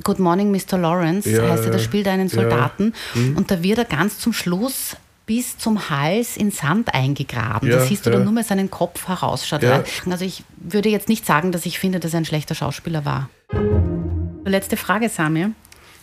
Good 0.03 0.19
Morning 0.19 0.51
Mr. 0.51 0.77
Lawrence, 0.77 1.29
heißt 1.29 1.65
er, 1.65 1.71
da 1.71 1.79
spielt 1.79 2.07
er 2.07 2.13
einen 2.13 2.29
Ja. 2.29 2.35
Mhm. 2.37 2.41
Soldaten. 2.49 2.93
Und 3.35 3.51
da 3.51 3.61
wird 3.63 3.77
er 3.79 3.85
ganz 3.85 4.19
zum 4.19 4.31
Schluss 4.33 4.95
bis 5.27 5.57
zum 5.57 5.89
Hals 5.89 6.37
in 6.37 6.49
Sand 6.49 6.93
eingegraben. 6.95 7.69
Ja, 7.69 7.77
da 7.77 7.85
siehst 7.85 8.05
du 8.05 8.09
ja. 8.09 8.15
dann 8.15 8.23
nur 8.23 8.33
mal 8.33 8.43
seinen 8.43 8.71
Kopf 8.71 9.07
herausschaut. 9.07 9.61
Ja. 9.61 9.83
Also 10.09 10.25
ich 10.25 10.43
würde 10.55 10.89
jetzt 10.89 11.09
nicht 11.09 11.25
sagen, 11.25 11.51
dass 11.51 11.67
ich 11.67 11.77
finde, 11.77 11.99
dass 11.99 12.13
er 12.13 12.21
ein 12.21 12.25
schlechter 12.25 12.55
Schauspieler 12.55 13.05
war. 13.05 13.29
Letzte 14.45 14.77
Frage, 14.77 15.09
Samir. 15.09 15.51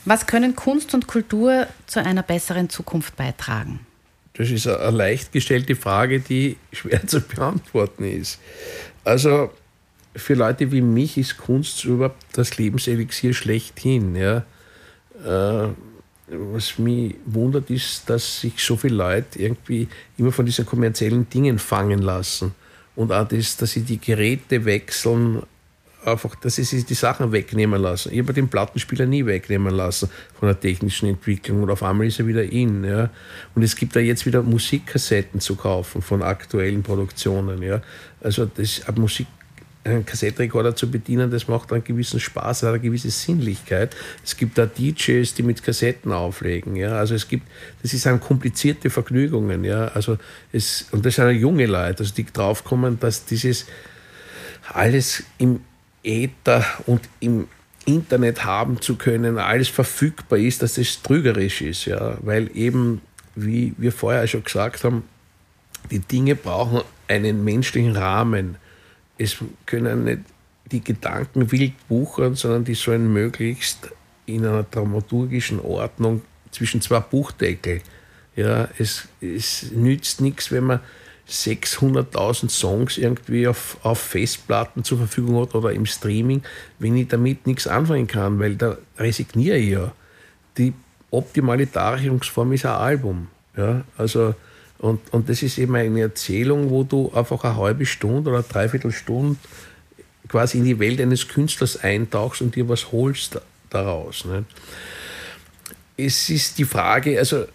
Was 0.05 0.27
können 0.27 0.55
Kunst 0.55 0.93
und 0.93 1.07
Kultur 1.07 1.67
zu 1.87 2.05
einer 2.05 2.23
besseren 2.23 2.69
Zukunft 2.69 3.17
beitragen? 3.17 3.81
Das 4.35 4.51
ist 4.51 4.67
eine 4.67 4.79
eine 4.81 4.97
leicht 4.97 5.33
gestellte 5.33 5.75
Frage, 5.75 6.21
die 6.21 6.59
schwer 6.73 7.07
zu 7.07 7.21
beantworten 7.21 8.05
ist. 8.05 8.39
Also 9.05 9.51
für 10.15 10.35
Leute 10.35 10.71
wie 10.71 10.83
mich 10.83 11.17
ist 11.17 11.39
Kunst 11.39 11.85
überhaupt 11.85 12.23
das 12.33 12.59
Lebenselixier 12.59 13.33
schlechthin. 13.33 14.15
Ja. 14.17 14.45
Äh, 15.25 15.69
was 16.39 16.79
mich 16.79 17.15
wundert, 17.27 17.71
ist, 17.71 18.09
dass 18.09 18.41
sich 18.41 18.59
so 18.59 18.77
viele 18.77 18.97
Leute 18.97 19.39
irgendwie 19.39 19.89
immer 20.17 20.33
von 20.33 20.47
diesen 20.47 20.67
kommerziellen 20.67 21.29
Dingen 21.29 21.59
fangen 21.59 22.03
lassen. 22.03 22.55
Und 22.97 23.13
auch 23.13 23.27
das, 23.27 23.57
dass 23.57 23.73
sie 23.73 23.83
die 23.83 23.99
Geräte 23.99 24.65
wechseln, 24.65 25.43
einfach, 26.07 26.35
dass 26.37 26.57
sie 26.57 26.65
sich 26.65 26.85
die 26.85 26.95
Sachen 26.95 27.33
wegnehmen 27.33 27.81
lassen. 27.81 28.13
Ich 28.13 28.19
habe 28.21 28.33
den 28.33 28.49
Plattenspieler 28.49 29.07
nie 29.07 29.25
wegnehmen 29.25 29.75
lassen 29.75 30.11
von 30.39 30.49
der 30.49 30.59
technischen 30.59 31.09
Entwicklung 31.09 31.63
und 31.63 31.71
auf 31.71 31.83
einmal 31.83 32.07
ist 32.07 32.19
er 32.19 32.27
wieder 32.27 32.45
in. 32.45 32.85
Ja. 32.85 33.11
Und 33.55 33.63
es 33.63 33.75
gibt 33.77 33.97
da 33.97 34.01
jetzt 34.01 34.27
wieder 34.27 34.43
Musikkassetten 34.43 35.41
zu 35.41 35.57
kaufen 35.57 36.03
von 36.03 36.23
aktuellen 36.23 36.83
Produktionen. 36.83 37.63
Ja. 37.63 37.81
Also 38.21 38.47
das 38.47 38.87
eine 38.87 39.01
Musik 39.01 39.27
einen 39.85 40.07
Kassettenrekorder 40.07 40.75
zu 40.75 40.91
bedienen, 40.91 41.31
das 41.31 41.47
macht 41.47 41.73
einen 41.73 41.85
gewissen 41.85 42.19
Spaß, 42.19 42.63
hat 42.63 42.71
eine 42.71 42.81
gewisse 42.81 43.11
Sinnlichkeit. 43.11 43.95
Es 44.25 44.37
gibt 44.37 44.57
da 44.59 44.67
DJs, 44.67 45.35
die 45.35 45.43
mit 45.43 45.63
Kassetten 45.63 46.13
auflegen. 46.13 46.75
Ja. 46.77 46.93
Also 46.97 47.15
es 47.15 47.29
gibt, 47.29 47.47
das 47.83 47.91
sind 47.91 48.21
komplizierte 48.21 48.91
Vergnügungen. 48.91 49.65
Ja. 49.65 49.89
Also 49.89 50.19
es, 50.53 50.87
und 50.91 51.05
das 51.05 51.17
sind 51.17 51.31
junge 51.33 51.67
Leute, 51.67 52.01
also 52.01 52.15
die 52.15 52.25
draufkommen, 52.25 52.99
dass 52.99 53.25
dieses 53.27 53.67
alles 54.73 55.23
im 55.39 55.61
Äther 56.03 56.65
und 56.87 57.03
im 57.21 57.49
Internet 57.87 58.45
haben 58.45 58.81
zu 58.81 58.97
können, 58.97 59.39
alles 59.39 59.69
verfügbar 59.69 60.39
ist, 60.39 60.63
dass 60.63 60.75
das 60.75 61.03
trügerisch 61.03 61.61
ist, 61.61 61.85
ja, 61.85 62.17
weil 62.23 62.51
eben, 62.57 63.03
wie 63.35 63.75
wir 63.77 63.93
vorher 63.93 64.27
schon 64.27 64.45
gesagt 64.45 64.85
haben, 64.85 65.05
die 65.91 65.99
Dinge 65.99 66.35
brauchen 66.35 66.81
einen 67.09 67.45
menschlichen 67.45 67.97
Rahmen. 67.97 68.57
Es 69.19 69.37
können 69.67 70.05
nicht 70.05 70.21
die 70.71 70.83
Gedanken 70.83 71.53
wild 71.53 71.75
wuchern, 71.89 72.35
sondern 72.35 72.65
die 72.65 72.75
sollen 72.75 73.13
möglichst 73.13 73.91
in 74.27 74.47
einer 74.47 74.63
dramaturgischen 74.63 75.61
Ordnung 75.61 76.23
zwischen 76.51 76.81
zwei 76.81 77.01
Buchdeckel. 77.01 77.81
Ja, 78.37 78.69
es, 78.79 79.09
es 79.21 79.71
nützt 79.73 80.21
nichts, 80.21 80.51
wenn 80.51 80.65
man 80.65 80.81
600.000 81.29 82.51
Songs 82.51 82.99
irgendwie 82.99 83.47
auf, 83.47 83.79
auf 83.83 83.99
Festplatten 83.99 84.85
zur 84.85 84.99
Verfügung 84.99 85.41
hat 85.41 85.55
oder 85.55 85.73
im 85.73 85.87
Streaming, 85.87 86.43
wenn 86.79 86.97
ich 86.97 87.09
damit 87.09 87.47
nichts 87.47 87.67
anfangen 87.67 88.07
kann, 88.07 88.39
weil 88.39 88.57
da 88.57 88.77
resigniere 88.99 89.57
ich 89.57 89.71
ja. 89.71 89.93
Die 90.59 90.75
optimale 91.11 91.67
Darreichungsform 91.67 92.53
ist 92.53 92.67
ein 92.67 92.73
Album. 92.73 93.29
Ja, 93.57 93.85
also, 93.97 94.35
und, 94.85 95.01
und 95.15 95.31
das 95.31 95.43
ist 95.43 95.57
eben 95.57 95.75
eine 95.77 96.03
Erzählung, 96.03 96.69
wo 96.69 96.83
du 96.85 97.11
einfach 97.15 97.43
eine 97.43 97.57
halbe 97.57 97.87
Stunde 97.87 98.29
oder 98.29 98.41
eine 98.41 98.47
Dreiviertelstunde 98.47 99.39
quasi 100.29 100.59
in 100.59 100.65
die 100.65 100.79
Welt 100.79 101.01
eines 101.01 101.27
Künstlers 101.27 101.83
eintauchst 101.83 102.43
und 102.43 102.55
dir 102.55 102.69
was 102.69 102.93
holst 102.93 103.41
daraus. 103.71 104.27
Nicht? 104.27 104.45
Es 105.97 106.29
ist 106.29 106.59
die 106.59 106.67
Frage, 106.67 107.19
also 107.19 107.47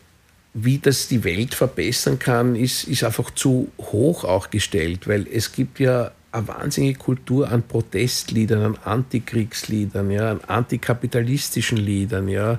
wie 0.55 0.79
das 0.79 1.07
die 1.07 1.23
Welt 1.23 1.53
verbessern 1.53 2.17
kann, 2.17 2.55
ist, 2.55 2.85
ist 2.85 3.03
einfach 3.03 3.29
zu 3.29 3.71
hoch 3.77 4.23
auch 4.23 4.49
gestellt, 4.49 5.07
weil 5.07 5.27
es 5.31 5.51
gibt 5.51 5.79
ja 5.79 6.09
eine 6.31 6.47
wahnsinnige 6.47 6.97
Kultur 6.97 7.51
an 7.51 7.61
Protestliedern, 7.61 8.63
an 8.63 8.77
Antikriegsliedern, 8.83 10.09
ja, 10.09 10.31
an 10.31 10.41
antikapitalistischen 10.47 11.77
Liedern, 11.77 12.27
ja, 12.27 12.57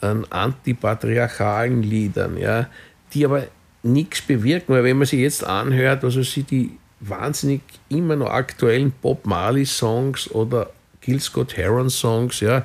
an 0.00 0.24
antipatriarchalen 0.30 1.82
Liedern, 1.82 2.38
ja, 2.38 2.68
die 3.12 3.24
aber 3.24 3.48
nichts 3.86 4.20
bewirken, 4.22 4.74
weil 4.74 4.84
wenn 4.84 4.98
man 4.98 5.06
sich 5.06 5.20
jetzt 5.20 5.44
anhört, 5.44 6.04
also 6.04 6.22
sie 6.22 6.42
die 6.42 6.72
wahnsinnig 7.00 7.60
immer 7.88 8.16
noch 8.16 8.30
aktuellen 8.30 8.92
Bob 9.02 9.26
Marley 9.26 9.66
Songs 9.66 10.30
oder 10.30 10.70
Gil 11.00 11.20
Scott 11.20 11.56
Heron 11.56 11.90
Songs, 11.90 12.40
ja, 12.40 12.64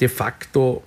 de 0.00 0.08
facto 0.08 0.82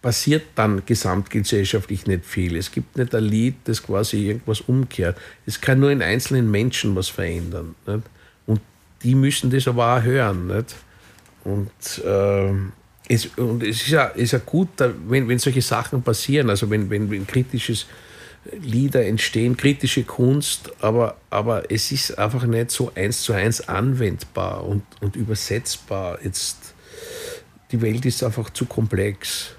passiert 0.00 0.42
dann 0.56 0.82
gesamtgesellschaftlich 0.84 2.06
nicht 2.06 2.26
viel. 2.26 2.56
Es 2.56 2.72
gibt 2.72 2.98
nicht 2.98 3.14
ein 3.14 3.22
Lied, 3.22 3.54
das 3.64 3.82
quasi 3.82 4.26
irgendwas 4.26 4.60
umkehrt. 4.62 5.16
Es 5.46 5.60
kann 5.60 5.78
nur 5.78 5.92
in 5.92 6.02
einzelnen 6.02 6.50
Menschen 6.50 6.96
was 6.96 7.08
verändern. 7.08 7.76
Nicht? 7.86 8.02
Und 8.46 8.60
die 9.04 9.14
müssen 9.14 9.50
das 9.50 9.68
aber 9.68 9.96
auch 9.96 10.02
hören. 10.02 10.48
Nicht? 10.48 10.74
Und, 11.44 11.70
äh, 12.04 12.52
es, 13.08 13.26
und 13.36 13.62
es 13.62 13.82
ist 13.82 13.88
ja, 13.88 14.06
ist 14.06 14.32
ja 14.32 14.40
gut, 14.44 14.70
wenn, 15.06 15.28
wenn 15.28 15.38
solche 15.38 15.62
Sachen 15.62 16.02
passieren, 16.02 16.50
also 16.50 16.68
wenn, 16.68 16.90
wenn, 16.90 17.08
wenn 17.08 17.26
kritisches 17.26 17.86
Lieder 18.50 19.06
entstehen, 19.06 19.56
kritische 19.56 20.02
Kunst, 20.02 20.72
aber, 20.80 21.16
aber 21.30 21.70
es 21.70 21.92
ist 21.92 22.18
einfach 22.18 22.44
nicht 22.44 22.72
so 22.72 22.90
eins 22.94 23.22
zu 23.22 23.32
eins 23.32 23.68
anwendbar 23.68 24.64
und, 24.64 24.82
und 25.00 25.14
übersetzbar. 25.14 26.18
Jetzt, 26.24 26.74
die 27.70 27.80
Welt 27.80 28.04
ist 28.04 28.24
einfach 28.24 28.50
zu 28.50 28.66
komplex. 28.66 29.54